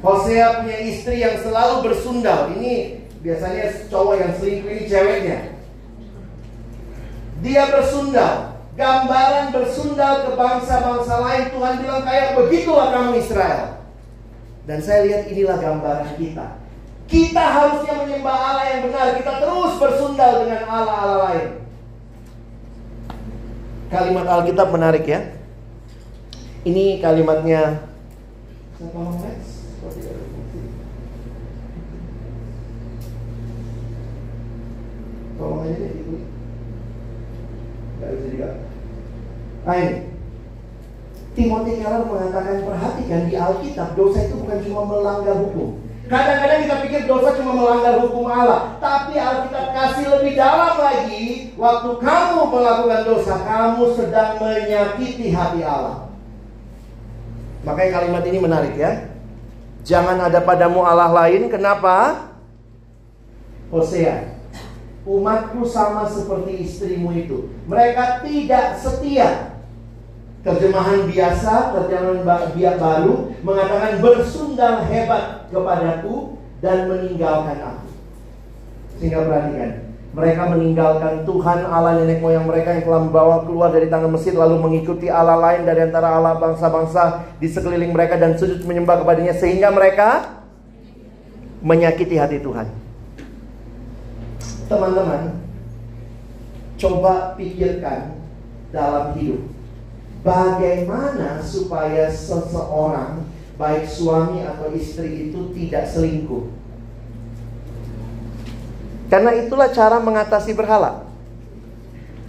Hosea 0.00 0.64
punya 0.64 0.78
istri 0.80 1.20
yang 1.20 1.36
selalu 1.44 1.92
bersundal. 1.92 2.56
Ini 2.56 3.04
biasanya 3.20 3.84
cowok 3.92 4.14
yang 4.16 4.32
selingkuh 4.40 4.70
ini 4.72 4.84
ceweknya. 4.88 5.38
Dia 7.44 7.68
bersundal. 7.68 8.56
Gambaran 8.80 9.52
bersundal 9.52 10.24
ke 10.24 10.30
bangsa-bangsa 10.40 11.14
lain 11.20 11.44
Tuhan 11.52 11.74
bilang 11.84 12.02
kayak 12.08 12.32
begitulah 12.40 12.96
kamu 12.96 13.20
Israel. 13.20 13.76
Dan 14.64 14.80
saya 14.80 15.04
lihat 15.04 15.28
inilah 15.28 15.60
gambaran 15.60 16.16
kita. 16.16 16.63
Kita 17.04 17.44
harusnya 17.44 17.94
menyembah 18.00 18.36
Allah 18.36 18.66
yang 18.72 18.80
benar. 18.88 19.06
Kita 19.20 19.32
terus 19.38 19.72
bersundal 19.76 20.32
dengan 20.44 20.62
Allah-Allah 20.64 21.18
lain. 21.28 21.48
Kalimat 23.92 24.26
Alkitab 24.26 24.68
menarik 24.72 25.04
ya. 25.06 25.20
Ini 26.64 26.98
kalimatnya 27.04 27.92
Tolong 35.34 35.60
aja 35.62 35.76
deh 35.76 35.92
itu. 35.92 36.14
Gak 38.00 38.10
bisa 38.16 38.26
juga. 38.32 38.48
Nah 39.68 39.76
ini. 39.76 39.94
Timothy 41.34 41.82
Keller 41.82 42.06
mengatakan 42.06 42.62
perhatikan 42.62 43.26
di 43.26 43.34
Alkitab 43.34 43.98
dosa 43.98 44.22
itu 44.22 44.38
bukan 44.38 44.58
cuma 44.62 44.82
melanggar 44.86 45.36
hukum. 45.42 45.83
Kadang-kadang 46.04 46.68
kita 46.68 46.76
pikir 46.84 47.00
dosa 47.08 47.32
cuma 47.40 47.56
melanggar 47.56 47.96
hukum 48.04 48.28
Allah, 48.28 48.76
tapi 48.76 49.16
Alkitab 49.16 49.72
kasih 49.72 50.06
lebih 50.12 50.36
dalam 50.36 50.76
lagi. 50.76 51.56
Waktu 51.56 51.90
kamu 51.96 52.40
melakukan 52.52 53.00
dosa, 53.08 53.34
kamu 53.40 53.82
sedang 53.96 54.36
menyakiti 54.36 55.32
hati 55.32 55.64
Allah. 55.64 56.12
Makanya 57.64 57.90
kalimat 57.96 58.24
ini 58.28 58.38
menarik 58.38 58.76
ya. 58.76 59.08
Jangan 59.84 60.28
ada 60.28 60.44
padamu 60.44 60.84
Allah 60.84 61.08
lain. 61.08 61.48
Kenapa? 61.48 62.28
Hosea. 63.72 64.36
Umatku 65.08 65.64
sama 65.64 66.04
seperti 66.04 66.68
istrimu 66.68 67.12
itu. 67.16 67.48
Mereka 67.64 68.24
tidak 68.24 68.76
setia. 68.76 69.53
Terjemahan 70.44 71.08
biasa, 71.08 71.72
terjemahan 71.72 72.52
biak 72.52 72.76
baru 72.76 73.32
mengatakan 73.40 73.96
bersundal 74.04 74.84
hebat 74.84 75.48
kepadaku 75.48 76.36
dan 76.60 76.84
meninggalkan 76.92 77.64
aku. 77.64 77.88
Sehingga 79.00 79.24
perhatikan, 79.24 79.88
mereka 80.12 80.42
meninggalkan 80.52 81.24
Tuhan 81.24 81.64
Allah 81.64 81.96
nenek 81.96 82.20
moyang 82.20 82.44
mereka 82.44 82.76
yang 82.76 82.84
telah 82.84 83.00
membawa 83.08 83.48
keluar 83.48 83.72
dari 83.72 83.88
tangan 83.88 84.12
Mesir 84.12 84.36
lalu 84.36 84.60
mengikuti 84.60 85.08
Allah 85.08 85.40
lain 85.40 85.64
dari 85.64 85.80
antara 85.80 86.12
Allah 86.12 86.36
bangsa-bangsa 86.36 87.24
di 87.40 87.48
sekeliling 87.48 87.96
mereka 87.96 88.20
dan 88.20 88.36
sujud 88.36 88.68
menyembah 88.68 89.00
kepadanya 89.00 89.32
sehingga 89.32 89.72
mereka 89.72 90.28
menyakiti 91.64 92.20
hati 92.20 92.36
Tuhan. 92.36 92.68
Teman-teman, 94.68 95.40
coba 96.76 97.32
pikirkan 97.40 98.12
dalam 98.68 99.16
hidup 99.16 99.53
bagaimana 100.24 101.44
supaya 101.44 102.08
seseorang 102.08 103.28
baik 103.54 103.86
suami 103.86 104.42
atau 104.42 104.72
istri 104.74 105.30
itu 105.30 105.52
tidak 105.54 105.84
selingkuh. 105.86 106.50
Karena 109.12 109.30
itulah 109.36 109.70
cara 109.70 110.00
mengatasi 110.00 110.56
berhala. 110.56 111.06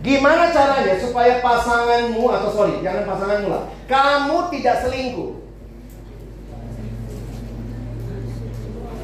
Gimana 0.05 0.53
caranya 0.53 1.01
supaya 1.01 1.41
pasanganmu 1.41 2.29
atau 2.29 2.49
sorry, 2.53 2.85
jangan 2.85 3.09
pasanganmu 3.09 3.47
lah. 3.49 3.63
Kamu 3.89 4.53
tidak 4.53 4.85
selingkuh. 4.85 5.41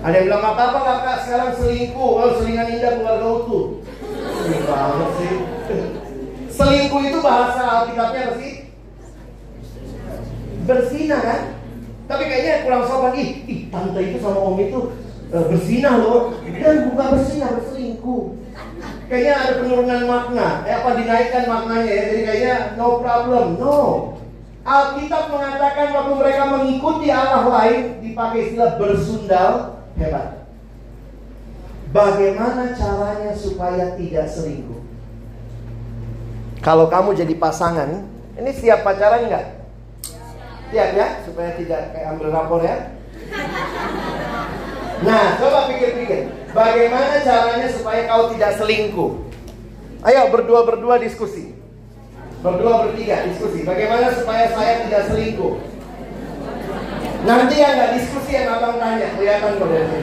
Ada 0.02 0.14
yang 0.18 0.26
bilang 0.30 0.46
apa-apa 0.46 0.80
kakak 0.82 1.18
sekarang 1.26 1.52
selingkuh. 1.58 2.10
Oh 2.22 2.30
selingan 2.38 2.70
indah 2.70 3.02
keluarga 3.02 3.28
utuh. 3.42 3.66
Sih. 5.18 5.34
Selingkuh 6.58 7.02
itu 7.06 7.20
bahasa 7.24 7.86
Alkitabnya 7.86 8.34
apa 8.34 8.61
sih? 10.62 10.68
Berzina 10.70 11.18
kan? 11.18 11.42
Tapi 12.06 12.24
kayaknya 12.30 12.54
kurang 12.64 12.84
sopan. 12.86 13.18
Ih, 13.18 13.30
ih 13.50 13.60
tante 13.74 14.00
itu 14.00 14.18
sama 14.22 14.40
om 14.40 14.60
itu 14.62 14.94
uh, 15.34 15.44
berzina 15.50 15.98
loh. 15.98 16.38
Dan 16.46 16.94
bukan 16.94 17.08
berzina, 17.18 17.48
berselingkuh. 17.58 18.24
Kayaknya 19.10 19.34
ada 19.36 19.52
penurunan 19.60 20.02
makna. 20.08 20.48
Eh 20.64 20.74
apa 20.78 20.90
dinaikkan 20.96 21.44
maknanya 21.50 21.92
ya. 21.92 22.04
Jadi 22.14 22.22
kayaknya 22.24 22.56
no 22.78 22.88
problem. 23.02 23.46
No. 23.60 23.80
Alkitab 24.62 25.34
mengatakan 25.34 25.90
waktu 25.90 26.14
mereka 26.22 26.44
mengikuti 26.54 27.10
Allah 27.10 27.50
lain 27.50 27.98
dipakai 27.98 28.54
istilah 28.54 28.78
bersundal 28.78 29.82
hebat. 29.98 30.46
Bagaimana 31.90 32.72
caranya 32.78 33.34
supaya 33.34 33.98
tidak 33.98 34.30
selingkuh? 34.30 34.80
Kalau 36.62 36.88
kamu 36.94 37.18
jadi 37.18 37.34
pasangan, 37.42 38.06
ini 38.38 38.52
siap 38.54 38.86
pacaran 38.86 39.28
nggak? 39.28 39.61
Siap 40.72 40.90
ya, 40.96 41.08
supaya 41.28 41.52
tidak 41.60 41.92
kayak 41.92 42.16
ambil 42.16 42.32
rapor 42.32 42.64
ya. 42.64 42.96
Nah, 45.04 45.36
coba 45.36 45.68
pikir-pikir, 45.68 46.32
bagaimana 46.56 47.20
caranya 47.20 47.68
supaya 47.68 48.08
kau 48.08 48.32
tidak 48.32 48.56
selingkuh? 48.56 49.12
Ayo 50.08 50.32
berdua-berdua 50.32 50.96
diskusi. 51.04 51.52
Berdua 52.40 52.88
bertiga 52.88 53.28
diskusi. 53.28 53.68
Bagaimana 53.68 54.16
supaya 54.16 54.48
saya 54.56 54.88
tidak 54.88 55.12
selingkuh? 55.12 55.60
Nanti 57.22 57.56
yang 57.60 57.76
nggak 57.78 57.94
diskusi 58.00 58.32
yang 58.34 58.50
abang 58.50 58.80
tanya, 58.82 59.14
kelihatan 59.14 59.60
kok 59.60 59.70
dari. 59.70 60.00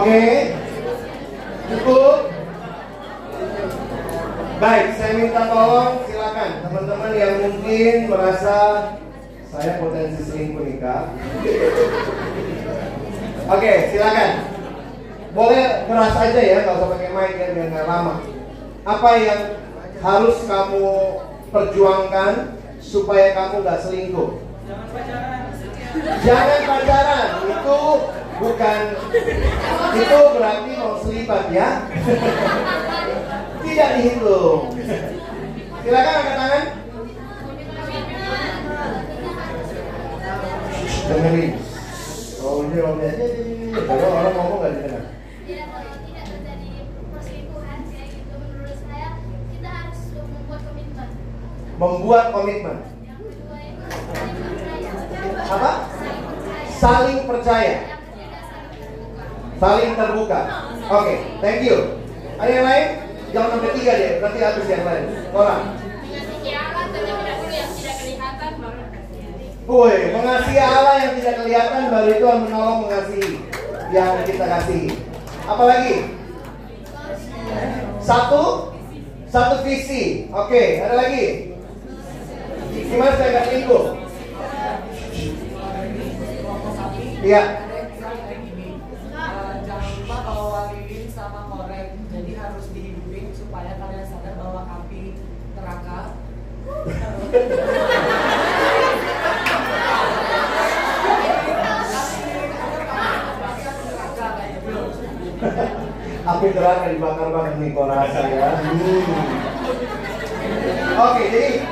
Oke. 0.00 0.56
Cukup. 1.68 2.32
Baik, 4.56 4.86
saya 4.96 5.12
minta 5.12 5.44
tolong 5.44 6.04
silakan 6.08 6.50
teman-teman 6.64 7.12
yang 7.12 7.34
mungkin 7.44 8.08
merasa 8.08 8.56
saya 9.52 9.76
potensi 9.76 10.24
selingkuh 10.24 10.64
nih 10.64 10.80
kak. 10.80 11.04
Oke, 13.52 13.72
silakan. 13.92 14.30
Boleh 15.36 15.84
keras 15.84 16.16
aja 16.16 16.40
ya, 16.48 16.58
kalau 16.64 16.80
usah 16.80 16.88
pakai 16.96 17.10
mic 17.12 17.32
ya, 17.36 17.48
biar 17.52 17.68
nggak 17.68 17.84
lama. 17.84 18.24
Apa 18.88 19.10
yang 19.20 19.40
harus 20.00 20.36
kamu 20.48 20.88
perjuangkan 21.52 22.32
supaya 22.80 23.36
kamu 23.36 23.54
nggak 23.68 23.80
selingkuh? 23.84 24.30
Jangan 24.64 24.88
pacaran. 24.96 25.40
Jangan 26.24 26.60
pacaran. 26.64 27.28
Itu 27.52 27.80
bukan. 28.40 28.80
Itu 29.94 30.18
berarti 30.34 30.70
mau 30.80 30.96
selibat 31.04 31.44
ya? 31.52 31.68
Tidak 33.60 33.90
dihitung. 34.00 34.60
Silakan 35.84 36.14
angkat 36.16 36.34
tangan. 36.40 36.64
Dengerin. 41.10 41.52
Oh 42.40 42.64
ini 42.64 42.78
om 42.80 42.96
aja 43.04 43.26
kalau 43.84 44.08
orang 44.16 44.34
ngomong 44.34 44.58
nggak 44.64 44.72
didengar. 44.80 45.04
Membuat 51.80 52.24
komitmen. 52.36 52.76
Apa? 55.50 55.72
Saling 56.80 57.28
percaya 57.28 57.99
Saling 59.60 59.92
terbuka. 59.92 60.40
Oke, 60.88 61.04
okay, 61.04 61.16
thank 61.44 61.60
you. 61.68 62.00
Ada 62.40 62.48
yang 62.48 62.64
lain? 62.64 62.86
Jangan 63.28 63.48
sampai 63.52 63.72
tiga 63.76 63.92
deh, 63.92 64.12
berarti 64.24 64.38
habis 64.40 64.66
yang 64.72 64.84
lain. 64.88 65.04
Orang. 65.36 65.62
Woi, 69.70 69.96
mengasihi 70.16 70.58
Allah 70.58 70.96
yang 71.04 71.12
tidak 71.20 71.34
kelihatan 71.44 71.82
baru 71.92 72.08
itu 72.10 72.26
menolong 72.26 72.78
mengasihi 72.88 73.32
yang 73.92 74.24
kita 74.24 74.44
kasih. 74.48 74.84
Apalagi? 75.44 75.96
Satu, 78.00 78.72
satu 79.28 79.54
visi. 79.62 80.32
Oke, 80.32 80.48
okay, 80.48 80.66
ada 80.88 80.94
lagi? 81.04 81.26
Gimana 82.72 83.12
saya 83.12 83.28
nggak 83.28 83.46
selingkuh? 83.52 83.84
Iya. 87.20 87.69
Api 97.30 97.38
neraka 106.50 106.90
dibakar-bakar 106.90 107.54
nih 107.62 107.70
kok 107.70 107.86
rasa 107.86 108.20
ya. 108.26 108.50
Hmm. 108.58 109.06
Oke, 110.98 111.22
jadi 111.30 111.62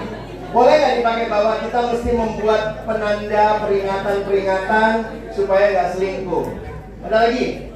boleh 0.55 0.75
nggak 0.79 0.97
dipakai 1.03 1.27
bahwa 1.27 1.59
kita 1.67 1.91
mesti 1.91 2.11
membuat 2.15 2.87
penanda 2.87 3.59
peringatan-peringatan 3.67 4.93
supaya 5.35 5.75
nggak 5.75 5.91
selingkuh? 5.99 6.55
Ada 7.03 7.19
lagi? 7.27 7.67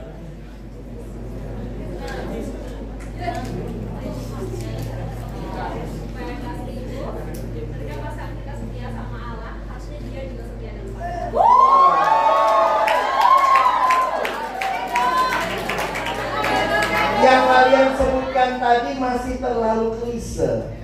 Yang 17.22 17.44
kalian 17.46 17.88
sebutkan 17.94 18.50
tadi 18.58 18.90
masih 18.98 19.38
terlalu 19.38 19.88
klise. 20.02 20.74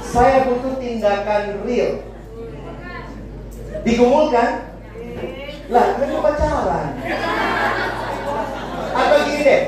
Saya 0.00 0.48
butuh 0.48 0.80
tindakan 1.00 1.64
real. 1.64 2.04
Digumulkan? 3.88 4.68
Lah, 5.72 5.86
kan 5.96 6.12
pacaran. 6.12 6.86
Atau 8.92 9.18
gini 9.24 9.40
deh, 9.40 9.62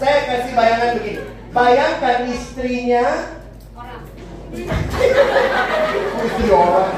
saya 0.00 0.18
kasih 0.24 0.52
bayangan 0.56 0.90
begini. 0.96 1.20
Bayangkan 1.52 2.18
istrinya 2.32 3.06
orang. 3.76 4.02
Istri 6.24 6.48
orang 6.48 6.92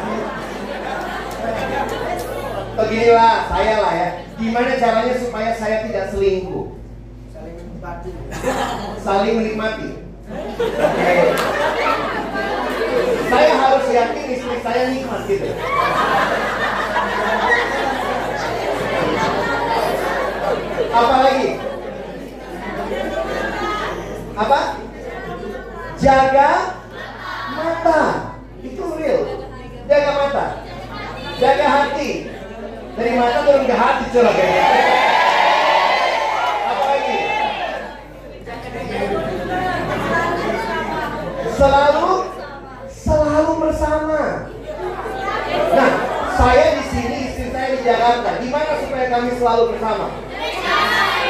beginilah 2.73 3.35
saya 3.53 3.75
lah 3.85 3.93
ya. 3.95 4.09
Gimana 4.41 4.73
caranya 4.81 5.15
supaya 5.21 5.51
saya 5.59 5.85
tidak 5.85 6.09
selingkuh? 6.09 6.73
Saling 7.35 7.57
menikmati. 7.59 8.11
Saling 9.03 9.35
menikmati. 9.39 9.91
Oke. 10.33 10.97
Okay. 10.97 11.21
Saya 13.33 13.53
harus 13.57 13.85
yakin 13.89 14.25
istri 14.29 14.52
saya 14.63 14.95
nikmat 14.95 15.27
gitu. 15.27 15.51
Apa 20.93 21.17
lagi? 21.27 21.51
Apa? 24.39 24.61
Jaga 25.99 26.51
mata. 27.59 28.03
Itu 28.63 28.83
real. 28.95 29.51
Jaga 29.91 30.11
mata. 30.15 30.47
Jaga 31.43 31.67
hati. 31.67 32.11
Dari 32.95 33.11
mata 33.19 33.43
turun 33.43 33.67
ke 33.67 33.75
hati 33.75 34.05
curah 34.15 34.31
kayaknya. 34.31 34.67
Apa 36.71 36.85
lagi? 36.87 37.19
Selalu 41.51 42.12
selalu 42.12 42.12
bersama. 43.73 44.53
Nah, 45.73 45.93
saya 46.37 46.77
di 46.77 46.85
sini, 46.93 47.17
istri 47.33 47.47
saya 47.49 47.69
di 47.73 47.81
Jakarta. 47.81 48.31
Gimana 48.45 48.73
supaya 48.85 49.07
kami 49.09 49.31
selalu 49.41 49.63
bersama? 49.73 50.07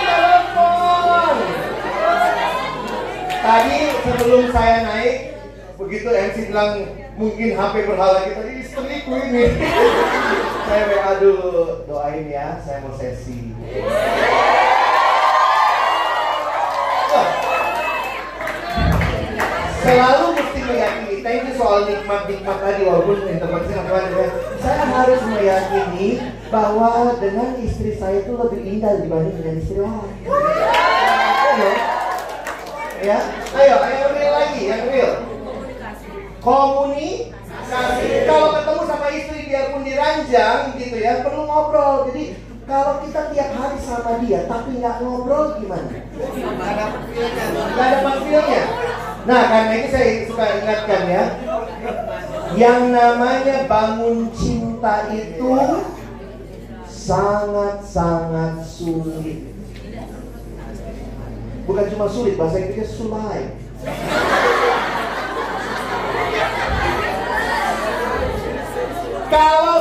Telepon. 0.03 1.37
Tadi 3.43 3.79
sebelum 4.03 4.45
saya 4.51 4.77
naik, 4.87 5.17
begitu 5.79 6.09
MC 6.11 6.37
bilang 6.51 6.73
mungkin 7.15 7.49
HP 7.55 7.75
berhala 7.87 8.27
kita 8.27 8.43
ini 8.43 8.63
istriku 8.67 9.13
ini. 9.23 9.45
saya 10.67 10.83
WA 10.91 11.13
dulu, 11.23 11.87
doain 11.87 12.27
ya, 12.27 12.59
saya 12.67 12.83
mau 12.83 12.95
sesi. 12.99 13.55
Selalu 19.83 20.27
mesti 20.39 20.61
meyakini, 20.63 21.12
thank 21.23 21.47
you 21.47 21.55
soal 21.55 21.87
nikmat-nikmat 21.87 22.59
tadi 22.59 22.81
walaupun 22.83 23.31
intervensi 23.31 23.73
apa 23.79 24.11
ya. 24.11 24.27
Saya 24.59 24.85
harus 24.91 25.23
meyakini 25.31 26.19
bahwa 26.51 27.15
dengan 27.23 27.57
istri 27.63 27.95
saya 27.97 28.27
itu 28.27 28.35
lebih 28.35 28.61
indah 28.61 29.01
dibanding 29.01 29.39
dengan 29.39 29.57
istri 29.63 29.79
orang. 29.79 30.11
Ya, 33.03 33.19
ayo, 33.59 33.77
ayo 33.83 34.05
real 34.15 34.35
lagi, 34.35 34.63
yang 34.67 34.87
real. 34.91 35.13
Komunikasi. 36.43 38.27
Kalau 38.27 38.49
ketemu 38.59 38.83
sama 38.87 39.07
istri 39.11 39.39
biarpun 39.47 39.83
diranjang 39.87 40.75
gitu 40.79 40.97
ya, 40.99 41.23
perlu 41.23 41.47
ngobrol. 41.47 42.11
Jadi 42.11 42.35
kalau 42.63 43.03
kita 43.03 43.35
tiap 43.35 43.51
hari 43.59 43.79
sama 43.83 44.23
dia 44.23 44.47
tapi 44.47 44.79
nggak 44.79 45.03
ngobrol 45.03 45.59
gimana? 45.59 45.87
Nggak 47.75 47.87
ada 47.91 48.11
feelnya. 48.23 48.65
Nah 49.23 49.43
karena 49.47 49.73
ini 49.79 49.87
saya 49.87 50.27
suka 50.27 50.45
ingatkan 50.59 51.03
ya, 51.07 51.25
yang 52.59 52.91
namanya 52.91 53.71
bangun 53.71 54.35
cinta 54.35 55.07
itu 55.15 55.55
sangat-sangat 56.91 58.67
sulit. 58.67 59.55
Bukan 61.63 61.87
cuma 61.95 62.11
sulit, 62.11 62.35
bahasa 62.35 62.59
Inggrisnya 62.59 62.91
sulai. 62.91 63.41
Kalau 69.31 69.72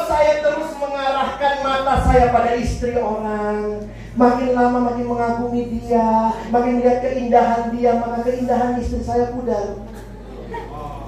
mengarahkan 1.41 1.65
mata 1.65 1.95
saya 2.05 2.29
pada 2.29 2.53
istri 2.53 2.93
orang, 3.01 3.89
makin 4.13 4.53
lama 4.53 4.93
makin 4.93 5.09
mengagumi 5.09 5.73
dia, 5.73 6.37
makin 6.53 6.85
lihat 6.85 7.01
keindahan 7.01 7.73
dia, 7.73 7.97
maka 7.97 8.21
keindahan 8.21 8.77
istri 8.77 9.01
saya 9.01 9.33
pudar. 9.33 9.81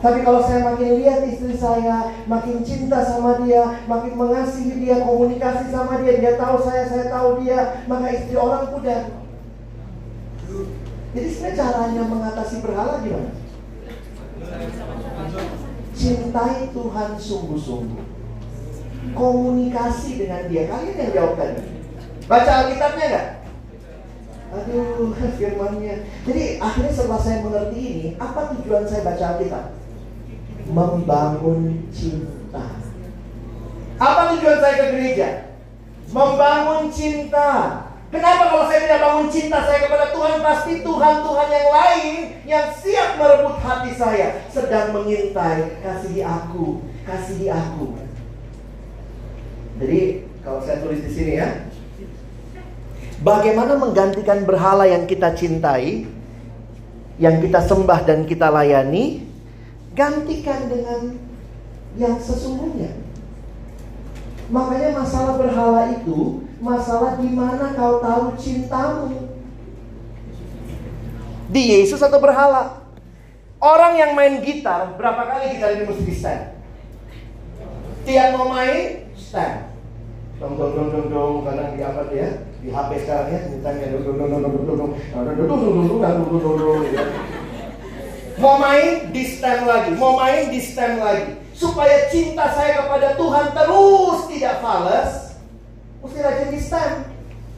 Tapi 0.02 0.20
kalau 0.26 0.42
saya 0.42 0.74
makin 0.74 1.06
lihat 1.06 1.22
istri 1.30 1.54
saya, 1.54 2.18
makin 2.26 2.66
cinta 2.66 3.06
sama 3.06 3.46
dia, 3.46 3.86
makin 3.86 4.18
mengasihi 4.18 4.82
dia, 4.82 5.06
komunikasi 5.06 5.70
sama 5.70 6.02
dia, 6.02 6.18
dia 6.18 6.34
tahu 6.34 6.58
saya, 6.66 6.90
saya 6.90 7.14
tahu 7.14 7.46
dia, 7.46 7.86
maka 7.86 8.10
istri 8.10 8.34
orang 8.34 8.74
pudar. 8.74 9.14
Jadi 11.14 11.28
sebenarnya 11.30 11.60
caranya 11.62 12.04
mengatasi 12.10 12.56
berhala 12.66 13.06
gimana? 13.06 13.32
Cintai 15.94 16.74
Tuhan 16.74 17.10
sungguh-sungguh 17.22 18.13
komunikasi 19.12 20.24
dengan 20.24 20.48
dia. 20.48 20.72
Kalian 20.72 20.96
yang 20.96 21.12
jawab 21.12 21.34
tadi. 21.36 21.60
Baca 22.24 22.52
Alkitabnya 22.64 23.06
nggak? 23.12 23.28
Aduh, 24.54 25.12
firmannya. 25.38 25.96
Jadi 26.24 26.44
akhirnya 26.64 26.94
setelah 26.96 27.20
saya 27.20 27.44
mengerti 27.44 27.80
ini, 27.84 28.08
apa 28.16 28.56
tujuan 28.56 28.88
saya 28.88 29.04
baca 29.04 29.24
Alkitab? 29.36 29.66
Membangun 30.72 31.62
cinta. 31.92 32.66
Apa 34.00 34.22
tujuan 34.36 34.58
saya 34.64 34.74
ke 34.80 34.86
gereja? 34.96 35.30
Membangun 36.16 36.88
cinta. 36.88 37.52
Kenapa 38.14 38.54
kalau 38.54 38.70
saya 38.70 38.86
tidak 38.86 39.02
bangun 39.02 39.28
cinta 39.34 39.58
saya 39.66 39.90
kepada 39.90 40.14
Tuhan 40.14 40.38
Pasti 40.46 40.86
Tuhan-Tuhan 40.86 41.48
yang 41.50 41.70
lain 41.74 42.18
Yang 42.46 42.66
siap 42.86 43.18
merebut 43.18 43.58
hati 43.58 43.90
saya 43.98 44.38
Sedang 44.54 44.94
mengintai 44.94 45.82
Kasihi 45.82 46.22
aku 46.22 46.86
Kasihi 47.10 47.50
aku 47.50 48.03
jadi 49.82 50.28
kalau 50.46 50.60
saya 50.62 50.84
tulis 50.84 51.02
di 51.02 51.12
sini 51.12 51.34
ya, 51.40 51.50
bagaimana 53.26 53.80
menggantikan 53.80 54.46
berhala 54.46 54.86
yang 54.86 55.08
kita 55.10 55.34
cintai, 55.34 56.06
yang 57.18 57.42
kita 57.42 57.64
sembah 57.64 58.00
dan 58.06 58.28
kita 58.28 58.52
layani, 58.54 59.26
gantikan 59.98 60.70
dengan 60.70 61.18
yang 61.98 62.18
sesungguhnya. 62.22 62.94
Makanya 64.52 65.00
masalah 65.02 65.40
berhala 65.40 65.94
itu 65.96 66.44
masalah 66.64 67.20
di 67.20 67.30
mana 67.32 67.76
kau 67.76 68.00
tahu 68.00 68.40
cintamu. 68.40 69.32
Di 71.52 71.62
Yesus 71.80 72.02
atau 72.02 72.18
berhala? 72.18 72.84
Orang 73.64 73.96
yang 73.96 74.12
main 74.12 74.44
gitar, 74.44 74.96
berapa 75.00 75.24
kali 75.24 75.56
gitar 75.56 75.72
ini 75.76 75.88
mesti 75.88 76.04
di 76.04 76.16
stand? 76.16 76.44
Mau 78.36 78.52
main, 78.52 79.03
stand. 79.34 79.74
Dong 80.38 80.54
dong 80.62 80.78
dong 80.78 80.90
dong 80.94 81.08
dong 81.10 81.34
karena 81.42 81.74
di 81.74 81.82
apa 81.82 82.06
ya 82.14 82.30
di 82.62 82.70
HP 82.70 82.90
sekarang 83.02 83.28
ya 83.34 83.40
mintanya 83.50 83.86
dong 83.98 84.04
dong 84.06 84.18
dong 84.22 84.30
dong 84.30 84.42
dong 84.46 84.54
dong 84.54 84.78
dong 84.78 84.86
dong 84.86 85.48
dong 85.50 85.90
dong 85.98 86.22
dong 86.30 86.38
dong 86.38 86.58
dong 86.62 86.86
Mau 88.34 88.58
main 88.58 89.14
di 89.14 89.24
stand 89.30 89.70
lagi, 89.70 89.94
mau 89.94 90.18
main 90.18 90.50
di 90.50 90.58
stand 90.58 90.98
lagi. 90.98 91.38
Supaya 91.54 92.10
cinta 92.10 92.50
saya 92.50 92.82
kepada 92.82 93.14
Tuhan 93.14 93.54
terus 93.54 94.20
tidak 94.26 94.58
fals, 94.58 95.38
mesti 96.02 96.18
rajin 96.18 96.50
di 96.50 96.60
stand. 96.62 96.96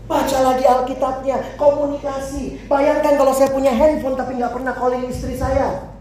Baca 0.05 0.37
lagi 0.51 0.67
Alkitabnya, 0.67 1.55
komunikasi. 1.55 2.67
Bayangkan 2.67 3.15
kalau 3.15 3.31
saya 3.31 3.55
punya 3.55 3.71
handphone 3.71 4.19
tapi 4.19 4.35
nggak 4.35 4.51
pernah 4.51 4.75
calling 4.75 5.07
istri 5.07 5.39
saya, 5.39 5.95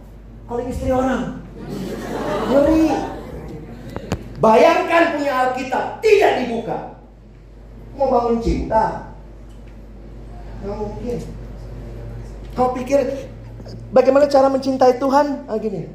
calling 0.50 0.66
istri 0.66 0.90
orang. 0.90 1.38
Ngeri. 2.50 3.13
Bayangkan 4.42 5.14
punya 5.14 5.32
Alkitab 5.50 6.02
tidak 6.02 6.32
dibuka. 6.42 6.98
Mau 7.94 8.10
bangun 8.10 8.42
cinta? 8.42 9.14
Nggak 10.64 10.76
mungkin. 10.78 11.16
Kau 12.54 12.70
pikir 12.74 12.98
bagaimana 13.94 14.26
cara 14.26 14.50
mencintai 14.50 14.98
Tuhan? 14.98 15.46
Ah, 15.46 15.58
gini. 15.58 15.90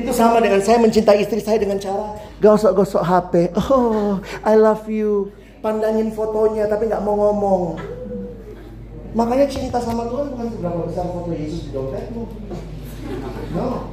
Itu 0.00 0.12
sama 0.16 0.40
dengan 0.40 0.60
saya 0.64 0.80
mencintai 0.80 1.20
istri 1.20 1.40
saya 1.44 1.60
dengan 1.60 1.76
cara 1.76 2.16
gosok-gosok 2.40 3.02
HP. 3.04 3.32
Oh, 3.68 4.20
I 4.44 4.56
love 4.56 4.88
you. 4.88 5.32
Pandangin 5.60 6.10
fotonya 6.10 6.66
tapi 6.66 6.88
nggak 6.88 7.04
mau 7.04 7.14
ngomong. 7.14 7.76
Makanya 9.12 9.44
cinta 9.44 9.76
sama 9.76 10.08
Tuhan 10.08 10.32
bukan 10.32 10.48
seberapa 10.48 10.80
besar 10.88 11.04
foto 11.12 11.30
Yesus 11.36 11.68
di 11.68 11.70
dompetmu. 11.76 12.24
No. 13.52 13.92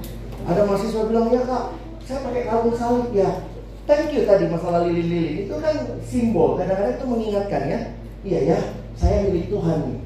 Ada 0.50 0.66
mahasiswa 0.66 1.06
bilang, 1.06 1.30
ya 1.30 1.46
kak, 1.46 1.66
saya 2.02 2.26
pakai 2.26 2.44
kalung 2.50 2.74
salib 2.74 3.14
ya. 3.14 3.46
Thank 3.86 4.14
you 4.18 4.26
tadi 4.26 4.50
masalah 4.50 4.86
lilin-lilin. 4.86 5.46
Itu 5.46 5.62
kan 5.62 6.02
simbol. 6.02 6.58
Kadang-kadang 6.58 6.98
itu 6.98 7.06
mengingatkan 7.06 7.64
ya. 7.70 7.80
Iya 8.26 8.40
ya, 8.54 8.60
saya 8.98 9.30
milik 9.30 9.54
Tuhan 9.54 9.78
nih. 9.86 9.98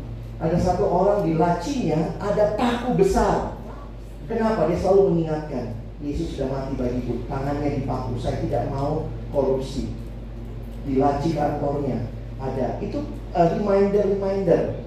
Ada 0.44 0.58
satu 0.60 0.84
orang 0.88 1.24
di 1.24 1.40
lacinya 1.40 2.20
ada 2.20 2.60
paku 2.60 3.00
besar. 3.00 3.56
Kenapa? 4.28 4.68
Dia 4.68 4.80
selalu 4.80 5.02
mengingatkan. 5.16 5.80
Yesus 6.04 6.36
sudah 6.36 6.52
mati 6.52 6.76
bagiku. 6.76 7.24
Tangannya 7.32 7.80
dipaku. 7.80 8.20
Saya 8.20 8.44
tidak 8.44 8.68
mau 8.68 9.08
korupsi. 9.32 9.96
Di 10.84 11.00
laci 11.00 11.32
kantornya 11.32 12.12
ada. 12.44 12.84
Itu 12.84 13.08
uh, 13.32 13.48
reminder-reminder 13.56 14.83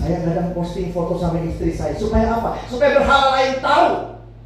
saya 0.00 0.16
kadang 0.26 0.50
posting 0.52 0.90
foto 0.90 1.14
sama 1.16 1.38
istri 1.46 1.70
saya 1.70 1.94
supaya 1.94 2.34
apa? 2.34 2.58
Supaya 2.66 2.98
berhala 2.98 3.28
lain 3.38 3.52
tahu 3.62 3.88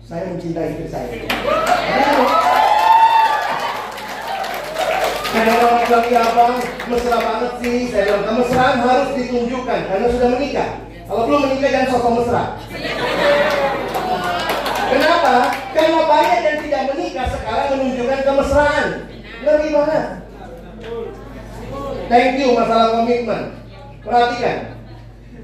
saya 0.05 0.23
mencintai 0.33 0.69
istri 0.77 0.89
saya. 0.89 1.09
Karena 5.29 5.53
orang 5.61 5.79
bilang 5.85 6.07
ya 6.09 6.21
abang 6.25 6.55
mesra 6.89 7.19
banget 7.21 7.53
sih. 7.61 7.77
Saya 7.93 8.03
bilang 8.09 8.25
kemesraan 8.27 8.77
harus 8.81 9.11
ditunjukkan 9.17 9.81
karena 9.87 10.07
sudah 10.09 10.29
menikah. 10.35 10.71
Kalau 11.09 11.23
belum 11.29 11.41
menikah 11.49 11.69
jangan 11.73 11.89
sosok 11.93 12.13
mesra. 12.21 12.43
Kenapa? 14.89 15.35
Karena 15.77 16.01
banyak 16.09 16.41
yang 16.41 16.59
tidak 16.65 16.83
menikah 16.97 17.27
sekarang 17.29 17.69
menunjukkan 17.77 18.21
kemesraan. 18.25 18.87
Ngeri 19.45 19.69
banget. 19.71 20.05
Thank 22.09 22.41
you 22.41 22.57
masalah 22.57 22.89
komitmen. 22.97 23.43
Perhatikan, 24.01 24.78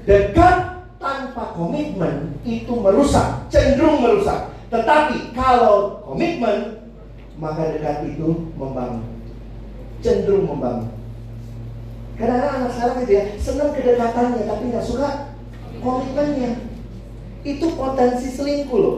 Dekat 0.05 0.85
tanpa 1.01 1.57
komitmen 1.57 2.37
itu 2.45 2.69
merusak, 2.77 3.49
cenderung 3.49 4.05
merusak. 4.05 4.53
Tetapi 4.69 5.33
kalau 5.33 6.01
komitmen, 6.05 6.85
maka 7.41 7.73
dekat 7.73 8.13
itu 8.13 8.53
membangun. 8.53 9.01
Cenderung 10.05 10.45
membangun. 10.45 10.93
Karena 12.15 12.47
anak 12.47 12.71
sekarang 12.77 12.97
itu 13.03 13.11
ya, 13.17 13.23
senang 13.41 13.73
kedekatannya, 13.73 14.45
tapi 14.45 14.63
nggak 14.71 14.85
suka 14.85 15.09
komitmennya. 15.81 16.73
itu 17.45 17.77
potensi 17.77 18.33
selingkuh 18.33 18.79
loh. 18.81 18.97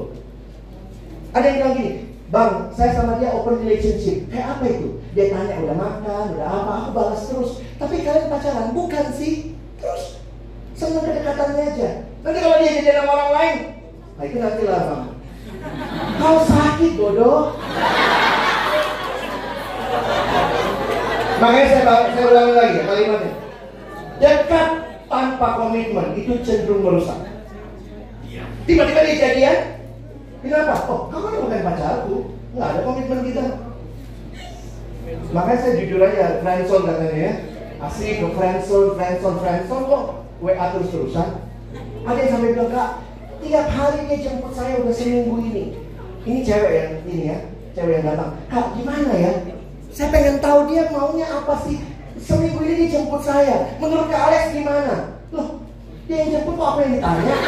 Ada 1.35 1.45
yang 1.51 1.57
bilang 1.59 1.73
gini, 1.75 1.91
Bang, 2.31 2.71
saya 2.71 2.95
sama 2.95 3.19
dia 3.19 3.35
open 3.35 3.59
relationship. 3.59 4.31
Kayak 4.31 4.55
apa 4.55 4.63
itu? 4.71 4.87
Dia 5.11 5.35
tanya 5.35 5.59
udah 5.67 5.75
makan, 5.75 6.23
udah 6.31 6.47
apa, 6.47 6.71
aku 6.71 6.89
balas 6.95 7.21
terus. 7.27 7.51
Tapi 7.75 8.07
kalian 8.07 8.31
pacaran, 8.31 8.71
bukan 8.71 9.05
sih? 9.11 9.59
Terus 9.83 10.23
senang 10.77 11.03
kedekatannya 11.03 11.63
aja. 11.73 11.89
Nanti 12.21 12.37
kalau 12.37 12.57
dia 12.61 12.77
jadi 12.77 12.91
sama 13.01 13.11
orang 13.17 13.31
lain, 13.33 13.57
nah 14.13 14.23
itu 14.29 14.37
nanti 14.37 14.63
lah 14.69 14.81
bang. 14.85 15.03
Kau 16.21 16.37
sakit 16.45 16.91
bodoh. 17.01 17.41
Makanya 21.37 21.65
saya, 21.69 21.83
saya 22.13 22.25
ulangi 22.29 22.53
lagi 22.53 22.77
ya 22.77 22.83
kalimatnya. 22.85 23.33
Dekat 24.17 24.69
tanpa 25.09 25.47
komitmen 25.57 26.07
itu 26.17 26.31
cenderung 26.45 26.81
merusak. 26.85 27.19
Tiba-tiba 28.67 29.01
dia 29.05 29.21
jadian, 29.21 29.57
Kenapa? 30.37 30.85
Oh, 30.85 31.09
kamu 31.09 31.25
kan 31.25 31.41
bukan 31.41 31.65
pacarku. 31.65 32.15
Nggak 32.53 32.69
ada 32.69 32.79
komitmen 32.85 33.19
kita. 33.25 33.45
Makanya 35.33 35.59
saya 35.59 35.73
jujur 35.81 36.01
aja, 36.03 36.25
friendzone 36.45 36.85
katanya 36.85 37.17
ya. 37.17 37.33
Asli 37.81 38.21
ke 38.21 38.27
friendzone, 38.37 38.89
friendzone, 38.97 39.37
friendzone 39.41 39.85
kok 39.89 40.26
WA 40.41 40.65
terus-terusan. 40.73 41.29
Ada 42.07 42.17
yang 42.23 42.31
sampai 42.31 42.49
bilang, 42.53 42.71
Kak, 42.71 42.89
tiap 43.43 43.67
hari 43.73 43.99
dia 44.07 44.17
jemput 44.29 44.53
saya 44.53 44.79
udah 44.79 44.93
seminggu 44.93 45.35
ini. 45.41 45.65
Ini 46.27 46.39
cewek 46.43 46.71
yang 46.71 46.91
ini 47.07 47.23
ya, 47.31 47.37
cewek 47.75 47.93
yang 47.99 48.05
datang. 48.13 48.31
Kak, 48.51 48.65
gimana 48.75 49.11
ya? 49.15 49.31
Saya 49.91 50.07
pengen 50.13 50.37
tahu 50.43 50.69
dia 50.69 50.91
maunya 50.93 51.25
apa 51.25 51.55
sih. 51.65 51.81
Seminggu 52.21 52.61
ini 52.63 52.85
dia 52.85 52.99
jemput 52.99 53.21
saya. 53.23 53.77
Menurut 53.81 54.09
Kak 54.09 54.29
Alex 54.29 54.53
gimana? 54.53 55.19
Loh, 55.33 55.61
dia 56.05 56.23
yang 56.23 56.29
jemput 56.39 56.53
kok 56.55 56.69
apa 56.75 56.79
yang 56.85 56.93
ditanya? 56.99 57.35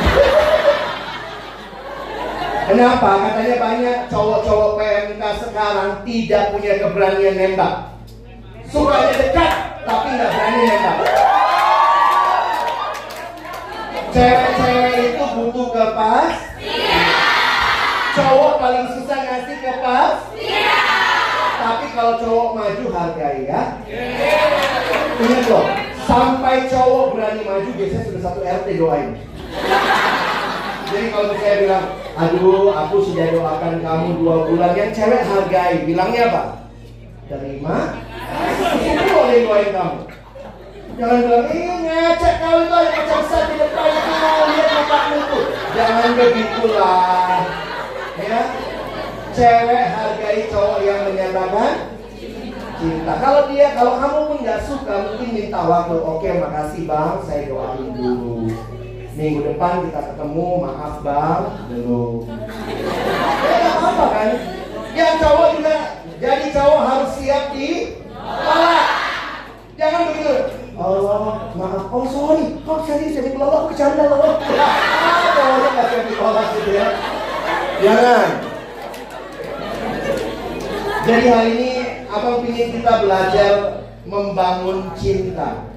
Kenapa? 2.70 3.10
Katanya 3.26 3.56
banyak 3.58 3.98
cowok-cowok 4.14 4.78
PMK 4.78 5.24
sekarang 5.42 5.90
tidak 6.06 6.44
punya 6.54 6.78
keberanian 6.78 7.34
nembak. 7.34 7.74
Sukanya 8.70 9.14
dekat, 9.18 9.52
tapi 9.90 10.08
nggak 10.14 10.30
berani 10.30 10.62
nembak. 10.70 11.19
Cewek-cewek 14.10 14.96
itu 15.14 15.26
butuh 15.38 15.68
kepas. 15.70 16.34
Cowok 18.18 18.54
paling 18.58 18.88
susah 18.98 19.20
ngasih 19.22 19.58
kepas. 19.62 20.18
Tapi 21.60 21.86
kalau 21.94 22.14
cowok 22.18 22.50
maju 22.58 22.86
hargai 22.90 23.46
ya. 23.46 23.62
Ingat 25.20 25.46
loh, 25.52 25.68
sampai 26.08 26.66
cowok 26.72 27.06
berani 27.14 27.42
maju 27.46 27.70
biasanya 27.76 28.04
sudah 28.10 28.22
satu 28.24 28.40
RT 28.42 28.68
doain. 28.80 29.20
Jadi 30.90 31.06
kalau 31.14 31.38
saya 31.38 31.56
bilang, 31.62 31.86
aduh 32.18 32.74
aku 32.74 32.96
sudah 33.06 33.30
doakan 33.30 33.78
kamu 33.86 34.08
dua 34.18 34.36
bulan, 34.50 34.74
yang 34.74 34.90
cewek 34.90 35.22
hargai, 35.22 35.86
bilangnya 35.86 36.34
apa? 36.34 36.44
Terima. 37.30 37.94
Aku 38.26 39.06
boleh 39.14 39.38
doain 39.46 39.70
kamu. 39.70 40.02
Jangan 41.00 41.20
bilang, 41.24 41.48
eh 41.48 41.76
ngecek 41.80 42.36
kau 42.44 42.60
itu 42.60 42.76
ada 42.76 42.92
kaca 42.92 43.16
besar 43.24 43.44
di 43.48 43.56
depan 43.56 43.88
itu 43.88 44.12
lihat 44.52 44.68
matamu 44.76 45.16
itu. 45.16 45.40
Jangan 45.72 46.10
begitulah. 46.12 47.40
Ya, 48.20 48.40
cewek 49.32 49.86
hargai 49.96 50.42
cowok 50.52 50.80
yang 50.84 51.00
menyatakan 51.08 51.74
cinta. 52.76 53.14
Kalau 53.16 53.42
dia, 53.48 53.68
kalau 53.80 53.94
kamu 53.96 54.20
pun 54.28 54.38
nggak 54.44 54.62
suka, 54.68 54.96
mungkin 55.08 55.30
minta 55.32 55.60
waktu. 55.64 55.96
Oke, 56.04 56.30
makasih 56.36 56.84
bang, 56.84 57.16
saya 57.24 57.48
doain 57.48 57.96
dulu 57.96 58.52
minggu 59.20 59.52
depan 59.52 59.84
kita 59.84 60.16
ketemu 60.16 60.64
maaf 60.64 61.04
bang 61.04 61.44
dulu 61.68 62.24
ya 63.44 63.56
nggak 63.60 63.76
apa-apa 63.76 64.06
kan 64.16 64.30
yang 64.96 65.20
cowok 65.20 65.48
juga 65.60 65.76
jadi 66.24 66.48
cowok 66.56 66.82
harus 66.88 67.12
siap 67.20 67.52
di 67.52 68.00
tolak 68.24 68.88
jangan 69.80 70.02
begitu 70.12 70.60
Oh, 70.80 71.36
maaf. 71.60 71.92
Oh, 71.92 72.08
sorry. 72.08 72.56
Oh, 72.64 72.80
jadi 72.88 73.12
jadi 73.12 73.36
pelawak 73.36 73.68
bercanda 73.68 74.08
loh. 74.08 74.40
Cowoknya 74.40 75.70
nggak 75.76 75.88
siap 75.92 76.04
ditolak 76.08 76.48
gitu 76.56 76.72
ya. 76.72 76.88
Jangan. 77.84 78.30
Jadi 81.04 81.26
hari 81.28 81.52
ini 81.60 81.72
apa 82.08 82.28
ingin 82.48 82.70
kita 82.80 82.94
belajar 83.04 83.54
membangun 84.08 84.96
cinta. 84.96 85.68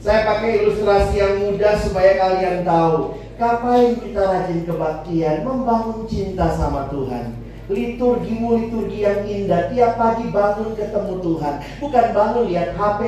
Saya 0.00 0.24
pakai 0.24 0.64
ilustrasi 0.64 1.20
yang 1.20 1.34
mudah 1.44 1.76
supaya 1.76 2.16
kalian 2.16 2.64
tahu. 2.64 3.20
Kapan 3.36 4.00
kita 4.00 4.22
rajin 4.24 4.64
kebaktian, 4.64 5.44
membangun 5.44 6.08
cinta 6.08 6.48
sama 6.56 6.88
Tuhan. 6.88 7.44
Liturgimu 7.68 8.56
liturgi 8.56 9.04
yang 9.04 9.20
indah. 9.28 9.68
Tiap 9.68 10.00
pagi 10.00 10.32
bangun 10.32 10.72
ketemu 10.72 11.14
Tuhan. 11.20 11.54
Bukan 11.82 12.06
bangun 12.16 12.44
lihat 12.48 12.72
HP, 12.78 13.00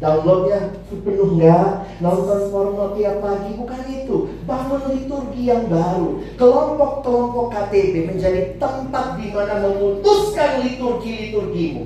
downloadnya 0.00 0.80
penuh 0.88 1.36
nggak 1.36 2.00
nonton 2.00 2.40
porno 2.48 2.96
tiap 2.96 3.20
pagi 3.20 3.52
bukan 3.52 3.82
itu 3.92 4.16
bangun 4.48 4.82
liturgi 4.96 5.42
yang 5.44 5.68
baru 5.68 6.24
kelompok-kelompok 6.40 7.52
KTB 7.52 8.08
menjadi 8.08 8.56
tempat 8.56 9.20
di 9.20 9.28
mana 9.28 9.60
memutuskan 9.60 10.64
liturgi 10.64 11.28
liturgimu 11.28 11.84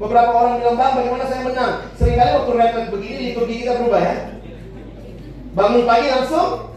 Beberapa 0.00 0.32
orang 0.32 0.64
bilang, 0.64 0.80
Bang, 0.80 0.96
bagaimana 0.96 1.28
saya 1.28 1.44
menang? 1.44 1.72
Seringkali 2.00 2.32
waktu 2.32 2.52
retret 2.56 2.88
begini, 2.88 3.20
liturgi 3.20 3.60
kita 3.60 3.76
berubah 3.76 4.00
ya. 4.00 4.14
Bangun 5.52 5.84
pagi 5.84 6.08
langsung 6.08 6.72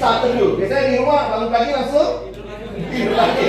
saat 0.00 0.24
teduh. 0.24 0.56
Biasanya 0.56 0.88
di 0.88 0.96
rumah 1.04 1.36
bangun 1.36 1.50
pagi 1.52 1.70
langsung 1.76 2.32
tidur 2.72 3.12
lagi. 3.12 3.44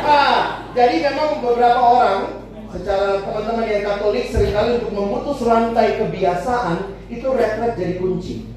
Ah, 0.00 0.64
jadi 0.72 0.96
memang 1.12 1.44
beberapa 1.44 1.76
orang 1.76 2.43
secara 2.74 3.22
teman-teman 3.22 3.70
yang 3.70 3.86
Katolik 3.86 4.26
sering 4.34 4.50
kali 4.50 4.70
untuk 4.82 4.92
memutus 4.92 5.38
rantai 5.46 6.02
kebiasaan 6.02 6.98
itu 7.06 7.26
retret 7.30 7.72
jadi 7.78 7.94
kunci. 8.02 8.50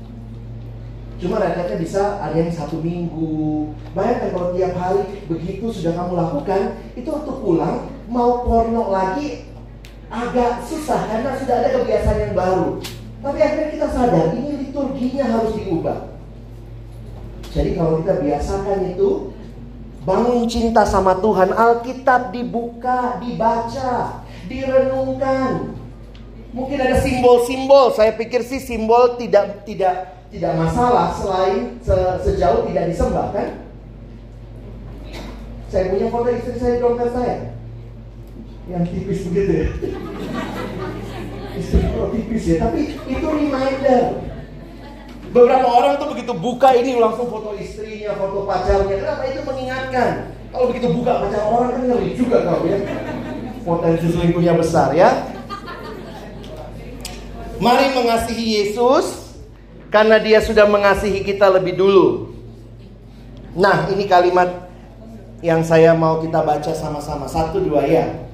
Cuma 1.21 1.37
retretnya 1.37 1.77
bisa 1.77 2.17
ada 2.17 2.33
yang 2.33 2.49
satu 2.49 2.81
minggu. 2.81 3.69
Bayangkan 3.93 4.33
kalau 4.33 4.49
tiap 4.57 4.73
hari 4.73 5.01
begitu 5.29 5.69
sudah 5.69 5.93
kamu 5.93 6.13
lakukan, 6.17 6.61
itu 6.97 7.09
waktu 7.09 7.31
pulang 7.37 7.77
mau 8.09 8.41
porno 8.41 8.89
lagi 8.89 9.45
agak 10.09 10.65
susah 10.65 11.05
karena 11.09 11.37
sudah 11.37 11.55
ada 11.61 11.69
kebiasaan 11.77 12.19
yang 12.25 12.33
baru. 12.33 12.81
Tapi 13.21 13.37
akhirnya 13.41 13.69
kita 13.73 13.87
sadar 13.89 14.25
ini 14.33 14.65
liturginya 14.65 15.25
harus 15.25 15.51
diubah. 15.57 15.99
Jadi 17.53 17.73
kalau 17.73 18.01
kita 18.01 18.21
biasakan 18.21 18.93
itu 18.93 19.33
bangun 20.07 20.47
cinta 20.47 20.87
sama 20.87 21.19
Tuhan, 21.19 21.51
Alkitab 21.51 22.31
dibuka, 22.31 23.19
dibaca, 23.19 24.23
direnungkan. 24.47 25.75
Mungkin 26.55 26.77
ada 26.79 27.03
simbol-simbol. 27.03 27.91
Saya 27.91 28.15
pikir 28.15 28.39
sih 28.47 28.63
simbol 28.63 29.19
tidak 29.19 29.67
tidak 29.67 30.15
tidak 30.31 30.53
masalah 30.55 31.11
selain 31.11 31.75
se, 31.83 31.95
sejauh 32.23 32.63
tidak 32.71 32.95
disembah 32.95 33.35
kan? 33.35 33.67
Saya 35.67 35.91
punya 35.91 36.07
foto 36.07 36.31
istri 36.31 36.55
saya 36.55 36.79
di 36.79 36.81
dompet 36.81 37.11
saya 37.11 37.57
yang 38.67 38.83
tipis 38.83 39.23
begitu 39.31 39.51
ya 39.63 39.67
istilah 41.59 42.11
tipis 42.11 42.43
ya 42.51 42.55
tapi 42.67 42.99
itu 43.07 43.27
reminder 43.27 44.03
beberapa 45.37 45.67
orang 45.69 46.01
tuh 46.01 46.09
begitu 46.17 46.33
buka 46.33 46.73
ini 46.73 46.97
langsung 46.97 47.29
foto 47.29 47.53
istrinya 47.53 48.17
foto 48.17 48.49
pacarnya. 48.49 48.97
Kenapa? 48.97 49.23
Itu 49.29 49.41
mengingatkan. 49.45 50.09
Kalau 50.49 50.65
begitu 50.73 50.87
buka 50.89 51.21
pacar 51.21 51.43
orang 51.45 51.69
kan 51.77 51.81
ngeri 51.85 52.09
juga 52.17 52.37
kau 52.41 52.65
ya. 52.65 52.77
Potensi 53.61 54.05
selingkuhnya 54.09 54.53
besar 54.57 54.97
ya. 54.97 55.29
Mari 57.61 57.93
mengasihi 57.93 58.45
Yesus 58.65 59.37
karena 59.93 60.17
dia 60.17 60.41
sudah 60.41 60.65
mengasihi 60.65 61.21
kita 61.21 61.53
lebih 61.53 61.77
dulu. 61.77 62.33
Nah 63.53 63.89
ini 63.93 64.09
kalimat 64.09 64.69
yang 65.45 65.61
saya 65.61 65.93
mau 65.93 66.17
kita 66.17 66.41
baca 66.41 66.73
sama-sama. 66.73 67.29
Satu 67.29 67.61
dua 67.61 67.85
ya. 67.85 68.25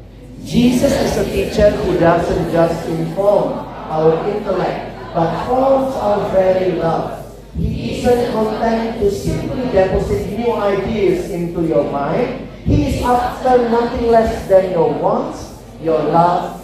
Jesus 0.43 0.91
is 0.91 1.15
a 1.15 1.23
teacher 1.23 1.71
who 1.83 1.95
doesn't 1.99 2.51
just 2.51 2.83
inform 2.91 3.63
our 3.87 4.11
intellect, 4.27 4.91
but 5.13 5.29
forms 5.45 5.93
our 5.95 6.29
very 6.33 6.75
love. 6.77 7.21
He 7.53 8.01
isn't 8.01 8.33
content 8.33 8.97
to 8.99 9.07
simply 9.13 9.69
deposit 9.69 10.25
new 10.33 10.51
ideas 10.57 11.29
into 11.29 11.69
your 11.69 11.85
mind. 11.93 12.49
He 12.65 12.89
is 12.89 12.97
after 13.05 13.69
nothing 13.69 14.09
less 14.09 14.49
than 14.49 14.73
your 14.73 14.89
wants, 14.97 15.53
your 15.79 16.01
love. 16.09 16.59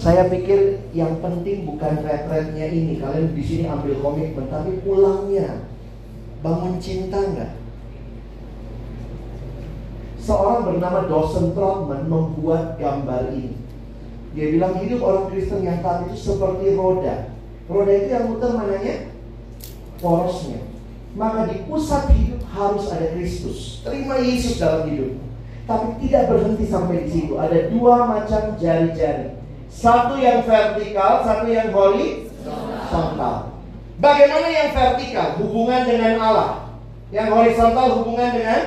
Saya 0.00 0.32
pikir 0.32 0.80
yang 0.96 1.20
penting 1.20 1.68
bukan 1.68 2.00
retretnya 2.00 2.72
ini. 2.72 2.98
Kalian 2.98 3.36
di 3.36 3.44
sini 3.44 3.64
ambil 3.68 4.00
komitmen, 4.00 4.48
tapi 4.48 4.80
pulangnya 4.80 5.68
bangun 6.40 6.80
cinta 6.80 7.20
nggak? 7.20 7.60
seorang 10.30 10.62
bernama 10.62 11.08
Dawson 11.08 11.56
Trotman 11.56 12.06
membuat 12.06 12.76
gambar 12.76 13.34
ini. 13.34 13.58
Dia 14.30 14.46
bilang 14.54 14.78
hidup 14.78 15.00
orang 15.02 15.26
Kristen 15.34 15.66
yang 15.66 15.82
taat 15.82 16.06
itu 16.06 16.16
seperti 16.18 16.78
roda. 16.78 17.34
Roda 17.66 17.92
itu 17.92 18.08
yang 18.14 18.26
muter 18.30 18.50
mananya? 18.54 18.96
Porosnya. 19.98 20.60
maka 21.10 21.50
di 21.50 21.66
pusat 21.66 22.06
hidup 22.14 22.38
harus 22.54 22.86
ada 22.86 23.10
Kristus. 23.18 23.82
Terima 23.82 24.22
Yesus 24.22 24.62
dalam 24.62 24.86
hidup. 24.86 25.18
Tapi 25.66 26.06
tidak 26.06 26.30
berhenti 26.30 26.64
sampai 26.70 27.06
di 27.06 27.08
situ. 27.10 27.34
Ada 27.34 27.70
dua 27.70 28.06
macam 28.06 28.54
jari-jari. 28.58 29.34
Satu 29.70 30.18
yang 30.18 30.42
vertikal, 30.42 31.22
satu 31.22 31.46
yang 31.46 31.70
horizontal. 31.70 33.54
Bagaimana 33.98 34.48
yang 34.50 34.70
vertikal? 34.74 35.38
Hubungan 35.38 35.82
dengan 35.86 36.14
Allah. 36.18 36.50
Yang 37.10 37.28
horizontal 37.34 37.86
hubungan 38.02 38.30
dengan 38.34 38.62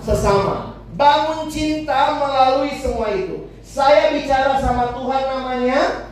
sesama. 0.00 0.80
Bangun 0.96 1.48
cinta 1.48 2.16
melalui 2.16 2.72
semua 2.76 3.12
itu. 3.12 3.48
Saya 3.70 4.10
bicara 4.18 4.58
sama 4.58 4.90
Tuhan 4.98 5.22
namanya 5.30 6.10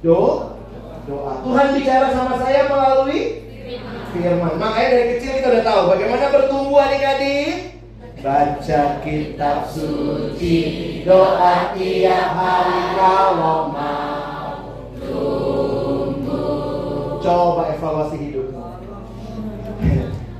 do 0.00 0.56
doa. 1.04 1.44
Tuhan 1.44 1.66
bicara 1.76 2.08
sama 2.08 2.40
saya 2.40 2.72
melalui 2.72 3.44
firman. 4.16 4.56
Makanya 4.56 4.88
dari 4.96 5.04
kecil 5.12 5.30
kita 5.36 5.46
udah 5.52 5.64
tahu 5.64 5.80
bagaimana 5.92 6.32
bertumbuh 6.32 6.80
adik-adik. 6.80 7.76
Baca 8.24 9.04
kitab 9.04 9.68
suci, 9.68 10.56
doa 11.04 11.76
tiap 11.76 12.28
hari 12.32 12.80
kalau 12.96 13.68
mau 13.76 13.96
Coba 17.20 17.74
evaluasi 17.76 18.16
hidupmu. 18.22 18.62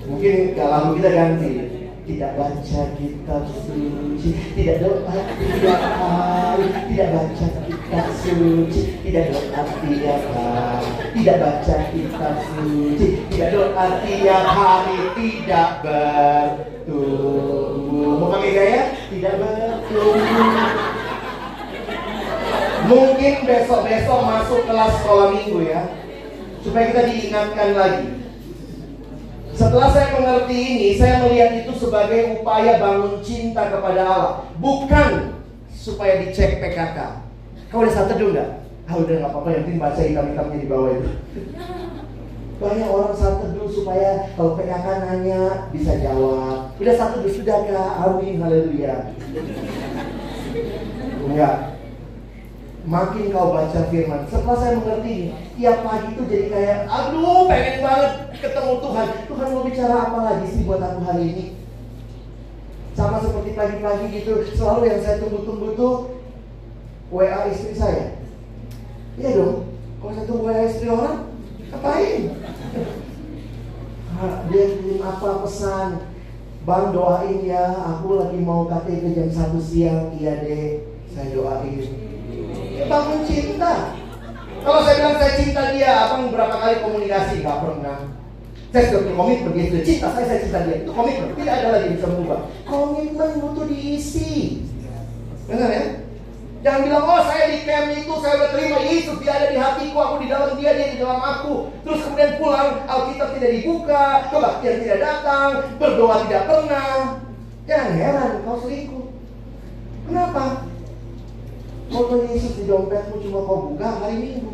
Mungkin 0.06 0.34
gak 0.54 0.68
lama 0.70 0.88
kita 0.96 1.10
ganti 1.12 1.65
tidak 2.06 2.38
baca 2.38 2.94
kitab 2.94 3.42
suci, 3.50 4.30
tidak 4.54 4.78
doa 4.78 5.10
tiap 5.10 5.82
hari, 5.98 6.70
tidak 6.86 7.08
baca 7.18 7.46
kitab 7.66 8.06
suci, 8.14 9.02
tidak 9.02 9.34
doa 9.34 9.66
tiap 9.82 10.22
hari, 10.30 10.86
tidak 11.18 11.36
baca 11.42 11.76
kitab 11.90 12.38
suci, 12.46 13.26
tidak 13.26 13.50
doa 13.50 13.98
tiap 14.06 14.44
hari, 14.46 14.98
tidak 15.18 15.82
bertumbuh. 15.82 17.26
Mau 18.22 18.30
pakai 18.38 18.54
gaya? 18.54 18.94
Tidak 19.10 19.34
bertumbuh. 19.42 20.70
Mungkin 22.86 23.34
besok-besok 23.50 24.20
masuk 24.22 24.62
kelas 24.62 24.94
sekolah 25.02 25.34
minggu 25.34 25.58
ya, 25.66 25.90
supaya 26.62 26.86
kita 26.94 27.02
diingatkan 27.10 27.74
lagi 27.74 28.25
setelah 29.56 29.88
saya 29.88 30.08
mengerti 30.20 30.56
ini, 30.56 30.88
saya 31.00 31.24
melihat 31.24 31.64
itu 31.64 31.72
sebagai 31.72 32.38
upaya 32.38 32.76
bangun 32.76 33.24
cinta 33.24 33.72
kepada 33.72 34.02
Allah. 34.04 34.32
Bukan 34.60 35.40
supaya 35.72 36.20
dicek 36.20 36.60
PKK. 36.60 37.24
Kau 37.72 37.80
udah 37.82 37.92
saat 37.92 38.12
teduh 38.12 38.36
nggak? 38.36 38.50
Ah 38.86 38.94
udah 39.00 39.14
nggak 39.18 39.30
apa-apa, 39.32 39.48
yang 39.50 39.62
penting 39.66 39.80
baca 39.82 40.00
hitam-hitamnya 40.04 40.58
di 40.60 40.68
bawah 40.68 40.90
itu. 40.92 41.10
Banyak 42.56 42.88
orang 42.88 43.12
saat 43.16 43.36
teduh 43.42 43.68
supaya 43.68 44.32
kalau 44.36 44.56
PKK 44.56 44.86
nanya 45.02 45.40
bisa 45.72 45.92
jawab. 46.00 46.76
Udah 46.76 46.94
satu 46.94 47.24
teduh 47.24 47.32
sudah 47.32 47.58
kak? 47.64 47.90
Amin, 48.04 48.40
haleluya. 48.40 49.12
Enggak, 51.26 51.75
makin 52.86 53.34
kau 53.34 53.50
baca 53.50 53.80
firman. 53.90 54.22
Setelah 54.30 54.56
saya 54.62 54.78
mengerti 54.78 55.34
tiap 55.58 55.82
pagi 55.82 56.14
itu 56.14 56.22
jadi 56.30 56.46
kayak, 56.48 56.78
aduh 56.86 57.50
pengen 57.50 57.82
banget 57.82 58.12
ketemu 58.38 58.72
Tuhan. 58.78 59.08
Tuhan 59.26 59.46
mau 59.50 59.62
bicara 59.66 59.96
apa 60.06 60.18
lagi 60.22 60.46
sih 60.54 60.62
buat 60.62 60.78
aku 60.78 61.00
hari 61.02 61.24
ini? 61.34 61.46
Sama 62.96 63.20
seperti 63.20 63.52
pagi-pagi 63.52 64.06
gitu, 64.08 64.40
selalu 64.56 64.88
yang 64.88 65.00
saya 65.04 65.20
tunggu-tunggu 65.20 65.76
tuh 65.76 65.94
WA 67.12 67.50
istri 67.52 67.76
saya. 67.76 68.16
Iya 69.20 69.30
dong, 69.36 69.68
kalau 70.00 70.12
saya 70.16 70.24
tunggu 70.24 70.48
WA 70.48 70.64
istri 70.64 70.86
orang, 70.88 71.28
ngapain? 71.74 72.22
Dia 74.48 74.64
kirim 74.80 75.04
apa 75.04 75.44
pesan, 75.44 76.08
Bang 76.64 76.90
doain 76.96 77.44
ya, 77.44 77.78
aku 77.94 78.16
lagi 78.16 78.40
mau 78.40 78.64
KTP 78.64 79.12
jam 79.12 79.28
1 79.28 79.60
siang, 79.60 80.16
iya 80.16 80.40
deh, 80.40 80.88
saya 81.12 81.36
doain 81.36 82.05
Ya 82.76 82.84
bangun 82.84 83.20
cinta. 83.24 83.96
Kalau 84.60 84.80
saya 84.84 84.96
bilang 84.98 85.16
saya 85.16 85.32
cinta 85.40 85.62
dia, 85.72 85.92
abang 86.04 86.28
berapa 86.28 86.56
kali 86.60 86.74
komunikasi? 86.84 87.40
Gak 87.40 87.60
pernah. 87.64 87.98
Saya 88.74 88.84
sudah 88.92 89.02
berkomitmen 89.08 89.50
begitu. 89.56 89.76
Cinta 89.80 90.12
saya, 90.12 90.26
saya 90.28 90.40
cinta 90.44 90.58
dia. 90.68 90.84
Itu 90.84 90.92
komitmen. 90.92 91.32
Tidak 91.32 91.54
ada 91.54 91.68
lagi 91.72 91.88
bisa 91.96 92.06
berubah. 92.12 92.40
Komitmen 92.68 93.30
butuh 93.40 93.64
diisi. 93.70 94.60
Benar 95.48 95.70
ya? 95.72 95.84
Jangan 96.66 96.82
bilang, 96.82 97.04
oh 97.06 97.22
saya 97.30 97.46
di 97.54 97.62
camp 97.62 97.94
itu, 97.94 98.10
saya 98.18 98.42
udah 98.42 98.50
terima 98.50 98.82
Yesus, 98.82 99.22
dia 99.22 99.38
ada 99.38 99.54
di 99.54 99.58
hatiku, 99.60 99.96
aku 100.02 100.14
di 100.18 100.26
dalam 100.26 100.58
dia, 100.58 100.74
dia 100.74 100.88
di 100.90 100.98
dalam 100.98 101.22
aku. 101.22 101.70
Terus 101.86 102.02
kemudian 102.02 102.42
pulang, 102.42 102.82
Alkitab 102.90 103.38
tidak 103.38 103.50
dibuka, 103.54 104.04
kebaktian 104.34 104.76
tidak 104.82 104.98
datang, 104.98 105.50
berdoa 105.78 106.26
tidak 106.26 106.42
pernah. 106.50 107.22
Jangan 107.70 107.90
heran, 107.94 108.32
kau 108.42 108.58
selingkuh. 108.66 109.06
Kenapa? 110.10 110.66
Foto 111.86 112.26
Yesus 112.26 112.58
di 112.58 112.64
dompetmu 112.66 113.22
cuma 113.22 113.46
kau 113.46 113.70
buka 113.70 114.02
hari 114.02 114.16
Minggu. 114.18 114.52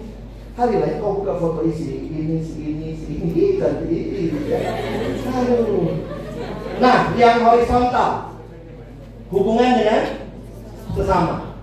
Hari 0.53 0.75
lain 0.85 1.01
kau 1.01 1.25
buka 1.25 1.41
foto 1.41 1.65
isi 1.65 2.13
ini, 2.13 2.45
ini, 2.45 2.93
ini, 2.93 3.45
dan 3.57 3.89
ini. 3.89 4.37
Aduh. 5.33 5.97
Nah, 6.77 7.17
yang 7.17 7.41
horizontal 7.41 8.37
hubungan 9.33 9.81
dengan 9.81 10.03
sesama. 10.93 11.57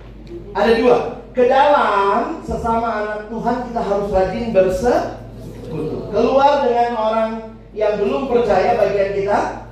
Ada 0.58 0.72
dua. 0.82 0.98
Ke 1.38 1.46
dalam 1.46 2.42
sesama 2.42 2.88
anak 3.06 3.20
Tuhan 3.30 3.58
kita 3.70 3.82
harus 3.86 4.10
rajin 4.10 4.46
bersekutu. 4.50 6.10
Keluar 6.10 6.66
dengan 6.66 6.90
orang 6.98 7.30
yang 7.78 8.02
belum 8.02 8.26
percaya 8.26 8.74
bagian 8.74 9.14
kita 9.14 9.70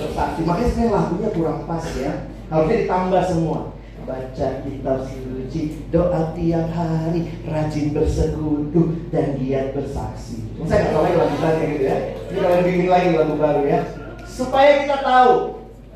bersaksi. 0.00 0.40
Makanya 0.48 0.68
sebenarnya 0.72 0.96
lagunya 0.96 1.28
kurang 1.36 1.60
pas 1.68 1.84
ya. 1.92 2.24
Harusnya 2.48 2.88
ditambah 2.88 3.22
semua 3.28 3.75
baca 4.06 4.48
kitab 4.62 4.98
suci, 5.10 5.82
doa 5.90 6.30
tiap 6.38 6.70
hari, 6.70 7.26
rajin 7.42 7.90
bersekutu 7.90 9.10
dan 9.10 9.34
giat 9.34 9.74
bersaksi. 9.74 10.46
Saya 10.64 10.86
nggak 10.86 10.92
tahu 10.94 11.02
lagi 11.02 11.16
lagu 11.18 11.36
baru 11.42 11.60
gitu 11.66 11.84
ya. 11.84 11.98
Kalian 12.30 12.62
bikin 12.62 12.86
lagi 12.86 13.08
lagu 13.18 13.34
baru 13.34 13.62
ya. 13.66 13.80
Supaya 14.22 14.86
kita 14.86 15.02
tahu. 15.02 15.34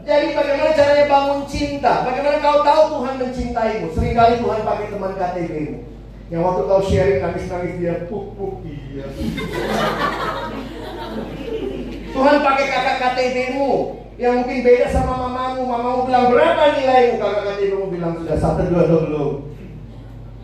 Jadi 0.01 0.27
bagaimana 0.35 0.73
caranya 0.75 1.07
bangun 1.07 1.41
cinta? 1.47 2.03
Bagaimana 2.03 2.37
kau 2.43 2.59
tahu 2.67 2.83
Tuhan 2.99 3.15
mencintaimu? 3.23 3.87
Seringkali 3.95 4.35
Tuhan 4.43 4.61
pakai 4.67 4.87
teman 4.91 5.13
KTP-mu. 5.15 5.79
Yang 6.31 6.43
waktu 6.47 6.63
kau 6.67 6.83
sharing 6.83 7.21
nangis-nangis 7.23 7.75
dia 7.79 7.95
puk 8.07 8.39
puk 8.39 8.63
iya. 8.67 9.07
Tuhan 12.15 12.37
pakai 12.43 12.67
kakak 12.71 12.97
KTP-mu 13.03 13.71
yang 14.21 14.45
mungkin 14.45 14.61
beda 14.61 14.87
sama 14.93 15.17
mamamu. 15.17 15.65
Mamamu 15.65 16.01
bilang 16.05 16.29
berapa 16.29 16.77
nilaimu? 16.77 17.17
Kakak 17.17 17.57
kamu 17.57 17.87
bilang 17.89 18.13
sudah 18.21 18.37
satu 18.37 18.69
dua 18.69 18.85
atau 18.85 19.01
belum. 19.09 19.33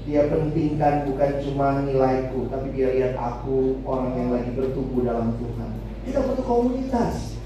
Dia 0.08 0.22
pentingkan 0.32 0.94
bukan 1.12 1.30
cuma 1.44 1.84
nilaiku, 1.84 2.48
tapi 2.48 2.72
dia 2.72 2.88
lihat 2.94 3.14
aku 3.20 3.84
orang 3.84 4.16
yang 4.16 4.28
lagi 4.32 4.50
bertumbuh 4.56 5.04
dalam 5.04 5.36
Tuhan. 5.36 5.70
Kita 6.08 6.24
butuh 6.24 6.46
komunitas. 6.46 7.36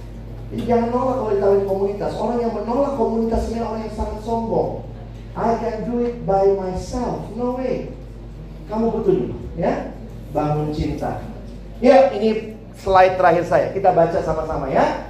Jadi 0.55 0.63
jangan 0.69 0.95
nolak 0.95 1.15
kalau 1.19 1.33
ditawarin 1.35 1.67
komunitas. 1.67 2.13
Orang 2.15 2.39
yang 2.39 2.53
menolak 2.55 2.95
komunitas 2.95 3.43
ini 3.51 3.59
orang 3.65 3.81
yang 3.89 3.95
sangat 3.97 4.21
sombong. 4.23 4.87
I 5.35 5.57
can 5.59 5.89
do 5.89 6.05
it 6.05 6.23
by 6.29 6.47
myself. 6.59 7.27
No 7.35 7.59
way. 7.59 7.91
Kamu 8.69 9.03
dulu, 9.03 9.35
ya. 9.59 9.95
Bangun 10.31 10.71
cinta. 10.71 11.27
Ya, 11.81 12.13
ini 12.13 12.55
slide 12.77 13.19
terakhir 13.19 13.45
saya. 13.49 13.67
Kita 13.73 13.91
baca 13.97 14.21
sama-sama 14.21 14.69
ya. 14.71 15.10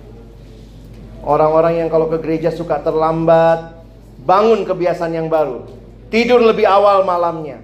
Orang-orang 1.21 1.85
yang 1.85 1.89
kalau 1.93 2.09
ke 2.09 2.17
gereja 2.17 2.49
suka 2.49 2.81
terlambat, 2.81 3.81
bangun 4.25 4.65
kebiasaan 4.65 5.13
yang 5.13 5.29
baru. 5.29 5.65
Tidur 6.09 6.41
lebih 6.41 6.65
awal 6.65 7.05
malamnya. 7.05 7.61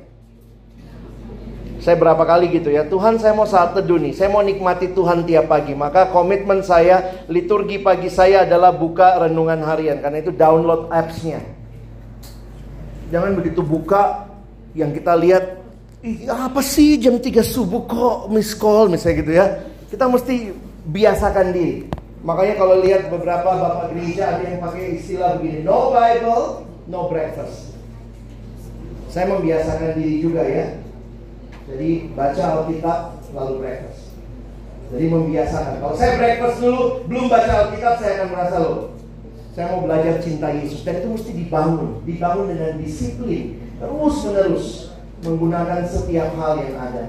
Saya 1.77 1.95
berapa 1.95 2.19
kali 2.25 2.51
gitu 2.51 2.73
ya, 2.73 2.83
Tuhan 2.89 3.21
saya 3.21 3.31
mau 3.37 3.47
saat 3.47 3.71
teduh 3.77 4.01
nih, 4.01 4.11
saya 4.11 4.27
mau 4.33 4.41
nikmati 4.43 4.91
Tuhan 4.91 5.23
tiap 5.23 5.47
pagi. 5.47 5.71
Maka 5.77 6.09
komitmen 6.09 6.65
saya, 6.65 7.25
liturgi 7.31 7.79
pagi 7.79 8.09
saya 8.11 8.43
adalah 8.43 8.75
buka 8.75 9.23
renungan 9.23 9.61
harian. 9.63 10.01
Karena 10.01 10.19
itu 10.19 10.33
download 10.33 10.89
apps-nya. 10.91 11.39
Jangan 13.07 13.39
begitu 13.39 13.63
buka, 13.63 14.27
yang 14.75 14.91
kita 14.91 15.15
lihat, 15.15 15.63
Ih, 16.05 16.29
apa 16.29 16.61
sih 16.61 17.01
jam 17.01 17.17
3 17.17 17.41
subuh 17.41 17.89
kok 17.89 18.29
miss 18.29 18.53
call 18.53 18.85
misalnya 18.85 19.15
gitu 19.17 19.31
ya. 19.33 19.45
Kita 19.89 20.05
mesti 20.05 20.53
biasakan 20.85 21.47
diri. 21.49 21.89
Makanya 22.27 22.59
kalau 22.59 22.83
lihat 22.83 23.07
beberapa 23.07 23.55
bapak 23.55 23.95
gereja 23.95 24.35
ada 24.35 24.43
yang 24.43 24.59
pakai 24.59 24.99
istilah 24.99 25.39
begini, 25.39 25.63
no 25.63 25.95
Bible, 25.95 26.67
no 26.91 27.07
breakfast. 27.07 27.71
Saya 29.07 29.31
membiasakan 29.31 29.95
diri 29.95 30.19
juga 30.19 30.43
ya. 30.43 30.83
Jadi 31.71 32.11
baca 32.11 32.43
Alkitab 32.59 32.99
lalu 33.31 33.53
breakfast. 33.63 34.11
Jadi 34.91 35.05
membiasakan. 35.07 35.79
Kalau 35.79 35.95
saya 35.95 36.19
breakfast 36.19 36.57
dulu, 36.59 36.83
belum 37.07 37.25
baca 37.31 37.51
Alkitab, 37.67 37.95
saya 37.95 38.11
akan 38.19 38.27
merasa 38.35 38.55
loh. 38.59 38.79
Saya 39.55 39.65
mau 39.71 39.87
belajar 39.87 40.19
cinta 40.19 40.51
Yesus 40.51 40.83
dan 40.83 40.99
itu 40.99 41.07
mesti 41.07 41.31
dibangun, 41.31 42.03
dibangun 42.03 42.51
dengan 42.51 42.75
disiplin, 42.77 43.57
terus 43.79 44.15
menerus 44.27 44.67
menggunakan 45.23 45.81
setiap 45.87 46.29
hal 46.35 46.59
yang 46.59 46.75
ada. 46.75 47.03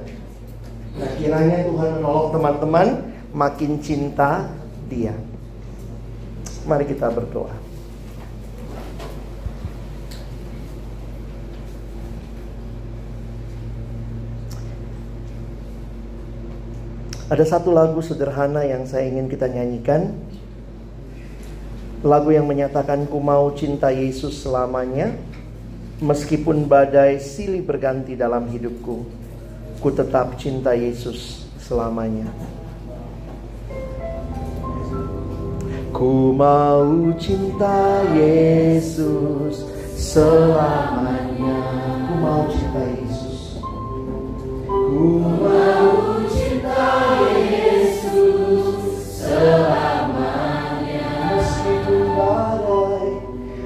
Nah 0.97 1.11
kiranya 1.19 1.67
Tuhan 1.67 1.91
menolong 2.01 2.29
teman-teman 2.33 2.87
makin 3.37 3.83
cinta 3.85 4.58
dia. 4.89 5.13
Mari 6.65 6.89
kita 6.89 7.13
berdoa. 7.13 7.69
Ada 17.29 17.45
satu 17.45 17.69
lagu 17.77 18.01
sederhana 18.01 18.65
yang 18.65 18.89
saya 18.89 19.05
ingin 19.05 19.29
kita 19.29 19.53
nyanyikan. 19.53 20.17
Lagu 22.01 22.33
yang 22.33 22.49
menyatakan 22.49 23.05
ku 23.05 23.21
mau 23.21 23.53
cinta 23.53 23.93
Yesus 23.93 24.41
selamanya. 24.41 25.13
Meskipun 26.01 26.65
badai 26.65 27.21
silih 27.21 27.61
berganti 27.67 28.15
dalam 28.15 28.49
hidupku, 28.49 29.03
ku 29.83 29.89
tetap 29.93 30.39
cinta 30.41 30.73
Yesus 30.73 31.45
selamanya. 31.59 32.31
Ku 35.89 36.37
mau 36.37 36.85
cinta 37.17 38.05
Yesus 38.13 39.65
selamanya. 39.97 41.61
Ku 42.07 42.15
mau 42.21 42.45
cinta 42.53 42.83
Yesus. 42.93 43.59
Ku 44.69 45.19
mau 45.25 46.21
cinta 46.29 46.85
Yesus 47.49 48.69
selamanya. 49.17 51.09
Meskipun 51.35 52.05
badai, 52.15 53.09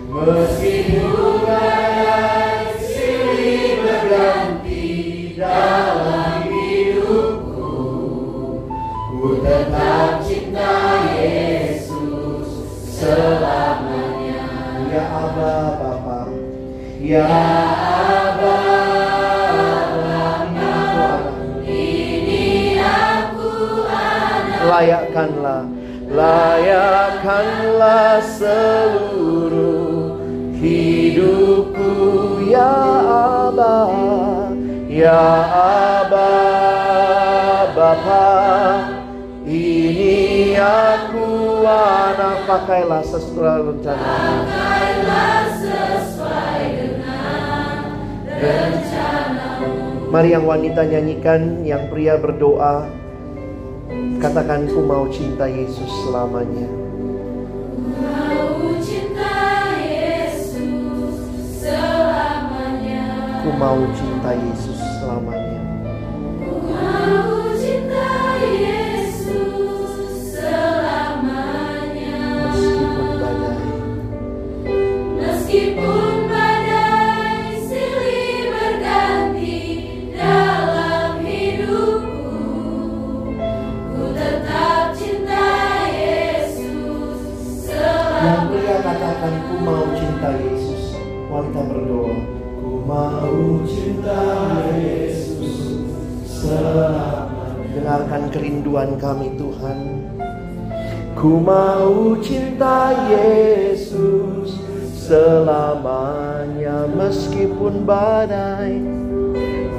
meskipun 0.08 1.34
badai 1.42 2.62
berganti 3.82 4.88
dalam 5.34 6.46
hidupku, 6.46 7.74
ku 9.10 9.28
tetap 9.42 10.22
cinta 10.22 10.70
Yesus 11.18 11.51
selamanya. 13.02 14.46
Ya 14.94 15.02
Aba 15.10 15.74
Bapa, 15.74 16.30
Ya 17.02 17.26
Aba 17.26 18.62
ini 21.66 22.78
aku 22.78 23.82
anak. 23.90 24.70
Layakkanlah, 24.70 25.66
layakkanlah 26.06 28.22
seluruh 28.38 30.22
hidupku 30.62 31.90
ya 32.46 32.70
Aba, 33.50 33.90
ya 34.86 35.26
Aba 36.06 36.30
Bapa. 37.74 38.91
Aku 40.62 41.66
anak 41.66 42.46
pakailah 42.46 43.02
sesuai 43.02 43.66
rencana. 43.66 43.98
Pakailah 44.46 45.42
sesuai 45.58 46.62
dengan 46.78 47.74
rencanamu. 48.30 49.70
Mari 50.14 50.28
yang 50.30 50.46
wanita 50.46 50.86
nyanyikan, 50.86 51.66
yang 51.66 51.90
pria 51.90 52.14
berdoa. 52.14 52.86
Katakan 54.22 54.70
ku 54.70 54.86
mau 54.86 55.10
cinta 55.10 55.50
Yesus 55.50 55.90
selamanya. 56.06 56.70
Mau 57.98 58.70
cinta 58.78 59.34
Yesus 59.82 61.18
selamanya. 61.58 63.02
Ku 63.42 63.50
mau 63.58 63.82
cinta 63.98 64.30
Yesus 64.30 64.78
selamanya. 65.02 65.51
Cinta 90.22 90.38
Yesus. 90.38 90.82
Wanita 91.34 91.62
berdoa, 91.66 92.14
ku 92.62 92.72
mau 92.86 93.42
cinta 93.66 94.22
Yesus 94.78 95.82
selamanya. 96.22 97.58
Dengarkan 97.74 98.22
kerinduan 98.30 99.02
kami 99.02 99.34
Tuhan. 99.34 99.78
Ku 101.18 101.42
mau 101.42 102.14
cinta 102.22 102.94
Yesus 103.10 104.62
selamanya 104.94 106.86
meskipun 106.86 107.82
badai 107.82 108.78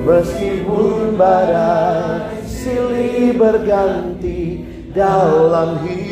meskipun 0.03 1.15
badai 1.15 2.43
silih 2.43 3.31
berganti 3.39 4.67
dalam 4.91 5.79
hidupku 5.87 6.02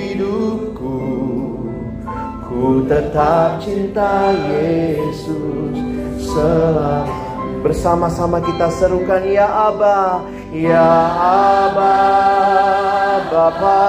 ku 2.62 2.86
tetap 2.86 3.58
cinta 3.58 4.30
Yesus. 4.46 5.74
Selamanya 6.22 7.22
bersama-sama 7.62 8.42
kita 8.42 8.74
serukan 8.74 9.22
ya 9.30 9.46
Aba 9.46 10.26
ya 10.50 10.90
Aba 11.70 11.98
Bapa 13.30 13.86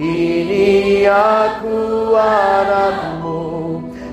ini 0.00 1.04
aku 1.08 2.12
anakmu 2.16 3.40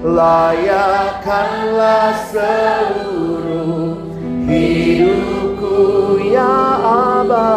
Layakkanlah 0.04 2.12
seluruh 2.28 3.96
hidupku 4.44 6.20
ya 6.28 6.60
Aba 7.24 7.48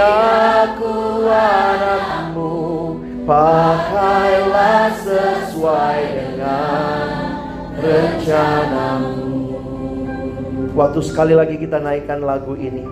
aku 0.00 1.28
anakmu 1.28 2.50
Pakailah 3.30 4.90
sesuai 5.06 6.00
dengan 6.18 7.06
rencanamu. 7.78 9.54
Waktu 10.74 11.00
sekali 11.04 11.38
lagi 11.38 11.54
kita 11.62 11.78
naikkan 11.78 12.26
lagu 12.26 12.58
ini. 12.58 12.82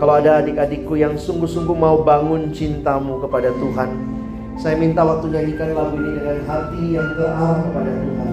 Kalau 0.00 0.16
ada 0.16 0.40
adik-adikku 0.40 0.96
yang 0.96 1.20
sungguh-sungguh 1.20 1.76
mau 1.76 2.04
bangun 2.04 2.52
cintamu 2.52 3.16
kepada 3.24 3.48
Tuhan 3.56 3.88
Saya 4.60 4.76
minta 4.76 5.00
waktu 5.00 5.32
nyanyikan 5.32 5.72
lagu 5.72 5.96
ini 5.96 6.20
dengan 6.20 6.38
hati 6.44 6.82
yang 6.96 7.08
terarah 7.16 7.64
kepada 7.64 7.92
Tuhan. 7.96 8.32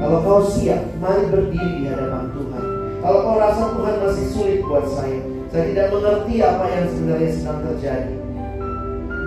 Kalau 0.00 0.18
kau 0.24 0.40
siap, 0.44 0.80
mari 1.00 1.28
berdiri 1.32 1.72
di 1.80 1.84
hadapan 1.88 2.32
Tuhan. 2.32 2.64
Kalau 3.00 3.18
kau 3.24 3.36
rasa 3.40 3.64
Tuhan 3.76 3.94
masih 4.04 4.26
sulit 4.32 4.60
buat 4.64 4.84
saya 4.88 5.31
Saya 5.52 5.68
tidak 5.68 5.86
mengerti 5.92 6.34
apa 6.40 6.64
yang 6.64 6.86
sebenarnya 6.88 7.30
sedang 7.36 7.60
terjadi 7.60 8.14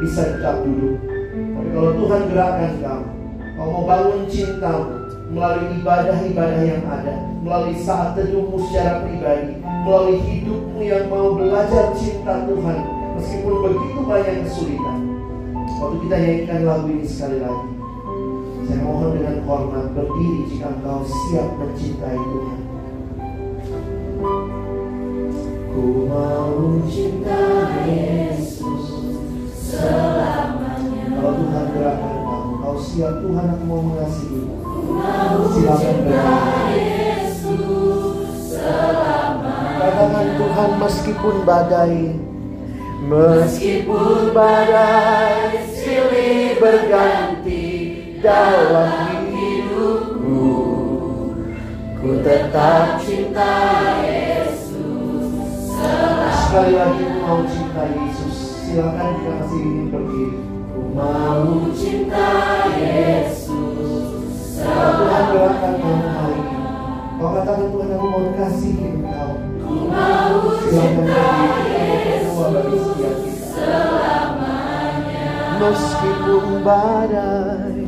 Bisa 0.02 0.22
tetap 0.34 0.66
duduk 0.66 0.98
Tapi 1.32 1.70
kalau 1.70 1.92
Tuhan 2.02 2.22
gerakkan 2.34 2.74
kamu 2.82 3.08
Kau 3.56 3.68
mau 3.72 3.84
bangun 3.88 4.26
cintamu 4.28 5.06
melalui 5.32 5.82
ibadah-ibadah 5.82 6.62
yang 6.64 6.84
ada, 6.86 7.16
melalui 7.42 7.76
saat 7.82 8.14
teduhmu 8.14 8.62
secara 8.70 9.04
pribadi, 9.04 9.58
melalui 9.84 10.22
hidupmu 10.22 10.80
yang 10.80 11.10
mau 11.10 11.34
belajar 11.34 11.92
cinta 11.98 12.46
Tuhan, 12.46 12.80
meskipun 13.18 13.54
begitu 13.64 14.00
banyak 14.06 14.36
kesulitan. 14.46 15.00
Waktu 15.76 15.96
kita 16.08 16.16
nyanyikan 16.16 16.62
lagu 16.64 16.88
ini 16.88 17.06
sekali 17.08 17.38
lagi, 17.42 17.70
saya 18.66 18.80
mohon 18.86 19.10
dengan 19.18 19.38
hormat 19.44 19.86
berdiri 19.92 20.40
jika 20.50 20.68
engkau 20.72 21.04
siap 21.04 21.48
mencintai 21.60 22.16
Tuhan. 22.16 22.60
Ku 25.76 26.08
mau 26.08 26.80
cinta 26.88 27.68
Yesus 27.84 29.12
Selamanya. 29.52 31.04
Kalau 31.20 31.36
Tuhan 31.36 31.66
gerakkan 31.76 32.16
kamu, 32.24 32.54
kau 32.64 32.78
siap 32.80 33.20
Tuhan 33.20 33.46
aku 33.52 33.64
mau 33.68 33.84
mengasihi. 33.84 34.40
Mau 34.72 35.52
Silakan 35.52 35.84
cinta 35.84 36.32
berdiri. 36.32 36.80
Yesus 36.80 38.56
selamanya. 38.56 39.76
Katakan 39.76 40.28
Tuhan 40.40 40.70
meskipun 40.80 41.36
badai 41.44 42.00
Meskipun 43.12 44.32
badai 44.32 45.60
silih 45.76 46.56
berganti 46.56 47.68
dalam 48.24 49.28
hidupku 49.28 50.48
Ku 52.00 52.10
tetap 52.24 53.04
cinta 53.04 53.52
Yesus 54.00 54.25
Sekali 56.56 56.72
lagi 56.72 57.04
mau 57.20 57.44
cinta 57.52 57.84
Yesus. 57.84 58.64
Silakan 58.64 59.12
masih 59.28 59.60
ingin 59.60 59.86
berdiri 59.92 60.40
Ku 60.72 60.82
mau 60.96 61.68
cinta 61.76 62.32
Yesus 62.80 64.64
Tuhan 64.64 65.24
gerakkan 65.36 65.74
kamu 65.84 66.08
hari 66.16 66.40
ini. 66.40 66.56
Kau 67.20 67.28
katakan 67.36 67.68
Tuhan 67.76 67.90
aku 67.92 68.08
mau 68.08 68.28
kasih 68.40 68.72
engkau. 68.88 69.32
Silakan 70.64 71.04
berdiri 71.04 71.96
kita 72.24 72.48
bagi 72.48 72.78
setiap 72.80 73.16
kita 73.20 73.76
Meskipun 75.60 76.46
badai 76.64 77.84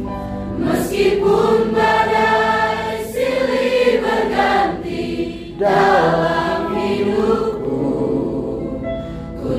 Meskipun 0.59 1.55
badai 1.71 2.99
silih 3.15 4.03
berganti 4.03 5.07
dalam 5.55 6.75
hidupku, 6.75 7.31
ku 7.31 7.56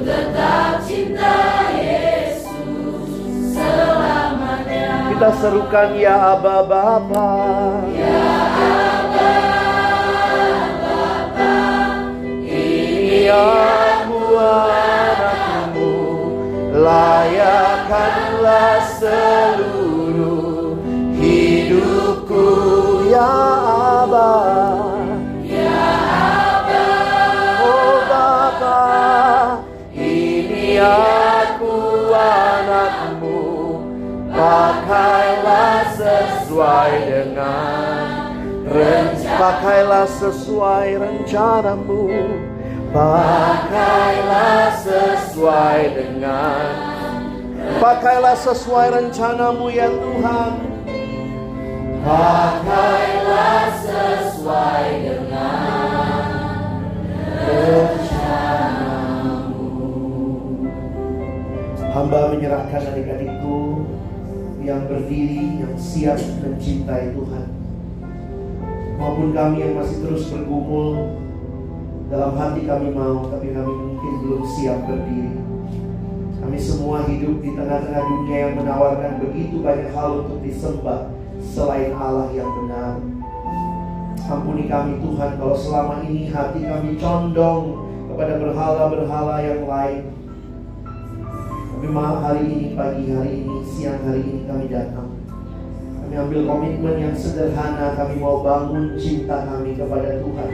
tetap 0.09 0.80
cinta 0.89 1.68
Yesus 1.76 3.12
selamanya. 3.52 5.12
Kita 5.12 5.36
serukan 5.36 5.93
ya 6.01 6.32
Aba 6.32 6.64
Bapa. 6.64 7.28
Ini 12.48 13.28
aku 13.28 14.40
anakmu. 14.40 15.93
Layakkanlah 16.72 18.80
seluruh 18.97 20.80
hidupku 21.20 22.48
ya 23.12 23.28
Aba 24.09 24.77
aku 30.78 31.74
anakmu 32.14 33.38
Pakailah 34.38 35.82
sesuai 35.98 36.92
dengan 37.10 38.30
rencana. 38.68 39.34
Pakailah 39.40 40.06
sesuai 40.06 40.88
rencanamu. 41.00 42.06
Pakailah 42.94 44.78
sesuai 44.78 45.80
dengan 45.92 46.70
Pakailah 47.82 48.36
sesuai 48.38 48.86
rencanamu 48.94 49.66
ya 49.74 49.90
Tuhan. 49.90 50.52
Pakailah 52.05 53.64
sesuai 53.82 54.88
dengan 55.02 56.24
rencanamu 57.42 58.48
Hamba 61.89 62.36
menyerahkan 62.36 62.82
adik-adikku 62.93 63.89
yang 64.60 64.85
berdiri, 64.85 65.65
yang 65.65 65.73
siap 65.81 66.20
mencintai 66.44 67.16
Tuhan. 67.16 67.47
Maupun 69.01 69.32
kami 69.32 69.62
yang 69.65 69.78
masih 69.78 70.02
terus 70.02 70.27
bergumul 70.28 71.16
Dalam 72.09 72.40
hati 72.40 72.65
kami 72.65 72.89
mau, 72.93 73.28
tapi 73.28 73.52
kami 73.52 73.69
mungkin 73.69 74.12
belum 74.24 74.43
siap 74.56 74.81
berdiri. 74.89 75.44
Kami 76.40 76.56
semua 76.56 77.05
hidup 77.05 77.44
di 77.44 77.52
tengah-tengah 77.52 78.01
dunia 78.01 78.36
yang 78.48 78.55
menawarkan 78.56 79.20
begitu 79.20 79.60
banyak 79.60 79.93
hal 79.93 80.24
untuk 80.24 80.40
disembah 80.40 81.12
Selain 81.39 81.94
Allah 81.94 82.32
yang 82.35 82.48
benar. 82.48 82.98
Ampuni 84.28 84.69
kami 84.69 85.01
Tuhan 85.01 85.40
kalau 85.40 85.56
selama 85.56 86.05
ini 86.05 86.28
hati 86.28 86.66
kami 86.66 87.01
condong 87.01 87.89
kepada 88.10 88.36
berhala-berhala 88.36 89.36
yang 89.40 89.62
lain 89.65 90.02
malam 91.86 92.18
hari 92.26 92.42
ini, 92.50 92.66
pagi 92.74 93.06
hari 93.14 93.46
ini, 93.46 93.56
siang 93.62 94.02
hari 94.02 94.26
ini 94.26 94.42
kami 94.50 94.66
datang. 94.66 95.14
Kami 96.02 96.14
ambil 96.24 96.40
komitmen 96.48 96.96
yang 96.98 97.14
sederhana, 97.14 97.94
kami 97.94 98.18
mau 98.18 98.42
bangun 98.42 98.96
cinta 98.96 99.44
kami 99.44 99.76
kepada 99.76 100.18
Tuhan. 100.18 100.50